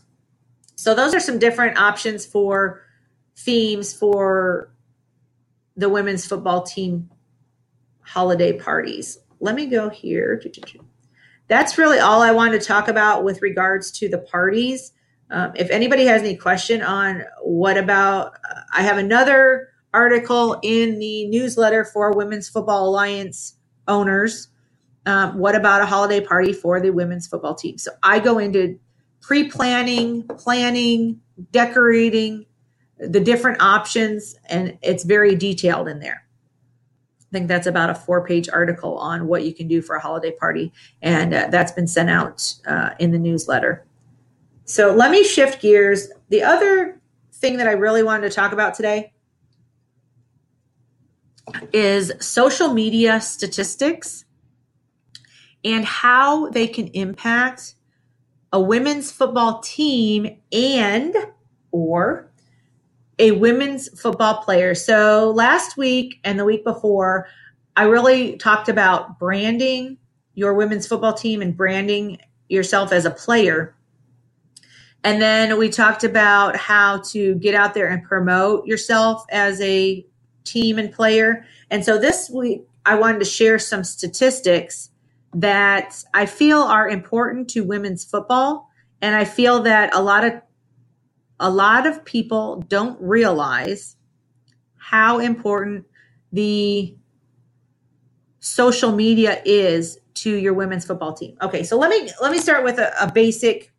So 0.82 0.94
those 0.94 1.14
are 1.14 1.20
some 1.20 1.38
different 1.38 1.78
options 1.78 2.26
for 2.26 2.82
themes 3.36 3.92
for 3.92 4.72
the 5.76 5.88
women's 5.88 6.26
football 6.26 6.62
team 6.62 7.10
holiday 8.00 8.52
parties 8.58 9.18
let 9.42 9.56
me 9.56 9.66
go 9.66 9.90
here. 9.90 10.40
That's 11.48 11.76
really 11.76 11.98
all 11.98 12.22
I 12.22 12.30
wanted 12.30 12.60
to 12.60 12.66
talk 12.66 12.88
about 12.88 13.24
with 13.24 13.42
regards 13.42 13.90
to 13.98 14.08
the 14.08 14.18
parties. 14.18 14.92
Um, 15.30 15.52
if 15.56 15.68
anybody 15.70 16.06
has 16.06 16.22
any 16.22 16.36
question 16.36 16.80
on 16.80 17.24
what 17.42 17.76
about, 17.76 18.38
uh, 18.48 18.60
I 18.72 18.82
have 18.82 18.98
another 18.98 19.68
article 19.92 20.58
in 20.62 20.98
the 21.00 21.26
newsletter 21.26 21.84
for 21.84 22.12
Women's 22.12 22.48
Football 22.48 22.88
Alliance 22.88 23.56
owners. 23.88 24.48
Um, 25.06 25.38
what 25.38 25.56
about 25.56 25.82
a 25.82 25.86
holiday 25.86 26.20
party 26.20 26.52
for 26.52 26.80
the 26.80 26.90
women's 26.90 27.26
football 27.26 27.56
team? 27.56 27.78
So 27.78 27.90
I 28.02 28.20
go 28.20 28.38
into 28.38 28.78
pre 29.22 29.48
planning, 29.48 30.24
planning, 30.24 31.20
decorating, 31.52 32.44
the 32.98 33.20
different 33.20 33.62
options, 33.62 34.36
and 34.46 34.76
it's 34.82 35.04
very 35.04 35.34
detailed 35.34 35.88
in 35.88 36.00
there. 36.00 36.24
I 37.20 37.26
think 37.32 37.48
that's 37.48 37.66
about 37.66 37.88
a 37.88 37.94
four 37.94 38.26
page 38.26 38.50
article 38.52 38.98
on 38.98 39.26
what 39.26 39.44
you 39.44 39.54
can 39.54 39.66
do 39.66 39.80
for 39.80 39.96
a 39.96 40.00
holiday 40.00 40.32
party. 40.32 40.70
And 41.00 41.32
uh, 41.32 41.48
that's 41.50 41.72
been 41.72 41.86
sent 41.86 42.10
out 42.10 42.54
uh, 42.66 42.90
in 42.98 43.10
the 43.10 43.18
newsletter. 43.18 43.86
So 44.66 44.94
let 44.94 45.10
me 45.10 45.24
shift 45.24 45.62
gears. 45.62 46.08
The 46.28 46.42
other 46.42 47.00
thing 47.32 47.56
that 47.56 47.66
I 47.66 47.72
really 47.72 48.02
wanted 48.02 48.28
to 48.28 48.34
talk 48.34 48.52
about 48.52 48.74
today 48.74 49.12
is 51.72 52.12
social 52.20 52.72
media 52.72 53.20
statistics 53.20 54.24
and 55.64 55.84
how 55.84 56.50
they 56.50 56.66
can 56.66 56.88
impact 56.88 57.76
a 58.52 58.60
women's 58.60 59.10
football 59.10 59.60
team 59.60 60.38
and 60.52 61.14
or 61.70 62.30
a 63.18 63.30
women's 63.32 63.88
football 64.00 64.42
player. 64.42 64.74
So 64.74 65.32
last 65.34 65.76
week 65.76 66.20
and 66.24 66.38
the 66.38 66.44
week 66.44 66.64
before, 66.64 67.28
I 67.76 67.84
really 67.84 68.36
talked 68.36 68.68
about 68.68 69.18
branding 69.18 69.98
your 70.34 70.54
women's 70.54 70.86
football 70.86 71.14
team 71.14 71.42
and 71.42 71.56
branding 71.56 72.18
yourself 72.48 72.92
as 72.92 73.04
a 73.04 73.10
player. 73.10 73.74
And 75.04 75.20
then 75.20 75.58
we 75.58 75.68
talked 75.68 76.04
about 76.04 76.56
how 76.56 76.98
to 77.10 77.34
get 77.36 77.54
out 77.54 77.74
there 77.74 77.88
and 77.88 78.02
promote 78.04 78.66
yourself 78.66 79.24
as 79.30 79.60
a 79.60 80.06
team 80.44 80.78
and 80.78 80.92
player. 80.92 81.44
And 81.70 81.84
so 81.84 81.98
this 81.98 82.30
week, 82.30 82.62
I 82.84 82.96
wanted 82.96 83.20
to 83.20 83.24
share 83.24 83.58
some 83.58 83.84
statistics 83.84 84.90
that 85.34 86.04
I 86.12 86.26
feel 86.26 86.58
are 86.58 86.88
important 86.88 87.48
to 87.50 87.62
women's 87.62 88.04
football. 88.04 88.68
And 89.00 89.14
I 89.14 89.24
feel 89.24 89.62
that 89.62 89.94
a 89.94 90.02
lot 90.02 90.24
of 90.24 90.34
a 91.40 91.50
lot 91.50 91.86
of 91.86 92.04
people 92.04 92.64
don't 92.68 93.00
realize 93.00 93.96
how 94.76 95.18
important 95.18 95.84
the 96.32 96.94
social 98.38 98.92
media 98.92 99.42
is 99.44 99.98
to 100.14 100.36
your 100.36 100.54
women's 100.54 100.84
football 100.84 101.14
team. 101.14 101.36
Okay, 101.42 101.64
so 101.64 101.76
let 101.76 101.90
me 101.90 102.10
let 102.20 102.30
me 102.30 102.38
start 102.38 102.62
with 102.62 102.78
a, 102.78 102.92
a 103.02 103.10
basic, 103.10 103.72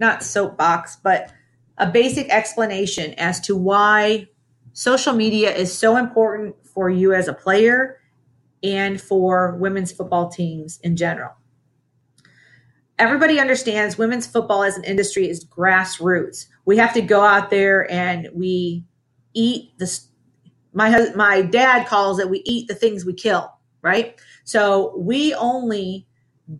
not 0.00 0.22
soapbox, 0.22 0.96
but 0.96 1.32
a 1.78 1.86
basic 1.86 2.28
explanation 2.30 3.14
as 3.14 3.40
to 3.40 3.56
why 3.56 4.28
social 4.72 5.12
media 5.12 5.54
is 5.54 5.76
so 5.76 5.96
important 5.96 6.56
for 6.66 6.88
you 6.90 7.12
as 7.12 7.28
a 7.28 7.34
player 7.34 7.98
and 8.62 9.00
for 9.00 9.56
women's 9.56 9.92
football 9.92 10.28
teams 10.28 10.78
in 10.82 10.96
general 10.96 11.32
everybody 13.02 13.40
understands 13.40 13.98
women's 13.98 14.26
football 14.28 14.62
as 14.62 14.76
an 14.76 14.84
industry 14.84 15.28
is 15.28 15.44
grassroots. 15.44 16.46
We 16.64 16.76
have 16.76 16.94
to 16.94 17.02
go 17.02 17.22
out 17.22 17.50
there 17.50 17.90
and 17.90 18.28
we 18.32 18.84
eat 19.34 19.76
the 19.78 20.00
my 20.72 21.08
my 21.14 21.42
dad 21.42 21.86
calls 21.86 22.18
it 22.18 22.30
we 22.30 22.42
eat 22.44 22.68
the 22.68 22.74
things 22.74 23.04
we 23.04 23.12
kill, 23.12 23.52
right? 23.82 24.20
So 24.44 24.96
we 24.96 25.34
only 25.34 26.06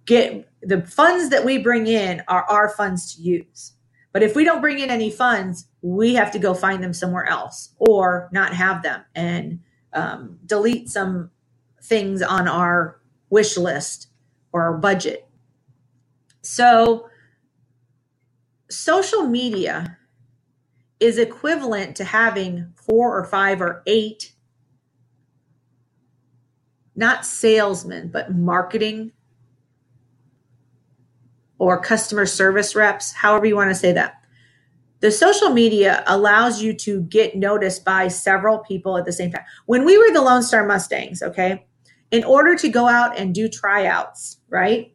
get 0.05 0.49
the 0.63 0.83
funds 0.83 1.31
that 1.31 1.45
we 1.45 1.59
bring 1.59 1.87
in 1.87 2.23
are 2.29 2.45
our 2.45 2.69
funds 2.71 3.15
to 3.15 3.23
use. 3.23 3.73
But 4.13 4.23
if 4.23 4.35
we 4.37 4.45
don't 4.45 4.61
bring 4.61 4.81
in 4.81 4.91
any 4.91 5.11
funds, 5.11 5.67
we 5.81 6.15
have 6.15 6.33
to 6.33 6.39
go 6.39 6.55
find 6.55 6.83
them 6.83 6.93
somewhere 6.93 7.27
else 7.27 7.75
or 7.79 8.29
not 8.33 8.53
have 8.55 8.83
them. 8.83 9.03
And 9.15 9.61
um, 9.95 10.39
delete 10.45 10.91
some 10.91 11.31
things 11.83 12.23
on 12.23 12.49
our 12.49 13.01
wish 13.31 13.57
list 13.57 14.09
or 14.53 14.63
our 14.63 14.77
budget. 14.77 15.27
So, 16.43 17.09
social 18.71 19.23
media 19.23 19.99
is 21.01 21.19
equivalent 21.19 21.97
to 21.97 22.05
having 22.05 22.73
four 22.77 23.19
or 23.19 23.25
five 23.25 23.61
or 23.61 23.83
eight, 23.87 24.33
not 26.95 27.27
salesmen, 27.27 28.09
but 28.09 28.35
marketing 28.35 29.13
or 31.59 31.81
customer 31.81 32.27
service 32.27 32.75
reps, 32.75 33.13
however 33.13 33.47
you 33.47 33.57
want 33.57 33.71
to 33.71 33.75
say 33.75 33.93
that. 33.93 34.15
The 35.01 35.11
social 35.11 35.51
media 35.51 36.05
allows 36.07 36.63
you 36.63 36.75
to 36.75 37.03
get 37.03 37.37
noticed 37.37 37.85
by 37.85 38.07
several 38.07 38.59
people 38.59 38.97
at 38.97 39.05
the 39.05 39.13
same 39.13 39.33
time. 39.33 39.45
When 39.67 39.85
we 39.85 39.99
were 39.99 40.13
the 40.13 40.23
Lone 40.23 40.45
Star 40.45 40.65
Mustangs, 40.65 41.23
okay, 41.23 41.67
in 42.13 42.23
order 42.25 42.55
to 42.55 42.69
go 42.69 42.87
out 42.87 43.19
and 43.19 43.35
do 43.35 43.49
tryouts, 43.49 44.37
right? 44.49 44.95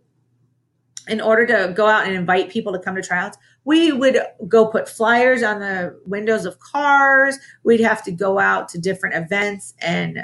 In 1.09 1.19
order 1.19 1.45
to 1.47 1.73
go 1.73 1.87
out 1.87 2.05
and 2.05 2.15
invite 2.15 2.49
people 2.49 2.71
to 2.73 2.79
come 2.79 2.95
to 2.95 3.01
tryouts, 3.01 3.37
we 3.65 3.91
would 3.91 4.19
go 4.47 4.67
put 4.67 4.87
flyers 4.87 5.43
on 5.43 5.59
the 5.59 5.99
windows 6.05 6.45
of 6.45 6.59
cars. 6.59 7.37
We'd 7.63 7.81
have 7.81 8.03
to 8.05 8.11
go 8.11 8.39
out 8.39 8.69
to 8.69 8.79
different 8.79 9.15
events 9.15 9.73
and 9.81 10.19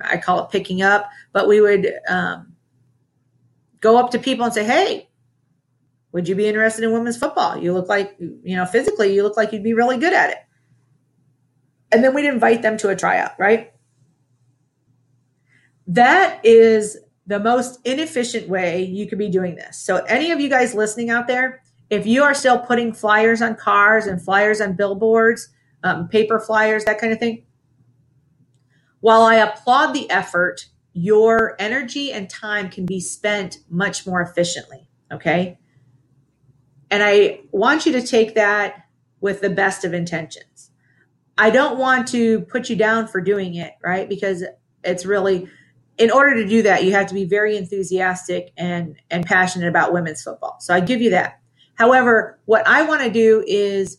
I 0.00 0.16
call 0.16 0.42
it 0.44 0.50
picking 0.50 0.82
up, 0.82 1.10
but 1.32 1.48
we 1.48 1.60
would 1.60 1.92
um, 2.08 2.54
go 3.80 3.96
up 3.98 4.10
to 4.12 4.18
people 4.18 4.44
and 4.44 4.54
say, 4.54 4.64
Hey, 4.64 5.10
would 6.12 6.28
you 6.28 6.34
be 6.36 6.46
interested 6.46 6.84
in 6.84 6.92
women's 6.92 7.18
football? 7.18 7.58
You 7.58 7.72
look 7.72 7.88
like, 7.88 8.16
you 8.18 8.56
know, 8.56 8.66
physically, 8.66 9.14
you 9.14 9.24
look 9.24 9.36
like 9.36 9.52
you'd 9.52 9.64
be 9.64 9.74
really 9.74 9.98
good 9.98 10.12
at 10.12 10.30
it. 10.30 10.38
And 11.90 12.02
then 12.02 12.14
we'd 12.14 12.26
invite 12.26 12.62
them 12.62 12.76
to 12.78 12.88
a 12.88 12.96
tryout, 12.96 13.32
right? 13.38 13.73
That 15.86 16.44
is 16.44 16.98
the 17.26 17.40
most 17.40 17.80
inefficient 17.84 18.48
way 18.48 18.84
you 18.84 19.06
could 19.06 19.18
be 19.18 19.28
doing 19.28 19.56
this. 19.56 19.78
So, 19.78 19.96
any 20.04 20.30
of 20.30 20.40
you 20.40 20.48
guys 20.48 20.74
listening 20.74 21.10
out 21.10 21.26
there, 21.26 21.62
if 21.90 22.06
you 22.06 22.22
are 22.22 22.34
still 22.34 22.58
putting 22.58 22.92
flyers 22.92 23.42
on 23.42 23.56
cars 23.56 24.06
and 24.06 24.20
flyers 24.20 24.60
on 24.60 24.74
billboards, 24.74 25.48
um, 25.82 26.08
paper 26.08 26.38
flyers, 26.38 26.84
that 26.84 26.98
kind 26.98 27.12
of 27.12 27.18
thing, 27.18 27.44
while 29.00 29.22
I 29.22 29.36
applaud 29.36 29.92
the 29.92 30.10
effort, 30.10 30.66
your 30.94 31.56
energy 31.58 32.12
and 32.12 32.30
time 32.30 32.70
can 32.70 32.86
be 32.86 33.00
spent 33.00 33.58
much 33.68 34.06
more 34.06 34.22
efficiently. 34.22 34.88
Okay. 35.12 35.58
And 36.90 37.02
I 37.02 37.40
want 37.50 37.84
you 37.84 37.92
to 37.92 38.02
take 38.02 38.34
that 38.34 38.86
with 39.20 39.40
the 39.40 39.50
best 39.50 39.84
of 39.84 39.92
intentions. 39.92 40.70
I 41.36 41.50
don't 41.50 41.78
want 41.78 42.08
to 42.08 42.42
put 42.42 42.70
you 42.70 42.76
down 42.76 43.08
for 43.08 43.20
doing 43.20 43.56
it, 43.56 43.72
right? 43.82 44.08
Because 44.08 44.44
it's 44.84 45.04
really 45.04 45.48
in 45.98 46.10
order 46.10 46.34
to 46.34 46.46
do 46.46 46.62
that, 46.62 46.84
you 46.84 46.92
have 46.92 47.06
to 47.06 47.14
be 47.14 47.24
very 47.24 47.56
enthusiastic 47.56 48.52
and 48.56 48.96
and 49.10 49.24
passionate 49.24 49.68
about 49.68 49.92
women's 49.92 50.22
football. 50.22 50.56
So 50.60 50.74
I 50.74 50.80
give 50.80 51.00
you 51.00 51.10
that. 51.10 51.40
However, 51.74 52.38
what 52.44 52.66
I 52.66 52.82
want 52.82 53.02
to 53.02 53.10
do 53.10 53.44
is 53.46 53.98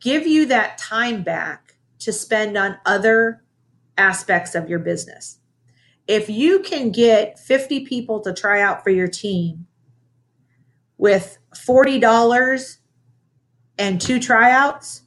give 0.00 0.26
you 0.26 0.46
that 0.46 0.78
time 0.78 1.22
back 1.22 1.76
to 2.00 2.12
spend 2.12 2.56
on 2.56 2.76
other 2.86 3.42
aspects 3.96 4.54
of 4.54 4.68
your 4.68 4.78
business. 4.78 5.38
If 6.08 6.28
you 6.28 6.60
can 6.60 6.90
get 6.90 7.38
50 7.38 7.86
people 7.86 8.20
to 8.20 8.32
try 8.32 8.60
out 8.60 8.82
for 8.82 8.90
your 8.90 9.08
team 9.08 9.66
with 10.98 11.38
$40 11.54 12.76
and 13.78 14.00
two 14.00 14.18
tryouts 14.18 15.02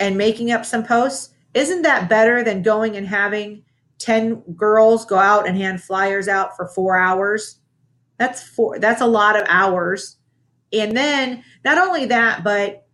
and 0.00 0.16
making 0.16 0.50
up 0.50 0.64
some 0.64 0.84
posts, 0.84 1.34
isn't 1.58 1.82
that 1.82 2.08
better 2.08 2.42
than 2.42 2.62
going 2.62 2.96
and 2.96 3.06
having 3.06 3.64
10 3.98 4.54
girls 4.54 5.04
go 5.04 5.16
out 5.16 5.48
and 5.48 5.56
hand 5.56 5.82
flyers 5.82 6.28
out 6.28 6.56
for 6.56 6.68
4 6.68 6.96
hours? 6.96 7.58
That's 8.18 8.42
four 8.42 8.78
that's 8.78 9.00
a 9.00 9.06
lot 9.06 9.36
of 9.36 9.44
hours. 9.48 10.16
And 10.72 10.96
then 10.96 11.44
not 11.64 11.78
only 11.78 12.06
that, 12.06 12.44
but 12.44 12.86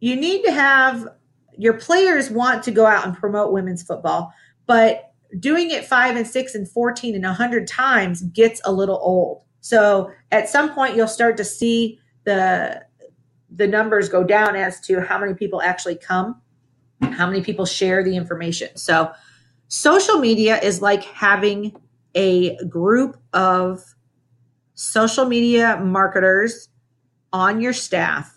you 0.00 0.16
need 0.16 0.42
to 0.44 0.50
have 0.50 1.08
your 1.56 1.74
players 1.74 2.30
want 2.30 2.62
to 2.64 2.70
go 2.70 2.86
out 2.86 3.06
and 3.06 3.16
promote 3.16 3.52
women's 3.52 3.82
football, 3.82 4.32
but 4.66 5.12
doing 5.38 5.70
it 5.70 5.84
five 5.84 6.16
and 6.16 6.26
six 6.26 6.54
and 6.54 6.68
14 6.68 7.14
and 7.14 7.24
100 7.24 7.66
times 7.66 8.22
gets 8.22 8.60
a 8.64 8.72
little 8.72 8.98
old. 9.00 9.42
So 9.60 10.10
at 10.30 10.48
some 10.48 10.74
point, 10.74 10.96
you'll 10.96 11.08
start 11.08 11.36
to 11.36 11.44
see 11.44 11.98
the 12.24 12.82
the 13.54 13.66
numbers 13.66 14.08
go 14.08 14.24
down 14.24 14.56
as 14.56 14.80
to 14.80 15.00
how 15.00 15.18
many 15.18 15.34
people 15.34 15.60
actually 15.60 15.96
come, 15.96 16.40
how 17.02 17.26
many 17.26 17.42
people 17.42 17.66
share 17.66 18.02
the 18.02 18.16
information. 18.16 18.76
So 18.76 19.12
social 19.68 20.18
media 20.18 20.60
is 20.60 20.82
like 20.82 21.04
having 21.04 21.76
a 22.14 22.56
group 22.66 23.16
of 23.32 23.82
social 24.74 25.24
media 25.24 25.80
marketers 25.82 26.68
on 27.32 27.60
your 27.60 27.72
staff. 27.72 28.36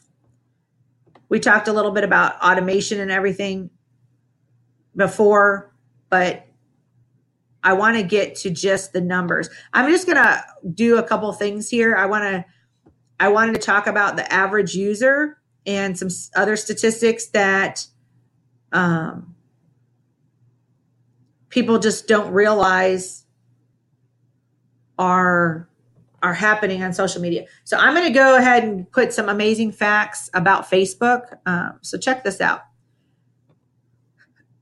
We 1.29 1.39
talked 1.39 1.67
a 1.67 1.73
little 1.73 1.91
bit 1.91 2.03
about 2.03 2.41
automation 2.41 2.99
and 2.99 3.11
everything 3.11 3.69
before, 4.95 5.73
but 6.09 6.45
I 7.63 7.73
want 7.73 7.97
to 7.97 8.03
get 8.03 8.35
to 8.37 8.51
just 8.51 8.93
the 8.93 9.01
numbers. 9.01 9.49
I'm 9.73 9.89
just 9.91 10.05
going 10.05 10.17
to 10.17 10.43
do 10.73 10.97
a 10.97 11.03
couple 11.03 11.31
things 11.33 11.67
here. 11.67 11.95
I 11.95 12.05
want 12.05 12.23
to 12.23 12.45
I 13.19 13.29
wanted 13.29 13.53
to 13.53 13.61
talk 13.61 13.87
about 13.87 14.17
the 14.17 14.31
average 14.31 14.75
user 14.75 15.37
and 15.65 15.97
some 15.97 16.09
other 16.35 16.55
statistics 16.57 17.27
that 17.27 17.87
um, 18.75 19.35
people 21.49 21.79
just 21.79 22.07
don't 22.07 22.31
realize 22.31 23.25
are 24.97 25.69
are 26.21 26.33
happening 26.33 26.83
on 26.83 26.93
social 26.93 27.21
media. 27.21 27.45
So 27.65 27.77
I'm 27.77 27.93
going 27.93 28.07
to 28.07 28.13
go 28.13 28.37
ahead 28.37 28.63
and 28.63 28.89
put 28.91 29.13
some 29.13 29.29
amazing 29.29 29.71
facts 29.71 30.29
about 30.33 30.69
Facebook. 30.69 31.37
Um, 31.45 31.77
so 31.81 31.99
check 31.99 32.23
this 32.23 32.41
out 32.41 32.61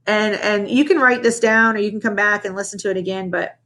and 0.05 0.35
and 0.35 0.69
you 0.69 0.85
can 0.85 0.97
write 0.97 1.23
this 1.23 1.39
down 1.39 1.75
or 1.75 1.79
you 1.79 1.89
can 1.89 2.01
come 2.01 2.15
back 2.15 2.45
and 2.45 2.55
listen 2.55 2.79
to 2.79 2.89
it 2.89 2.97
again 2.97 3.29
but 3.29 3.57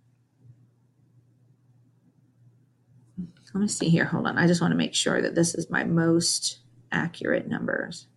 let 3.54 3.62
me 3.62 3.68
see 3.68 3.90
here 3.90 4.06
hold 4.06 4.28
on 4.28 4.38
i 4.38 4.46
just 4.46 4.62
want 4.62 4.72
to 4.72 4.78
make 4.78 4.94
sure 4.94 5.22
that 5.22 5.34
this 5.34 5.56
is 5.56 5.70
my 5.70 5.84
most 5.84 6.60
accurate 6.92 7.48
numbers 7.48 8.08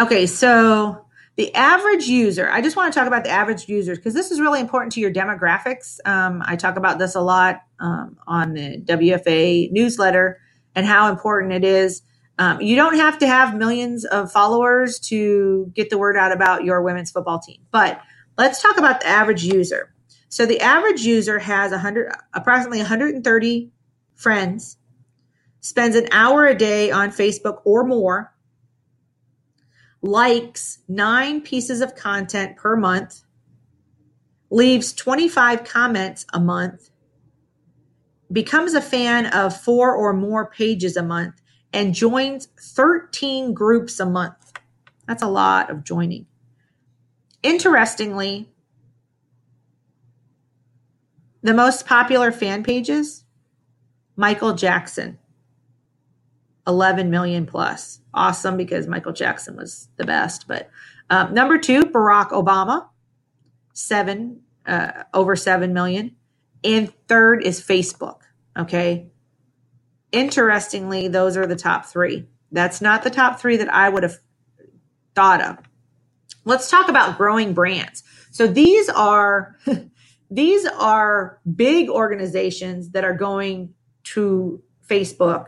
okay 0.00 0.26
so 0.26 1.04
the 1.36 1.54
average 1.54 2.06
user 2.06 2.50
i 2.50 2.60
just 2.60 2.76
want 2.76 2.92
to 2.92 2.98
talk 2.98 3.06
about 3.06 3.24
the 3.24 3.30
average 3.30 3.68
users 3.68 3.98
because 3.98 4.14
this 4.14 4.30
is 4.30 4.40
really 4.40 4.60
important 4.60 4.92
to 4.92 5.00
your 5.00 5.12
demographics 5.12 5.98
um, 6.04 6.42
i 6.46 6.56
talk 6.56 6.76
about 6.76 6.98
this 6.98 7.14
a 7.14 7.20
lot 7.20 7.62
um, 7.78 8.16
on 8.26 8.54
the 8.54 8.80
wfa 8.82 9.70
newsletter 9.70 10.40
and 10.74 10.86
how 10.86 11.10
important 11.10 11.52
it 11.52 11.64
is 11.64 12.02
um, 12.40 12.62
you 12.62 12.74
don't 12.74 12.96
have 12.96 13.18
to 13.18 13.26
have 13.26 13.54
millions 13.54 14.06
of 14.06 14.32
followers 14.32 14.98
to 15.00 15.70
get 15.74 15.90
the 15.90 15.98
word 15.98 16.16
out 16.16 16.32
about 16.32 16.64
your 16.64 16.80
women's 16.80 17.10
football 17.10 17.38
team. 17.38 17.60
But 17.70 18.00
let's 18.38 18.62
talk 18.62 18.78
about 18.78 19.02
the 19.02 19.08
average 19.08 19.44
user. 19.44 19.92
So 20.30 20.46
the 20.46 20.58
average 20.62 21.02
user 21.02 21.38
has 21.38 21.70
100, 21.70 22.10
approximately 22.32 22.78
130 22.78 23.70
friends, 24.14 24.78
spends 25.60 25.94
an 25.96 26.08
hour 26.12 26.46
a 26.46 26.54
day 26.54 26.90
on 26.90 27.10
Facebook 27.10 27.60
or 27.66 27.84
more, 27.84 28.29
likes 30.02 30.78
nine 30.88 31.40
pieces 31.40 31.80
of 31.80 31.94
content 31.94 32.56
per 32.56 32.76
month, 32.76 33.22
leaves 34.50 34.92
25 34.92 35.64
comments 35.64 36.26
a 36.32 36.40
month, 36.40 36.90
becomes 38.32 38.74
a 38.74 38.80
fan 38.80 39.26
of 39.26 39.56
four 39.56 39.94
or 39.94 40.12
more 40.12 40.50
pages 40.50 40.96
a 40.96 41.02
month, 41.02 41.40
and 41.72 41.94
joins 41.94 42.48
13 42.58 43.54
groups 43.54 44.00
a 44.00 44.06
month. 44.06 44.52
That's 45.06 45.22
a 45.22 45.28
lot 45.28 45.70
of 45.70 45.84
joining. 45.84 46.26
Interestingly, 47.42 48.50
the 51.42 51.54
most 51.54 51.86
popular 51.86 52.32
fan 52.32 52.62
pages 52.62 53.24
Michael 54.16 54.52
Jackson, 54.52 55.18
11 56.66 57.10
million 57.10 57.46
plus. 57.46 58.00
Awesome 58.12 58.56
because 58.56 58.86
Michael 58.86 59.12
Jackson 59.12 59.56
was 59.56 59.88
the 59.96 60.04
best. 60.04 60.46
But 60.46 60.70
um, 61.08 61.34
number 61.34 61.58
two, 61.58 61.82
Barack 61.82 62.30
Obama, 62.30 62.86
seven, 63.72 64.42
uh, 64.66 65.04
over 65.14 65.36
7 65.36 65.72
million. 65.72 66.16
And 66.62 66.92
third 67.08 67.42
is 67.42 67.60
Facebook. 67.60 68.20
Okay. 68.56 69.08
Interestingly, 70.12 71.08
those 71.08 71.36
are 71.36 71.46
the 71.46 71.56
top 71.56 71.86
three. 71.86 72.26
That's 72.52 72.80
not 72.80 73.02
the 73.02 73.10
top 73.10 73.40
three 73.40 73.56
that 73.56 73.72
I 73.72 73.88
would 73.88 74.02
have 74.02 74.18
thought 75.14 75.40
of. 75.40 75.58
Let's 76.44 76.70
talk 76.70 76.88
about 76.88 77.16
growing 77.16 77.52
brands. 77.52 78.02
So 78.30 78.46
these 78.46 78.88
are 78.88 79.56
these 80.30 80.66
are 80.66 81.40
big 81.54 81.88
organizations 81.88 82.90
that 82.90 83.04
are 83.04 83.14
going 83.14 83.74
to 84.04 84.62
Facebook 84.88 85.46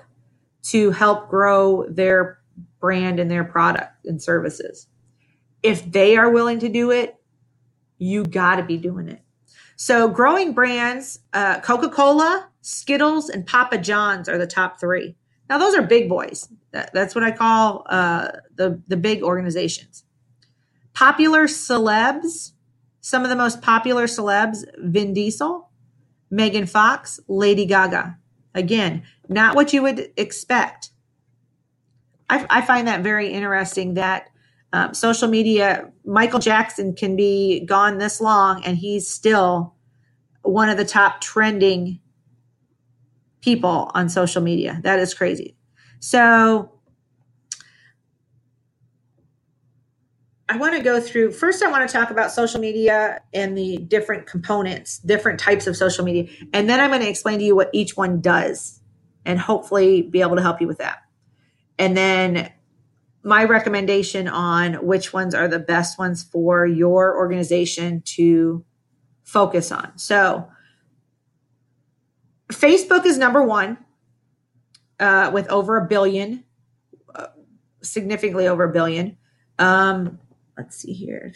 to 0.63 0.91
help 0.91 1.29
grow 1.29 1.87
their 1.89 2.39
brand 2.81 3.21
and 3.21 3.31
their 3.31 3.45
product 3.45 4.07
and 4.07 4.23
services. 4.23 4.87
If 5.63 5.91
they 5.91 6.17
are 6.17 6.31
willing 6.31 6.59
to 6.61 6.69
do 6.69 6.91
it, 6.91 7.17
you 7.99 8.25
got 8.25 8.57
to 8.57 8.65
be 8.65 8.77
doing 8.77 9.09
it. 9.09 9.23
So, 9.77 10.09
growing 10.09 10.53
brands, 10.53 11.21
uh, 11.33 11.61
Coca 11.61 11.89
Cola, 11.89 12.49
Skittles, 12.61 13.29
and 13.29 13.47
Papa 13.47 13.79
John's 13.79 14.29
are 14.29 14.39
the 14.39 14.47
top 14.47 14.79
three. 14.79 15.17
Now, 15.49 15.59
those 15.59 15.75
are 15.75 15.83
big 15.83 16.09
boys. 16.09 16.49
That, 16.73 16.93
that's 16.93 17.15
what 17.15 17.25
I 17.25 17.31
call 17.31 17.85
uh, 17.87 18.29
the, 18.55 18.81
the 18.89 18.97
big 18.97 19.23
organizations. 19.23 20.05
Popular 20.95 21.45
celebs, 21.45 22.53
some 23.01 23.23
of 23.23 23.29
the 23.29 23.37
most 23.37 23.63
popular 23.63 24.07
celebs 24.07 24.65
Vin 24.79 25.15
Diesel, 25.15 25.69
Megan 26.31 26.67
Fox, 26.67 27.21
Lady 27.29 27.67
Gaga. 27.67 28.19
Again, 28.55 29.03
not 29.29 29.55
what 29.55 29.73
you 29.73 29.83
would 29.83 30.11
expect. 30.17 30.91
I, 32.29 32.47
I 32.51 32.63
find 32.63 32.89
that 32.89 33.03
very 33.03 33.29
interesting 33.29 33.95
that 33.95 34.29
um, 34.73 34.95
social 34.95 35.29
media, 35.29 35.91
Michael 36.05 36.39
Jackson 36.39 36.95
can 36.95 37.15
be 37.17 37.65
gone 37.65 37.99
this 37.99 38.21
long 38.21 38.65
and 38.65 38.77
he's 38.77 39.09
still 39.09 39.75
one 40.43 40.69
of 40.69 40.77
the 40.77 40.85
top 40.85 41.21
trending 41.21 42.01
people 43.43 43.91
on 43.95 44.09
social 44.09 44.43
media. 44.43 44.81
That 44.83 44.99
is 44.99 45.15
crazy. 45.15 45.57
So 46.01 46.73
I 50.53 50.57
want 50.57 50.77
to 50.77 50.83
go 50.83 51.01
through 51.01 51.33
first 51.33 51.63
I 51.63 51.71
want 51.71 51.89
to 51.89 51.91
talk 51.91 52.11
about 52.11 52.31
social 52.31 52.61
media 52.61 53.23
and 53.33 53.57
the 53.57 53.79
different 53.79 54.27
components, 54.27 54.99
different 54.99 55.41
types 55.41 55.67
of 55.67 55.79
social 55.79 56.05
media, 56.05 56.29
and 56.53 56.69
then 56.69 56.79
I'm 56.79 56.91
going 56.91 57.01
to 57.01 57.09
explain 57.09 57.39
to 57.39 57.45
you 57.45 57.57
what 57.57 57.71
each 57.73 57.97
one 57.97 58.21
does 58.21 58.79
and 59.25 59.39
hopefully 59.39 60.03
be 60.03 60.21
able 60.21 60.37
to 60.37 60.43
help 60.43 60.61
you 60.61 60.67
with 60.67 60.77
that. 60.77 60.99
And 61.79 61.97
then 61.97 62.53
my 63.23 63.45
recommendation 63.45 64.29
on 64.29 64.75
which 64.85 65.15
ones 65.15 65.35
are 65.35 65.49
the 65.49 65.59
best 65.59 65.99
ones 65.99 66.23
for 66.23 66.67
your 66.67 67.17
organization 67.17 68.03
to 68.03 68.63
focus 69.23 69.73
on. 69.73 69.97
So, 69.97 70.49
Facebook 72.49 73.07
is 73.07 73.17
number 73.17 73.43
one 73.43 73.79
uh, 75.01 75.31
with 75.33 75.49
over 75.49 75.79
a 75.79 75.87
billion, 75.87 76.45
uh, 77.15 77.29
significantly 77.81 78.49
over 78.49 78.65
a 78.65 78.73
billion. 78.73 79.17
Um, 79.59 80.19
let's 80.63 80.77
see 80.77 80.93
here. 80.93 81.33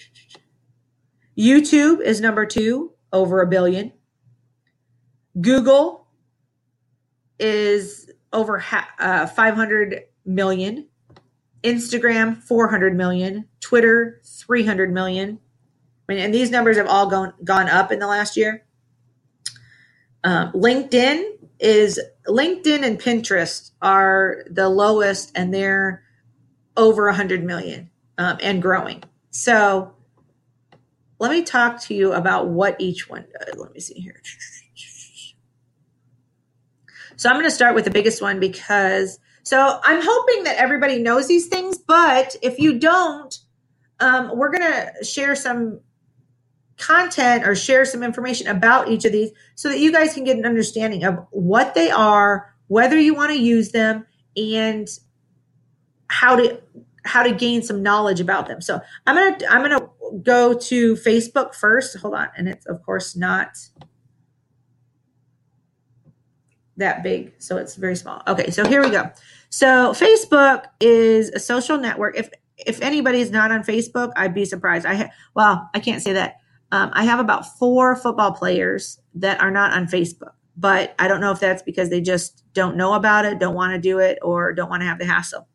YouTube 1.36 2.00
is 2.00 2.20
number 2.20 2.46
two, 2.46 2.92
over 3.12 3.40
a 3.40 3.46
billion. 3.46 3.92
Google 5.40 6.06
is 7.40 8.08
over 8.32 8.58
ha- 8.58 8.88
uh, 9.00 9.26
500 9.26 10.02
million. 10.24 10.86
Instagram 11.64 12.40
400 12.40 12.96
million, 12.96 13.48
Twitter 13.58 14.20
300 14.24 14.92
million. 14.92 15.40
I 16.08 16.12
mean, 16.12 16.22
and 16.22 16.32
these 16.32 16.52
numbers 16.52 16.76
have 16.76 16.86
all 16.86 17.10
gone 17.10 17.32
gone 17.42 17.68
up 17.68 17.90
in 17.90 17.98
the 17.98 18.06
last 18.06 18.36
year. 18.36 18.64
Um, 20.22 20.52
LinkedIn 20.52 21.24
is 21.58 21.98
LinkedIn 22.28 22.84
and 22.84 23.00
Pinterest 23.00 23.72
are 23.82 24.44
the 24.48 24.68
lowest, 24.68 25.32
and 25.34 25.52
they're 25.52 26.04
over 26.76 27.06
100 27.06 27.42
million 27.42 27.90
um, 28.18 28.38
and 28.40 28.62
growing. 28.62 29.02
So 29.36 29.92
let 31.18 31.30
me 31.30 31.42
talk 31.42 31.78
to 31.82 31.94
you 31.94 32.14
about 32.14 32.48
what 32.48 32.74
each 32.78 33.08
one 33.10 33.26
does. 33.38 33.58
Let 33.58 33.72
me 33.74 33.80
see 33.80 34.00
here. 34.00 34.22
So 37.16 37.28
I'm 37.28 37.36
going 37.36 37.44
to 37.44 37.50
start 37.50 37.74
with 37.74 37.84
the 37.84 37.90
biggest 37.90 38.22
one 38.22 38.40
because 38.40 39.18
so 39.42 39.78
I'm 39.84 40.00
hoping 40.02 40.44
that 40.44 40.56
everybody 40.56 40.98
knows 40.98 41.28
these 41.28 41.48
things, 41.48 41.76
but 41.76 42.34
if 42.42 42.58
you 42.58 42.78
don't, 42.78 43.38
um, 44.00 44.36
we're 44.36 44.50
going 44.50 44.72
to 44.72 45.04
share 45.04 45.36
some 45.36 45.80
content 46.78 47.46
or 47.46 47.54
share 47.54 47.84
some 47.84 48.02
information 48.02 48.48
about 48.48 48.88
each 48.88 49.04
of 49.04 49.12
these 49.12 49.30
so 49.54 49.68
that 49.68 49.78
you 49.78 49.92
guys 49.92 50.14
can 50.14 50.24
get 50.24 50.38
an 50.38 50.46
understanding 50.46 51.04
of 51.04 51.26
what 51.30 51.74
they 51.74 51.90
are, 51.90 52.54
whether 52.68 52.98
you 52.98 53.14
want 53.14 53.32
to 53.32 53.38
use 53.38 53.70
them, 53.70 54.06
and 54.36 54.88
how 56.08 56.36
to 56.36 56.60
how 57.06 57.22
to 57.22 57.32
gain 57.32 57.62
some 57.62 57.82
knowledge 57.82 58.20
about 58.20 58.46
them. 58.48 58.60
So 58.60 58.80
I'm 59.06 59.14
gonna 59.14 59.50
I'm 59.50 59.62
gonna 59.62 59.88
go 60.22 60.54
to 60.54 60.94
Facebook 60.96 61.54
first. 61.54 61.96
Hold 61.98 62.14
on, 62.14 62.28
and 62.36 62.48
it's 62.48 62.66
of 62.66 62.82
course 62.82 63.16
not 63.16 63.56
that 66.76 67.02
big, 67.02 67.32
so 67.38 67.56
it's 67.56 67.76
very 67.76 67.96
small. 67.96 68.22
Okay, 68.26 68.50
so 68.50 68.66
here 68.66 68.82
we 68.82 68.90
go. 68.90 69.10
So 69.48 69.92
Facebook 69.92 70.64
is 70.80 71.30
a 71.30 71.38
social 71.38 71.78
network. 71.78 72.18
If 72.18 72.30
if 72.58 72.80
anybody's 72.82 73.30
not 73.30 73.52
on 73.52 73.62
Facebook, 73.62 74.12
I'd 74.16 74.34
be 74.34 74.44
surprised. 74.44 74.86
I 74.86 74.94
ha- 74.94 75.10
well, 75.34 75.70
I 75.74 75.80
can't 75.80 76.02
say 76.02 76.12
that. 76.14 76.36
Um, 76.72 76.90
I 76.94 77.04
have 77.04 77.20
about 77.20 77.58
four 77.58 77.96
football 77.96 78.32
players 78.32 78.98
that 79.14 79.40
are 79.40 79.50
not 79.50 79.72
on 79.72 79.86
Facebook, 79.86 80.32
but 80.56 80.94
I 80.98 81.06
don't 81.06 81.20
know 81.20 81.30
if 81.30 81.38
that's 81.38 81.62
because 81.62 81.90
they 81.90 82.00
just 82.00 82.44
don't 82.54 82.76
know 82.76 82.94
about 82.94 83.24
it, 83.24 83.38
don't 83.38 83.54
want 83.54 83.74
to 83.74 83.78
do 83.78 83.98
it, 83.98 84.18
or 84.22 84.52
don't 84.52 84.68
want 84.68 84.80
to 84.82 84.86
have 84.86 84.98
the 84.98 85.04
hassle. 85.04 85.46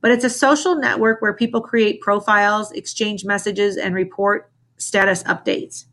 But 0.00 0.10
it's 0.10 0.24
a 0.24 0.30
social 0.30 0.74
network 0.76 1.20
where 1.20 1.34
people 1.34 1.60
create 1.60 2.00
profiles, 2.00 2.70
exchange 2.72 3.24
messages, 3.24 3.76
and 3.76 3.94
report 3.94 4.50
status 4.76 5.22
updates. 5.24 5.86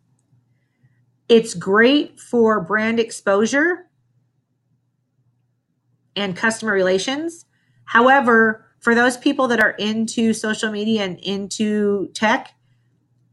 It's 1.29 1.53
great 1.53 2.19
for 2.19 2.59
brand 2.61 2.99
exposure 2.99 3.87
and 6.15 6.35
customer 6.35 6.73
relations. 6.73 7.45
However, 7.85 8.65
for 8.79 8.93
those 8.93 9.17
people 9.17 9.47
that 9.47 9.61
are 9.61 9.71
into 9.71 10.33
social 10.33 10.69
media 10.69 11.03
and 11.03 11.17
into 11.19 12.09
tech, 12.13 12.53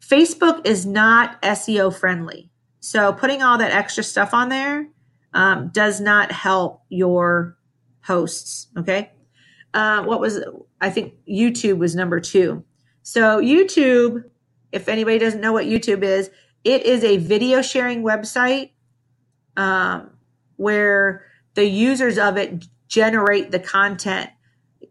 Facebook 0.00 0.66
is 0.66 0.86
not 0.86 1.40
SEO 1.42 1.94
friendly. 1.94 2.50
So 2.80 3.12
putting 3.12 3.42
all 3.42 3.58
that 3.58 3.72
extra 3.72 4.02
stuff 4.02 4.32
on 4.32 4.48
there 4.48 4.88
um, 5.34 5.70
does 5.72 6.00
not 6.00 6.32
help 6.32 6.82
your 6.88 7.56
posts. 8.02 8.68
Okay. 8.76 9.10
Uh, 9.72 10.02
what 10.04 10.20
was 10.20 10.42
I 10.80 10.90
think 10.90 11.14
YouTube 11.28 11.78
was 11.78 11.94
number 11.94 12.20
two. 12.20 12.64
So 13.02 13.40
YouTube, 13.40 14.24
if 14.72 14.88
anybody 14.88 15.18
doesn't 15.18 15.40
know 15.40 15.52
what 15.52 15.66
YouTube 15.66 16.02
is, 16.02 16.30
it 16.64 16.84
is 16.84 17.04
a 17.04 17.16
video 17.18 17.62
sharing 17.62 18.02
website 18.02 18.70
um, 19.56 20.10
where 20.56 21.24
the 21.54 21.64
users 21.64 22.18
of 22.18 22.36
it 22.36 22.66
generate 22.88 23.50
the 23.50 23.58
content, 23.58 24.30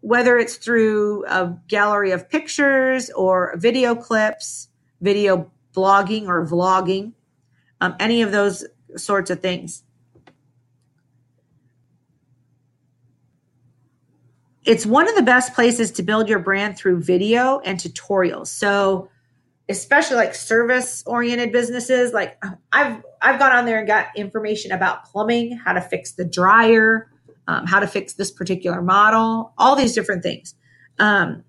whether 0.01 0.37
it's 0.37 0.55
through 0.55 1.25
a 1.25 1.57
gallery 1.67 2.11
of 2.11 2.29
pictures 2.29 3.09
or 3.11 3.53
video 3.57 3.95
clips, 3.95 4.69
video 5.01 5.51
blogging 5.75 6.27
or 6.27 6.45
vlogging, 6.45 7.13
um, 7.81 7.95
any 7.99 8.21
of 8.21 8.31
those 8.31 8.65
sorts 8.95 9.29
of 9.29 9.39
things. 9.39 9.83
It's 14.69 14.85
one 14.85 15.09
of 15.09 15.15
the 15.15 15.23
best 15.23 15.55
places 15.55 15.89
to 15.93 16.03
build 16.03 16.29
your 16.29 16.37
brand 16.37 16.77
through 16.77 17.01
video 17.01 17.57
and 17.65 17.79
tutorials. 17.79 18.49
So, 18.49 19.09
especially 19.67 20.17
like 20.17 20.35
service 20.35 21.01
oriented 21.07 21.51
businesses, 21.51 22.13
like 22.13 22.39
I've 22.71 23.01
I've 23.19 23.39
gone 23.39 23.51
on 23.51 23.65
there 23.65 23.79
and 23.79 23.87
got 23.87 24.15
information 24.15 24.71
about 24.71 25.05
plumbing, 25.05 25.57
how 25.57 25.73
to 25.73 25.81
fix 25.81 26.11
the 26.11 26.23
dryer, 26.23 27.09
um, 27.47 27.65
how 27.65 27.79
to 27.79 27.87
fix 27.87 28.13
this 28.13 28.29
particular 28.29 28.79
model, 28.83 29.53
all 29.57 29.75
these 29.75 29.95
different 29.95 30.21
things. 30.21 30.53
Um, 30.99 31.43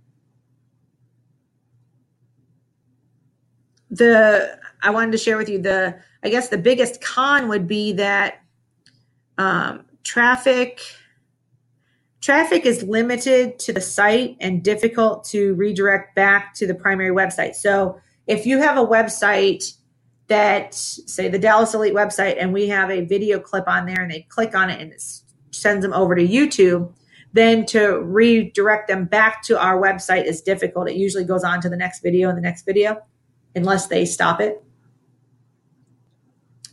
the 3.91 4.59
I 4.83 4.89
wanted 4.89 5.13
to 5.13 5.19
share 5.19 5.37
with 5.37 5.51
you 5.51 5.61
the 5.61 5.95
I 6.25 6.31
guess 6.31 6.49
the 6.49 6.57
biggest 6.57 7.03
con 7.03 7.49
would 7.49 7.69
be 7.69 7.93
that 7.93 8.41
um, 9.37 9.85
traffic 10.05 10.81
traffic 12.21 12.67
is 12.67 12.83
limited 12.83 13.59
to 13.61 13.73
the 13.73 13.81
site 13.81 14.37
and 14.41 14.63
difficult 14.63 15.25
to 15.25 15.55
redirect 15.55 16.15
back 16.15 16.55
to 16.55 16.67
the 16.67 16.75
primary 16.75 17.15
website. 17.15 17.55
So 17.55 17.99
if 18.27 18.47
you 18.47 18.59
have 18.59 18.77
a 18.77 18.87
website 18.87 19.77
that 20.29 20.75
say 20.75 21.29
the 21.29 21.39
Dallas 21.39 21.75
Elite 21.75 21.95
website 21.95 22.37
and 22.39 22.53
we 22.53 22.69
have 22.69 22.91
a 22.91 23.05
video 23.05 23.41
clip 23.41 23.67
on 23.67 23.87
there 23.87 24.01
and 24.01 24.11
they 24.11 24.23
click 24.29 24.55
on 24.55 24.71
it 24.71 24.81
and 24.81 24.93
it 24.93 25.03
sends 25.51 25.83
them 25.83 25.93
over 25.93 26.15
to 26.15 26.27
YouTube, 26.27 26.93
then 27.33 27.65
to 27.67 28.01
redirect 28.01 28.89
them 28.89 29.07
back 29.07 29.43
to 29.45 29.61
our 29.61 29.81
website 29.81 30.25
is 30.25 30.43
difficult. 30.43 30.89
It 30.89 30.97
usually 30.97 31.25
goes 31.25 31.43
on 31.43 31.61
to 31.63 31.69
the 31.69 31.77
next 31.77 32.03
video 32.03 32.29
and 32.29 32.37
the 32.37 32.43
next 32.43 32.65
video 32.65 33.03
unless 33.55 33.89
they 33.89 34.05
stop 34.05 34.41
it. 34.41 34.63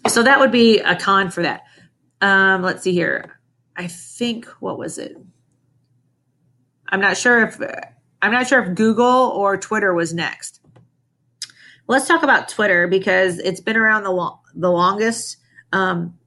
So 0.07 0.23
that 0.23 0.39
would 0.39 0.51
be 0.51 0.79
a 0.79 0.95
con 0.95 1.31
for 1.31 1.43
that. 1.43 1.63
Um, 2.21 2.63
let's 2.63 2.83
see 2.83 2.93
here. 2.93 3.39
I 3.75 3.87
think 3.87 4.45
what 4.59 4.77
was 4.77 4.97
it? 4.97 5.17
I'm 6.89 7.01
not 7.01 7.17
sure 7.17 7.43
if 7.43 7.59
I'm 8.21 8.31
not 8.31 8.47
sure 8.47 8.63
if 8.63 8.75
Google 8.75 9.05
or 9.05 9.57
Twitter 9.57 9.93
was 9.93 10.13
next. 10.13 10.61
Let's 11.87 12.07
talk 12.07 12.23
about 12.23 12.49
Twitter 12.49 12.87
because 12.87 13.39
it's 13.39 13.61
been 13.61 13.77
around 13.77 14.03
the 14.03 14.11
lo- 14.11 14.39
the 14.55 14.71
longest. 14.71 15.37
Um, 15.71 16.17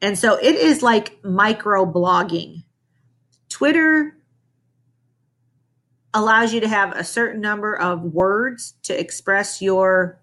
and 0.00 0.18
so 0.18 0.36
it 0.36 0.54
is 0.54 0.82
like 0.82 1.22
micro 1.24 1.84
blogging. 1.84 2.64
Twitter 3.48 4.16
allows 6.14 6.52
you 6.52 6.60
to 6.60 6.68
have 6.68 6.92
a 6.96 7.04
certain 7.04 7.40
number 7.40 7.74
of 7.74 8.02
words 8.02 8.74
to 8.82 8.98
express 8.98 9.62
your 9.62 10.20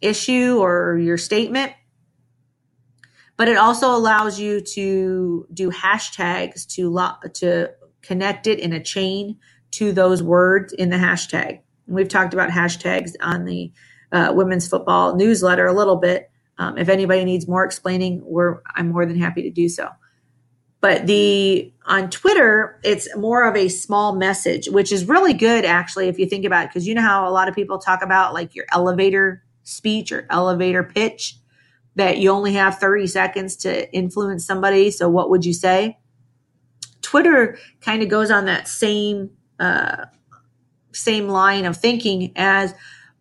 issue 0.00 0.58
or 0.58 0.98
your 0.98 1.18
statement. 1.18 1.72
But 3.36 3.48
it 3.48 3.56
also 3.56 3.94
allows 3.94 4.40
you 4.40 4.60
to 4.60 5.46
do 5.52 5.70
hashtags 5.70 6.66
to 6.74 6.90
lo- 6.90 7.16
to 7.34 7.70
connect 8.08 8.46
it 8.46 8.58
in 8.58 8.72
a 8.72 8.82
chain 8.82 9.36
to 9.70 9.92
those 9.92 10.22
words 10.22 10.72
in 10.72 10.88
the 10.88 10.96
hashtag. 10.96 11.60
And 11.86 11.94
we've 11.94 12.08
talked 12.08 12.32
about 12.32 12.48
hashtags 12.48 13.12
on 13.20 13.44
the 13.44 13.70
uh, 14.10 14.32
women's 14.34 14.66
football 14.66 15.14
newsletter 15.14 15.66
a 15.66 15.74
little 15.74 15.96
bit. 15.96 16.30
Um, 16.56 16.78
if 16.78 16.88
anybody 16.88 17.24
needs 17.26 17.46
more 17.46 17.64
explaining, 17.64 18.24
I'm 18.74 18.88
more 18.88 19.04
than 19.04 19.20
happy 19.20 19.42
to 19.42 19.50
do 19.50 19.68
so. 19.68 19.90
But 20.80 21.06
the 21.06 21.70
on 21.84 22.08
Twitter, 22.08 22.80
it's 22.82 23.14
more 23.14 23.46
of 23.46 23.56
a 23.56 23.68
small 23.68 24.16
message, 24.16 24.68
which 24.68 24.90
is 24.90 25.06
really 25.06 25.34
good 25.34 25.66
actually 25.66 26.08
if 26.08 26.18
you 26.18 26.26
think 26.26 26.46
about 26.46 26.64
it, 26.64 26.68
because 26.68 26.86
you 26.86 26.94
know 26.94 27.02
how 27.02 27.28
a 27.28 27.32
lot 27.32 27.48
of 27.48 27.54
people 27.54 27.78
talk 27.78 28.02
about 28.02 28.32
like 28.32 28.54
your 28.54 28.64
elevator 28.72 29.44
speech 29.64 30.12
or 30.12 30.26
elevator 30.30 30.82
pitch 30.82 31.36
that 31.96 32.18
you 32.18 32.30
only 32.30 32.54
have 32.54 32.78
30 32.78 33.06
seconds 33.08 33.56
to 33.56 33.92
influence 33.92 34.46
somebody. 34.46 34.90
So 34.90 35.10
what 35.10 35.28
would 35.30 35.44
you 35.44 35.52
say? 35.52 35.98
Twitter 37.08 37.56
kind 37.80 38.02
of 38.02 38.10
goes 38.10 38.30
on 38.30 38.44
that 38.44 38.68
same 38.68 39.30
uh, 39.58 40.04
same 40.92 41.26
line 41.26 41.64
of 41.64 41.74
thinking 41.74 42.32
as 42.36 42.74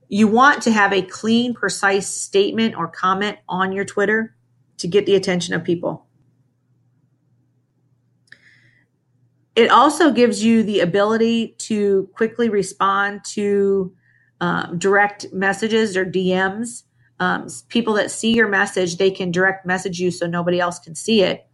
you 0.10 0.28
want 0.28 0.62
to 0.64 0.72
have 0.74 0.92
a 0.92 1.02
clean, 1.02 1.54
precise 1.54 2.10
statement 2.10 2.76
or 2.76 2.90
comment 2.90 3.38
on 3.48 3.72
your 3.72 3.86
Twitter 3.86 4.36
to 4.80 4.90
get 4.90 5.06
the 5.06 5.16
attention 5.16 5.54
of 5.54 5.64
people. 5.64 6.06
It 9.56 9.72
also 9.72 10.12
gives 10.12 10.44
you 10.44 10.64
the 10.64 10.82
ability 10.82 11.56
to 11.60 12.10
quickly 12.14 12.50
respond 12.50 13.22
to 13.36 13.96
um, 14.42 14.78
direct 14.78 15.28
messages 15.32 15.96
or 15.96 16.06
DMs. 16.06 16.84
Um, 17.22 17.48
people 17.70 17.94
that 17.94 18.12
see 18.12 18.34
your 18.34 18.50
message, 18.50 18.98
they 18.98 19.12
can 19.12 19.32
direct 19.32 19.66
message 19.66 19.98
you 19.98 20.12
so 20.12 20.28
nobody 20.28 20.60
else 20.60 20.78
can 20.78 20.94
see 20.94 21.24
it. 21.24 21.47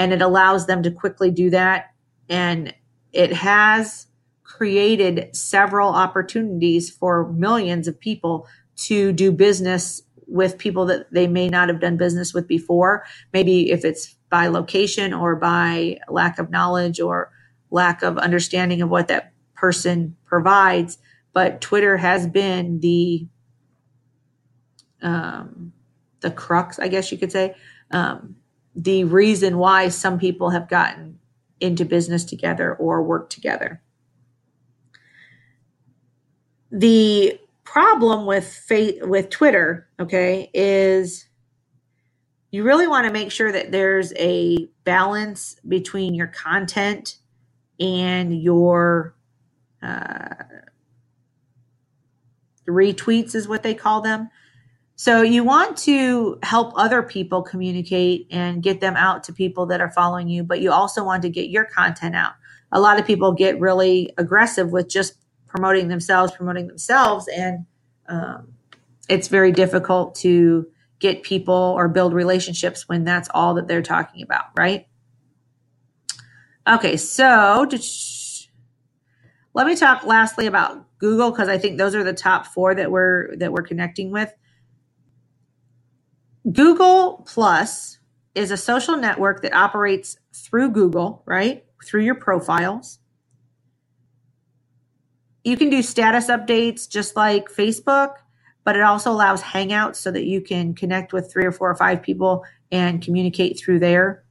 And 0.00 0.14
it 0.14 0.22
allows 0.22 0.66
them 0.66 0.82
to 0.84 0.90
quickly 0.90 1.30
do 1.30 1.50
that. 1.50 1.92
And 2.30 2.74
it 3.12 3.34
has 3.34 4.06
created 4.44 5.36
several 5.36 5.90
opportunities 5.90 6.90
for 6.90 7.32
millions 7.32 7.88
of 7.88 8.00
people 8.00 8.48
to 8.76 9.12
do 9.12 9.32
business 9.32 10.02
with 10.26 10.58
people 10.58 10.86
that 10.86 11.12
they 11.12 11.28
may 11.28 11.48
not 11.48 11.68
have 11.68 11.80
done 11.80 11.98
business 11.98 12.34
with 12.34 12.48
before. 12.48 13.04
Maybe 13.34 13.70
if 13.70 13.84
it's 13.84 14.16
by 14.30 14.48
location 14.48 15.14
or 15.14 15.36
by 15.36 15.98
lack 16.08 16.38
of 16.38 16.50
knowledge 16.50 17.00
or 17.00 17.30
lack 17.70 18.02
of 18.02 18.18
understanding 18.18 18.82
of 18.82 18.90
what 18.90 19.08
that 19.08 19.32
person 19.54 20.16
provides. 20.26 20.98
But 21.34 21.60
Twitter 21.60 21.98
has 21.98 22.26
been 22.26 22.80
the 22.80 23.28
um, 25.02 25.72
the 26.20 26.30
crux, 26.32 26.78
I 26.78 26.88
guess 26.88 27.12
you 27.12 27.18
could 27.18 27.32
say, 27.32 27.54
um, 27.92 28.36
the 28.82 29.04
reason 29.04 29.58
why 29.58 29.88
some 29.88 30.18
people 30.18 30.50
have 30.50 30.68
gotten 30.68 31.18
into 31.60 31.84
business 31.84 32.24
together 32.24 32.74
or 32.74 33.02
work 33.02 33.28
together. 33.28 33.82
The 36.70 37.38
problem 37.64 38.26
with 38.26 38.64
with 39.02 39.28
Twitter, 39.28 39.88
okay, 39.98 40.50
is 40.54 41.26
you 42.50 42.64
really 42.64 42.86
want 42.86 43.06
to 43.06 43.12
make 43.12 43.30
sure 43.30 43.52
that 43.52 43.70
there's 43.70 44.12
a 44.14 44.68
balance 44.84 45.56
between 45.68 46.14
your 46.14 46.28
content 46.28 47.18
and 47.78 48.40
your 48.42 49.14
uh, 49.82 50.34
retweets 52.68 53.34
is 53.34 53.46
what 53.46 53.62
they 53.62 53.74
call 53.74 54.00
them. 54.00 54.30
So 55.00 55.22
you 55.22 55.44
want 55.44 55.78
to 55.78 56.38
help 56.42 56.74
other 56.76 57.02
people 57.02 57.40
communicate 57.40 58.26
and 58.30 58.62
get 58.62 58.82
them 58.82 58.96
out 58.96 59.24
to 59.24 59.32
people 59.32 59.64
that 59.64 59.80
are 59.80 59.90
following 59.90 60.28
you, 60.28 60.44
but 60.44 60.60
you 60.60 60.70
also 60.70 61.02
want 61.02 61.22
to 61.22 61.30
get 61.30 61.48
your 61.48 61.64
content 61.64 62.14
out. 62.14 62.34
A 62.70 62.78
lot 62.78 63.00
of 63.00 63.06
people 63.06 63.32
get 63.32 63.58
really 63.58 64.12
aggressive 64.18 64.72
with 64.72 64.90
just 64.90 65.14
promoting 65.46 65.88
themselves, 65.88 66.32
promoting 66.32 66.66
themselves, 66.68 67.28
and 67.28 67.64
um, 68.10 68.52
it's 69.08 69.28
very 69.28 69.52
difficult 69.52 70.16
to 70.16 70.66
get 70.98 71.22
people 71.22 71.54
or 71.54 71.88
build 71.88 72.12
relationships 72.12 72.86
when 72.86 73.02
that's 73.02 73.30
all 73.32 73.54
that 73.54 73.68
they're 73.68 73.80
talking 73.80 74.22
about, 74.22 74.48
right? 74.54 74.86
Okay, 76.68 76.98
so 76.98 77.66
let 79.54 79.66
me 79.66 79.76
talk 79.76 80.04
lastly 80.04 80.44
about 80.44 80.98
Google 80.98 81.30
because 81.30 81.48
I 81.48 81.56
think 81.56 81.78
those 81.78 81.94
are 81.94 82.04
the 82.04 82.12
top 82.12 82.44
four 82.44 82.74
that 82.74 82.90
we're 82.90 83.34
that 83.36 83.50
we're 83.50 83.62
connecting 83.62 84.10
with. 84.10 84.30
Google 86.48 87.24
Plus 87.26 87.98
is 88.34 88.50
a 88.50 88.56
social 88.56 88.96
network 88.96 89.42
that 89.42 89.54
operates 89.54 90.18
through 90.34 90.70
Google, 90.70 91.22
right? 91.26 91.64
Through 91.84 92.02
your 92.02 92.14
profiles. 92.14 92.98
You 95.44 95.56
can 95.56 95.70
do 95.70 95.82
status 95.82 96.28
updates 96.28 96.88
just 96.88 97.16
like 97.16 97.48
Facebook, 97.50 98.14
but 98.64 98.76
it 98.76 98.82
also 98.82 99.10
allows 99.10 99.42
Hangouts 99.42 99.96
so 99.96 100.10
that 100.10 100.24
you 100.26 100.40
can 100.40 100.74
connect 100.74 101.12
with 101.12 101.32
three 101.32 101.46
or 101.46 101.52
four 101.52 101.70
or 101.70 101.76
five 101.76 102.02
people 102.02 102.44
and 102.72 103.02
communicate 103.02 103.58
through 103.58 103.80
there. 103.80 104.24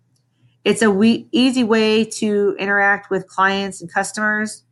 It's 0.66 0.84
a 0.84 0.92
we- 0.92 1.28
easy 1.32 1.64
way 1.64 2.06
to 2.06 2.56
interact 2.60 3.10
with 3.10 3.28
clients 3.28 3.82
and 3.82 3.92
customers, 3.92 4.64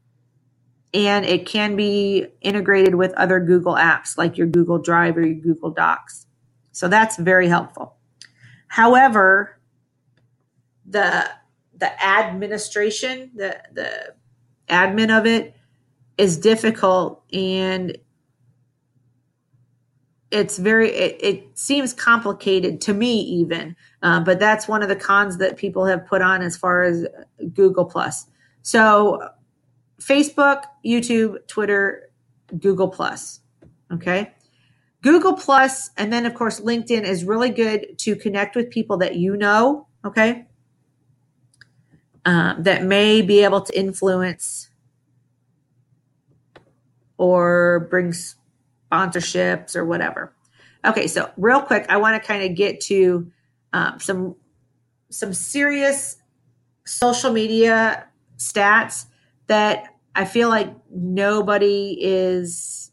and 0.94 1.26
it 1.26 1.48
can 1.48 1.76
be 1.76 2.28
integrated 2.42 2.96
with 2.96 3.14
other 3.14 3.40
Google 3.40 3.76
apps 3.76 4.18
like 4.18 4.38
your 4.38 4.48
Google 4.48 4.80
Drive 4.80 5.18
or 5.18 5.26
your 5.26 5.42
Google 5.42 5.72
Docs. 5.72 6.27
So 6.78 6.88
that's 6.88 7.18
very 7.18 7.48
helpful. 7.48 7.96
However, 8.68 9.60
the 10.86 11.28
the 11.76 12.04
administration, 12.04 13.32
the 13.34 13.60
the 13.74 14.14
admin 14.70 15.18
of 15.18 15.26
it 15.26 15.56
is 16.20 16.38
difficult 16.38 17.24
and 17.34 17.98
it's 20.30 20.60
very 20.60 20.90
it, 20.90 21.18
it, 21.20 21.58
seems 21.58 21.94
complicated 21.94 22.82
to 22.82 22.94
me 22.94 23.22
even 23.22 23.76
uh, 24.04 24.20
but 24.20 24.40
that's 24.40 24.68
one 24.68 24.84
of 24.84 24.90
the 24.90 24.96
cons 24.96 25.38
that 25.38 25.58
people 25.58 25.86
have 25.86 26.06
put 26.06 26.22
on 26.22 26.42
as 26.44 26.56
far 26.56 26.84
as 26.84 27.08
google 27.54 27.86
plus. 27.86 28.28
So 28.62 29.30
facebook 30.00 30.66
youtube 30.86 31.48
twitter 31.48 32.12
google 32.60 32.90
plus. 32.90 33.40
Okay 33.92 34.32
google 35.02 35.34
plus 35.34 35.92
and 35.98 36.12
then 36.12 36.26
of 36.26 36.34
course 36.34 36.60
linkedin 36.60 37.04
is 37.04 37.24
really 37.24 37.50
good 37.50 37.98
to 37.98 38.16
connect 38.16 38.56
with 38.56 38.70
people 38.70 38.98
that 38.98 39.16
you 39.16 39.38
know 39.38 39.88
okay 40.06 40.46
uh, 42.28 42.56
that 42.60 42.84
may 42.84 43.22
be 43.22 43.42
able 43.42 43.62
to 43.62 43.80
influence 43.80 44.70
or 47.18 47.88
bring 47.90 48.14
sponsorships 48.92 49.78
or 49.78 49.86
whatever. 49.86 50.34
Okay, 50.86 51.08
so 51.08 51.32
real 51.38 51.62
quick, 51.62 51.86
I 51.88 51.96
want 51.98 52.22
to 52.22 52.28
kind 52.28 52.44
of 52.44 52.56
get 52.56 52.82
to 52.82 53.32
um, 53.74 54.00
some 54.00 54.36
some 55.10 55.34
serious 55.34 56.18
social 56.86 57.32
media 57.32 58.08
stats 58.38 59.06
that 59.48 59.96
I 60.16 60.26
feel 60.26 60.50
like 60.50 60.74
nobody 60.92 61.98
is 62.02 62.87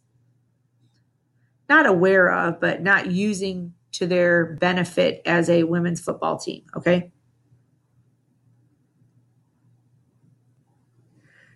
not 1.69 1.87
aware 1.87 2.33
of, 2.33 2.61
but 2.61 2.83
not 2.83 3.11
using 3.11 3.75
to 3.93 4.07
their 4.07 4.55
benefit 4.55 5.23
as 5.25 5.49
a 5.49 5.63
women's 5.65 6.01
football 6.01 6.39
team. 6.39 6.65
Okay. 6.77 7.13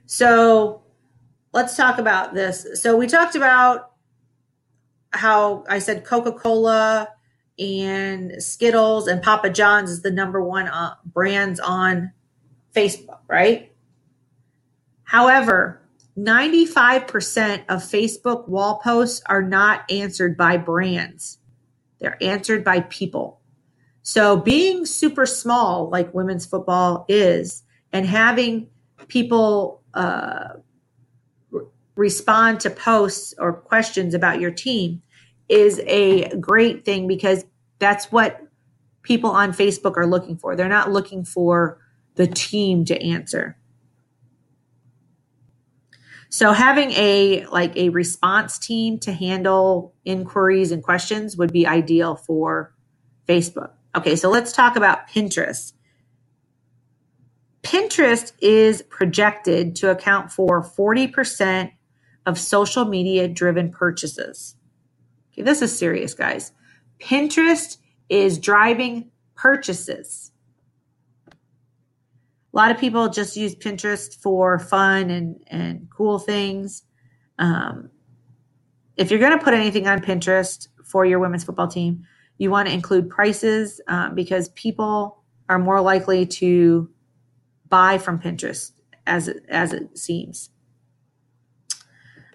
So 0.06 0.82
let's 1.52 1.76
talk 1.76 1.98
about 1.98 2.34
this. 2.34 2.66
So 2.74 2.96
we 2.96 3.06
talked 3.06 3.34
about 3.34 3.92
how 5.10 5.64
I 5.68 5.78
said 5.80 6.04
Coca 6.04 6.32
Cola 6.32 7.08
and 7.58 8.42
Skittles 8.42 9.08
and 9.08 9.22
Papa 9.22 9.50
John's 9.50 9.90
is 9.90 10.02
the 10.02 10.10
number 10.10 10.42
one 10.42 10.68
uh, 10.68 10.94
brands 11.04 11.58
on 11.60 12.12
Facebook, 12.74 13.20
right? 13.26 13.72
However, 15.02 15.80
95% 16.18 17.64
of 17.68 17.82
Facebook 17.82 18.48
wall 18.48 18.80
posts 18.82 19.22
are 19.26 19.42
not 19.42 19.90
answered 19.90 20.36
by 20.36 20.56
brands, 20.56 21.38
they're 22.00 22.22
answered 22.22 22.64
by 22.64 22.80
people. 22.80 23.40
So, 24.02 24.36
being 24.36 24.86
super 24.86 25.26
small, 25.26 25.90
like 25.90 26.14
women's 26.14 26.46
football 26.46 27.04
is, 27.08 27.62
and 27.92 28.06
having 28.06 28.68
people 29.08 29.82
uh, 29.94 30.54
respond 31.94 32.60
to 32.60 32.70
posts 32.70 33.34
or 33.38 33.52
questions 33.52 34.14
about 34.14 34.40
your 34.40 34.50
team 34.50 35.02
is 35.48 35.80
a 35.86 36.28
great 36.36 36.84
thing 36.84 37.06
because 37.06 37.44
that's 37.80 38.10
what 38.10 38.40
people 39.02 39.30
on 39.30 39.52
Facebook 39.52 39.96
are 39.96 40.06
looking 40.06 40.38
for. 40.38 40.56
They're 40.56 40.68
not 40.68 40.90
looking 40.90 41.24
for 41.24 41.78
the 42.14 42.26
team 42.26 42.84
to 42.86 43.02
answer. 43.02 43.57
So 46.30 46.52
having 46.52 46.90
a 46.92 47.46
like 47.46 47.76
a 47.76 47.88
response 47.88 48.58
team 48.58 48.98
to 49.00 49.12
handle 49.12 49.94
inquiries 50.04 50.72
and 50.72 50.82
questions 50.82 51.36
would 51.36 51.52
be 51.52 51.66
ideal 51.66 52.16
for 52.16 52.74
Facebook. 53.26 53.70
Okay, 53.96 54.14
so 54.16 54.28
let's 54.30 54.52
talk 54.52 54.76
about 54.76 55.08
Pinterest. 55.08 55.72
Pinterest 57.62 58.32
is 58.40 58.82
projected 58.82 59.74
to 59.76 59.90
account 59.90 60.30
for 60.30 60.62
40% 60.62 61.72
of 62.24 62.38
social 62.38 62.84
media 62.84 63.26
driven 63.26 63.70
purchases. 63.70 64.54
Okay, 65.32 65.42
this 65.42 65.62
is 65.62 65.76
serious, 65.76 66.14
guys. 66.14 66.52
Pinterest 67.00 67.78
is 68.08 68.38
driving 68.38 69.10
purchases. 69.34 70.27
A 72.52 72.56
lot 72.56 72.70
of 72.70 72.78
people 72.78 73.08
just 73.08 73.36
use 73.36 73.54
Pinterest 73.54 74.14
for 74.20 74.58
fun 74.58 75.10
and, 75.10 75.36
and 75.48 75.88
cool 75.90 76.18
things. 76.18 76.82
Um, 77.38 77.90
if 78.96 79.10
you're 79.10 79.20
going 79.20 79.38
to 79.38 79.44
put 79.44 79.54
anything 79.54 79.86
on 79.86 80.00
Pinterest 80.00 80.68
for 80.84 81.04
your 81.04 81.18
women's 81.18 81.44
football 81.44 81.68
team, 81.68 82.04
you 82.38 82.50
want 82.50 82.68
to 82.68 82.74
include 82.74 83.10
prices 83.10 83.80
um, 83.88 84.14
because 84.14 84.48
people 84.50 85.22
are 85.48 85.58
more 85.58 85.80
likely 85.80 86.24
to 86.26 86.90
buy 87.68 87.98
from 87.98 88.18
Pinterest 88.18 88.72
as 89.06 89.28
it, 89.28 89.44
as 89.48 89.72
it 89.72 89.96
seems. 89.98 90.50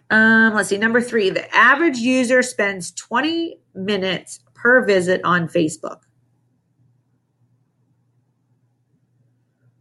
Um, 0.09 0.53
let's 0.53 0.69
see. 0.69 0.77
Number 0.77 1.01
three, 1.01 1.31
the 1.31 1.53
average 1.55 1.97
user 1.97 2.43
spends 2.43 2.91
20 2.91 3.57
minutes 3.73 4.41
per 4.53 4.85
visit 4.85 5.21
on 5.23 5.47
Facebook. 5.47 6.01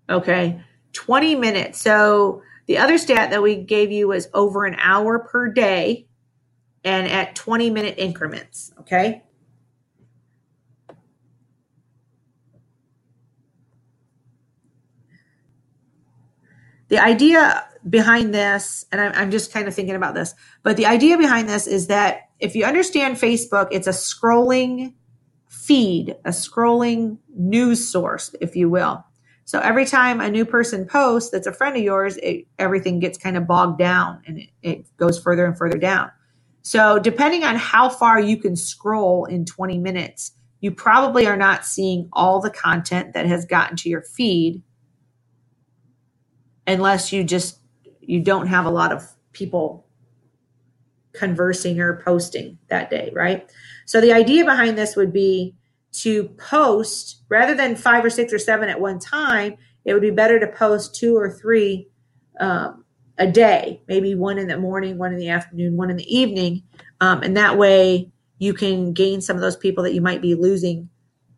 Okay, 0.09 0.61
20 0.92 1.34
minutes. 1.36 1.80
So 1.80 2.42
the 2.66 2.78
other 2.78 2.98
stat 2.98 3.30
that 3.30 3.42
we 3.42 3.57
gave 3.57 3.90
you 3.90 4.09
was 4.09 4.28
over 4.34 4.64
an 4.64 4.76
hour 4.78 5.18
per 5.18 5.48
day 5.48 6.07
and 6.84 7.07
at 7.07 7.34
20 7.34 7.70
minute 7.70 7.94
increments. 7.98 8.72
Okay. 8.80 9.22
The 16.88 16.98
idea 16.98 17.64
behind 17.88 18.34
this, 18.34 18.84
and 18.92 19.00
I'm, 19.00 19.12
I'm 19.14 19.30
just 19.30 19.53
kind 19.53 19.66
of 19.66 19.74
thinking 19.74 19.94
about 19.94 20.14
this, 20.14 20.34
but 20.62 20.76
the 20.76 20.86
idea 20.86 21.16
behind 21.16 21.48
this 21.48 21.66
is 21.66 21.86
that 21.86 22.28
if 22.38 22.55
you 22.55 22.64
understand 22.64 23.16
Facebook, 23.16 23.68
it's 23.70 23.86
a 23.86 23.90
scrolling 23.90 24.94
feed, 25.48 26.16
a 26.24 26.30
scrolling 26.30 27.18
news 27.34 27.88
source, 27.88 28.34
if 28.40 28.55
you 28.57 28.68
will. 28.68 29.05
So 29.53 29.59
every 29.59 29.84
time 29.84 30.22
a 30.22 30.30
new 30.30 30.46
person 30.46 30.86
posts 30.86 31.28
that's 31.28 31.46
a 31.46 31.53
friend 31.53 31.76
of 31.76 31.82
yours, 31.82 32.16
it, 32.22 32.46
everything 32.59 33.00
gets 33.00 33.18
kind 33.18 33.36
of 33.36 33.46
bogged 33.46 33.78
down 33.78 34.22
and 34.26 34.38
it, 34.38 34.48
it 34.62 34.96
goes 34.96 35.20
further 35.20 35.44
and 35.44 35.55
further 35.59 35.76
down. 35.76 36.11
So 36.62 36.98
depending 36.98 37.44
on 37.44 37.57
how 37.57 37.90
far 37.90 38.18
you 38.18 38.38
can 38.38 38.57
scroll 38.57 39.26
in 39.26 39.44
20 39.44 39.76
minutes, 39.76 40.32
you 40.61 40.70
probably 40.70 41.26
are 41.26 41.36
not 41.36 41.66
seeing 41.66 42.09
all 42.14 42.40
the 42.40 42.48
content 42.48 43.12
that 43.12 43.26
has 43.26 43.44
gotten 43.44 43.76
to 43.76 43.90
your 43.90 44.00
feed 44.00 44.62
unless 46.66 47.12
you 47.12 47.22
just 47.22 47.61
you 48.00 48.20
don't 48.20 48.46
have 48.46 48.64
a 48.64 48.70
lot 48.70 48.90
of 48.90 49.03
people 49.34 49.86
conversing 51.12 51.78
or 51.78 52.00
posting 52.03 52.57
that 52.68 52.88
day, 52.88 53.12
right? 53.14 53.53
So 53.84 54.00
the 54.00 54.14
idea 54.14 54.46
behind 54.46 54.78
this 54.78 54.96
would 54.96 55.12
be 55.12 55.55
to 55.93 56.24
post 56.30 57.22
rather 57.28 57.55
than 57.55 57.76
five 57.76 58.05
or 58.05 58.11
six 58.11 58.32
or 58.32 58.38
seven 58.38 58.68
at 58.68 58.80
one 58.80 58.99
time. 58.99 59.57
It 59.84 59.93
would 59.93 60.03
be 60.03 60.11
better 60.11 60.38
to 60.40 60.47
post 60.47 60.95
two 60.95 61.16
or 61.16 61.30
three 61.30 61.88
um, 62.40 62.84
a 63.18 63.26
day, 63.26 63.82
maybe 63.88 64.14
one 64.14 64.38
in 64.38 64.49
the 64.49 64.59
morning, 64.59 64.97
one 64.97 65.12
in 65.12 65.18
the 65.18 65.28
afternoon, 65.28 65.76
one 65.76 65.90
in 65.90 65.97
the 65.97 66.16
evening, 66.16 66.62
um, 67.01 67.22
and 67.22 67.36
that 67.36 67.59
way 67.59 68.11
you 68.38 68.55
can 68.55 68.93
gain 68.93 69.20
some 69.20 69.36
of 69.36 69.43
those 69.43 69.57
people 69.57 69.84
that 69.84 69.95
you 69.95 70.01
might 70.01 70.22
be 70.22 70.34
losing 70.34 70.88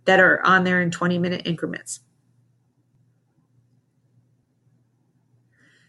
that 0.04 0.20
are 0.20 0.44
on 0.44 0.64
there 0.64 0.80
in 0.80 0.90
20 0.90 1.18
minute 1.18 1.42
increments. 1.44 2.00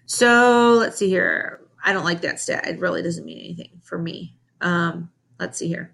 So 0.06 0.76
let's 0.80 0.98
see 0.98 1.10
here. 1.10 1.62
I 1.84 1.94
don't 1.94 2.04
like 2.04 2.22
that 2.22 2.40
stat. 2.40 2.68
It 2.68 2.80
really 2.80 3.02
doesn't 3.02 3.26
mean 3.26 3.40
anything 3.40 3.82
for 3.84 3.98
me. 3.98 4.36
Um, 4.62 5.10
let's 5.40 5.58
see 5.58 5.68
here. 5.68 5.94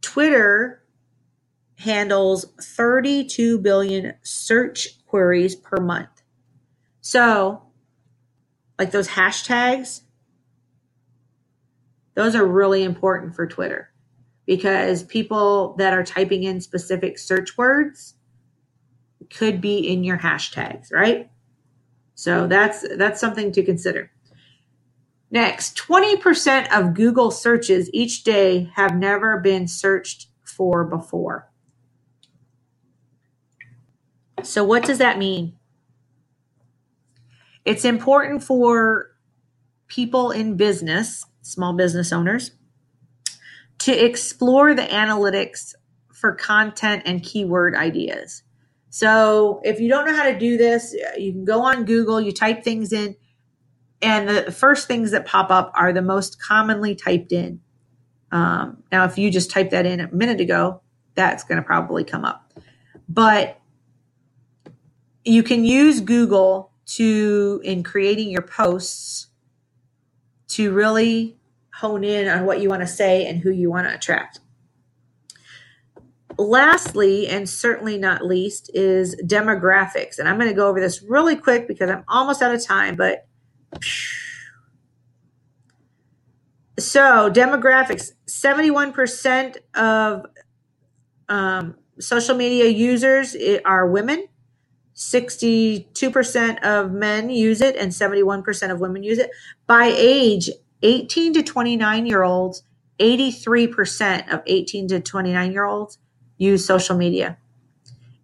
Twitter 0.00 0.79
handles 1.80 2.46
32 2.60 3.58
billion 3.58 4.14
search 4.22 5.04
queries 5.06 5.56
per 5.56 5.78
month. 5.78 6.22
So, 7.00 7.62
like 8.78 8.90
those 8.90 9.08
hashtags, 9.08 10.02
those 12.14 12.34
are 12.34 12.46
really 12.46 12.82
important 12.82 13.34
for 13.34 13.46
Twitter 13.46 13.90
because 14.46 15.02
people 15.02 15.74
that 15.78 15.92
are 15.92 16.04
typing 16.04 16.44
in 16.44 16.60
specific 16.60 17.18
search 17.18 17.56
words 17.56 18.14
could 19.30 19.60
be 19.60 19.78
in 19.78 20.04
your 20.04 20.18
hashtags, 20.18 20.92
right? 20.92 21.30
So 22.14 22.46
that's 22.46 22.84
that's 22.96 23.20
something 23.20 23.52
to 23.52 23.62
consider. 23.62 24.10
Next, 25.30 25.78
20% 25.78 26.76
of 26.76 26.94
Google 26.94 27.30
searches 27.30 27.88
each 27.92 28.24
day 28.24 28.70
have 28.74 28.96
never 28.96 29.38
been 29.38 29.68
searched 29.68 30.26
for 30.42 30.84
before. 30.84 31.49
So 34.46 34.64
what 34.64 34.84
does 34.84 34.98
that 34.98 35.18
mean? 35.18 35.56
It's 37.64 37.84
important 37.84 38.42
for 38.42 39.10
people 39.86 40.30
in 40.30 40.56
business, 40.56 41.26
small 41.42 41.74
business 41.74 42.12
owners, 42.12 42.52
to 43.80 43.92
explore 43.92 44.74
the 44.74 44.82
analytics 44.82 45.74
for 46.12 46.34
content 46.34 47.02
and 47.06 47.22
keyword 47.22 47.74
ideas. 47.74 48.42
So 48.90 49.60
if 49.64 49.80
you 49.80 49.88
don't 49.88 50.06
know 50.06 50.14
how 50.14 50.24
to 50.24 50.38
do 50.38 50.56
this, 50.56 50.94
you 51.16 51.32
can 51.32 51.44
go 51.44 51.62
on 51.62 51.84
Google, 51.84 52.20
you 52.20 52.32
type 52.32 52.64
things 52.64 52.92
in, 52.92 53.16
and 54.02 54.28
the 54.28 54.52
first 54.52 54.88
things 54.88 55.12
that 55.12 55.26
pop 55.26 55.50
up 55.50 55.72
are 55.74 55.92
the 55.92 56.02
most 56.02 56.42
commonly 56.42 56.94
typed 56.94 57.32
in. 57.32 57.60
Um, 58.32 58.82
now, 58.90 59.04
if 59.04 59.18
you 59.18 59.30
just 59.30 59.50
typed 59.50 59.72
that 59.72 59.86
in 59.86 60.00
a 60.00 60.10
minute 60.12 60.40
ago, 60.40 60.82
that's 61.14 61.44
going 61.44 61.56
to 61.56 61.66
probably 61.66 62.04
come 62.04 62.24
up. 62.24 62.52
But 63.08 63.59
you 65.24 65.42
can 65.42 65.64
use 65.64 66.00
Google 66.00 66.72
to, 66.86 67.60
in 67.64 67.82
creating 67.82 68.30
your 68.30 68.42
posts, 68.42 69.28
to 70.48 70.72
really 70.72 71.36
hone 71.74 72.04
in 72.04 72.28
on 72.28 72.44
what 72.44 72.60
you 72.60 72.68
want 72.68 72.82
to 72.82 72.86
say 72.86 73.26
and 73.26 73.40
who 73.40 73.50
you 73.50 73.70
want 73.70 73.86
to 73.86 73.94
attract 73.94 74.40
lastly, 76.40 77.28
and 77.28 77.48
certainly 77.48 77.98
not 77.98 78.24
least, 78.24 78.70
is 78.74 79.14
demographics. 79.24 80.18
And 80.18 80.28
I'm 80.28 80.36
going 80.38 80.48
to 80.48 80.54
go 80.54 80.68
over 80.68 80.80
this 80.80 81.02
really 81.02 81.36
quick 81.36 81.68
because 81.68 81.90
I'm 81.90 82.04
almost 82.08 82.42
out 82.42 82.54
of 82.54 82.64
time, 82.64 82.96
but 82.96 83.26
so 86.78 87.30
demographics 87.30 88.12
71% 88.26 89.56
of 89.74 90.26
um, 91.28 91.76
social 91.98 92.34
media 92.34 92.68
users 92.68 93.36
are 93.64 93.86
women 93.86 94.26
62% 95.00 96.62
of 96.62 96.92
men 96.92 97.30
use 97.30 97.62
it 97.62 97.74
and 97.76 97.90
71% 97.90 98.70
of 98.70 98.80
women 98.80 99.02
use 99.02 99.16
it 99.16 99.30
by 99.66 99.90
age 99.96 100.50
18 100.82 101.32
to 101.32 101.42
29 101.42 102.04
year 102.04 102.22
olds 102.22 102.64
83% 102.98 104.30
of 104.30 104.42
18 104.46 104.88
to 104.88 105.00
29 105.00 105.52
year 105.52 105.64
olds 105.64 105.96
use 106.36 106.66
social 106.66 106.98
media. 106.98 107.38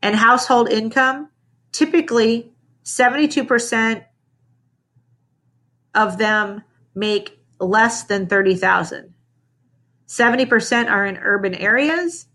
And 0.03 0.15
household 0.15 0.69
income, 0.69 1.31
typically 1.73 2.53
72% 2.85 4.05
of 5.95 6.19
them 6.19 6.63
make 6.95 7.41
less 7.59 8.05
than 8.05 8.27
30,000. 8.27 9.15
70% 10.07 10.91
are 10.91 11.07
in 11.07 11.17
urban 11.17 11.55
areas 11.55 12.27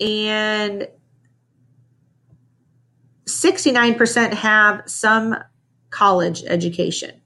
and 0.00 0.88
69% 3.26 4.32
have 4.34 4.82
some 4.86 5.36
college 5.90 6.44
education. 6.44 7.20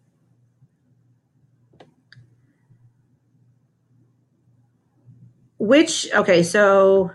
Which, 5.58 6.08
okay, 6.14 6.42
so 6.42 7.10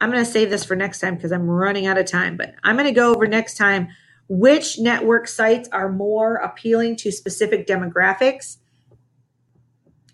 I'm 0.00 0.10
going 0.10 0.24
to 0.24 0.30
save 0.30 0.48
this 0.48 0.64
for 0.64 0.74
next 0.74 1.00
time 1.00 1.16
because 1.16 1.32
I'm 1.32 1.48
running 1.48 1.86
out 1.86 1.98
of 1.98 2.06
time, 2.06 2.36
but 2.36 2.54
I'm 2.64 2.76
going 2.76 2.86
to 2.86 2.92
go 2.92 3.14
over 3.14 3.26
next 3.26 3.56
time 3.56 3.88
which 4.28 4.78
network 4.78 5.26
sites 5.26 5.68
are 5.72 5.90
more 5.90 6.36
appealing 6.36 6.96
to 6.96 7.10
specific 7.10 7.66
demographics 7.66 8.58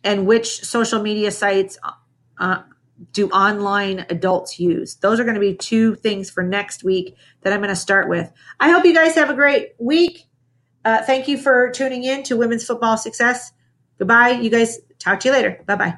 and 0.03 0.27
which 0.27 0.65
social 0.65 1.03
media 1.03 1.31
sites 1.31 1.79
uh, 2.39 2.63
do 3.13 3.29
online 3.31 4.07
adults 4.09 4.59
use? 4.59 4.95
Those 4.97 5.21
are 5.21 5.25
going 5.25 5.35
to 5.35 5.41
be 5.41 5.55
two 5.55 5.95
things 5.97 6.31
for 6.31 6.43
next 6.43 6.85
week 6.85 7.17
that 7.43 7.53
I'm 7.53 7.61
going 7.61 7.69
to 7.71 7.77
start 7.77 8.09
with. 8.09 8.31
I 8.61 8.71
hope 8.71 8.85
you 8.85 8.95
guys 8.95 9.15
have 9.15 9.31
a 9.31 9.35
great 9.35 9.75
week. 9.79 10.27
Uh, 10.85 11.03
thank 11.03 11.29
you 11.29 11.39
for 11.39 11.71
tuning 11.71 12.05
in 12.05 12.23
to 12.25 12.37
Women's 12.37 12.65
Football 12.65 12.97
Success. 12.97 13.53
Goodbye. 13.99 14.31
You 14.31 14.51
guys 14.51 14.79
talk 14.99 15.21
to 15.21 15.29
you 15.29 15.35
later. 15.35 15.63
Bye 15.67 15.77
bye. 15.77 15.95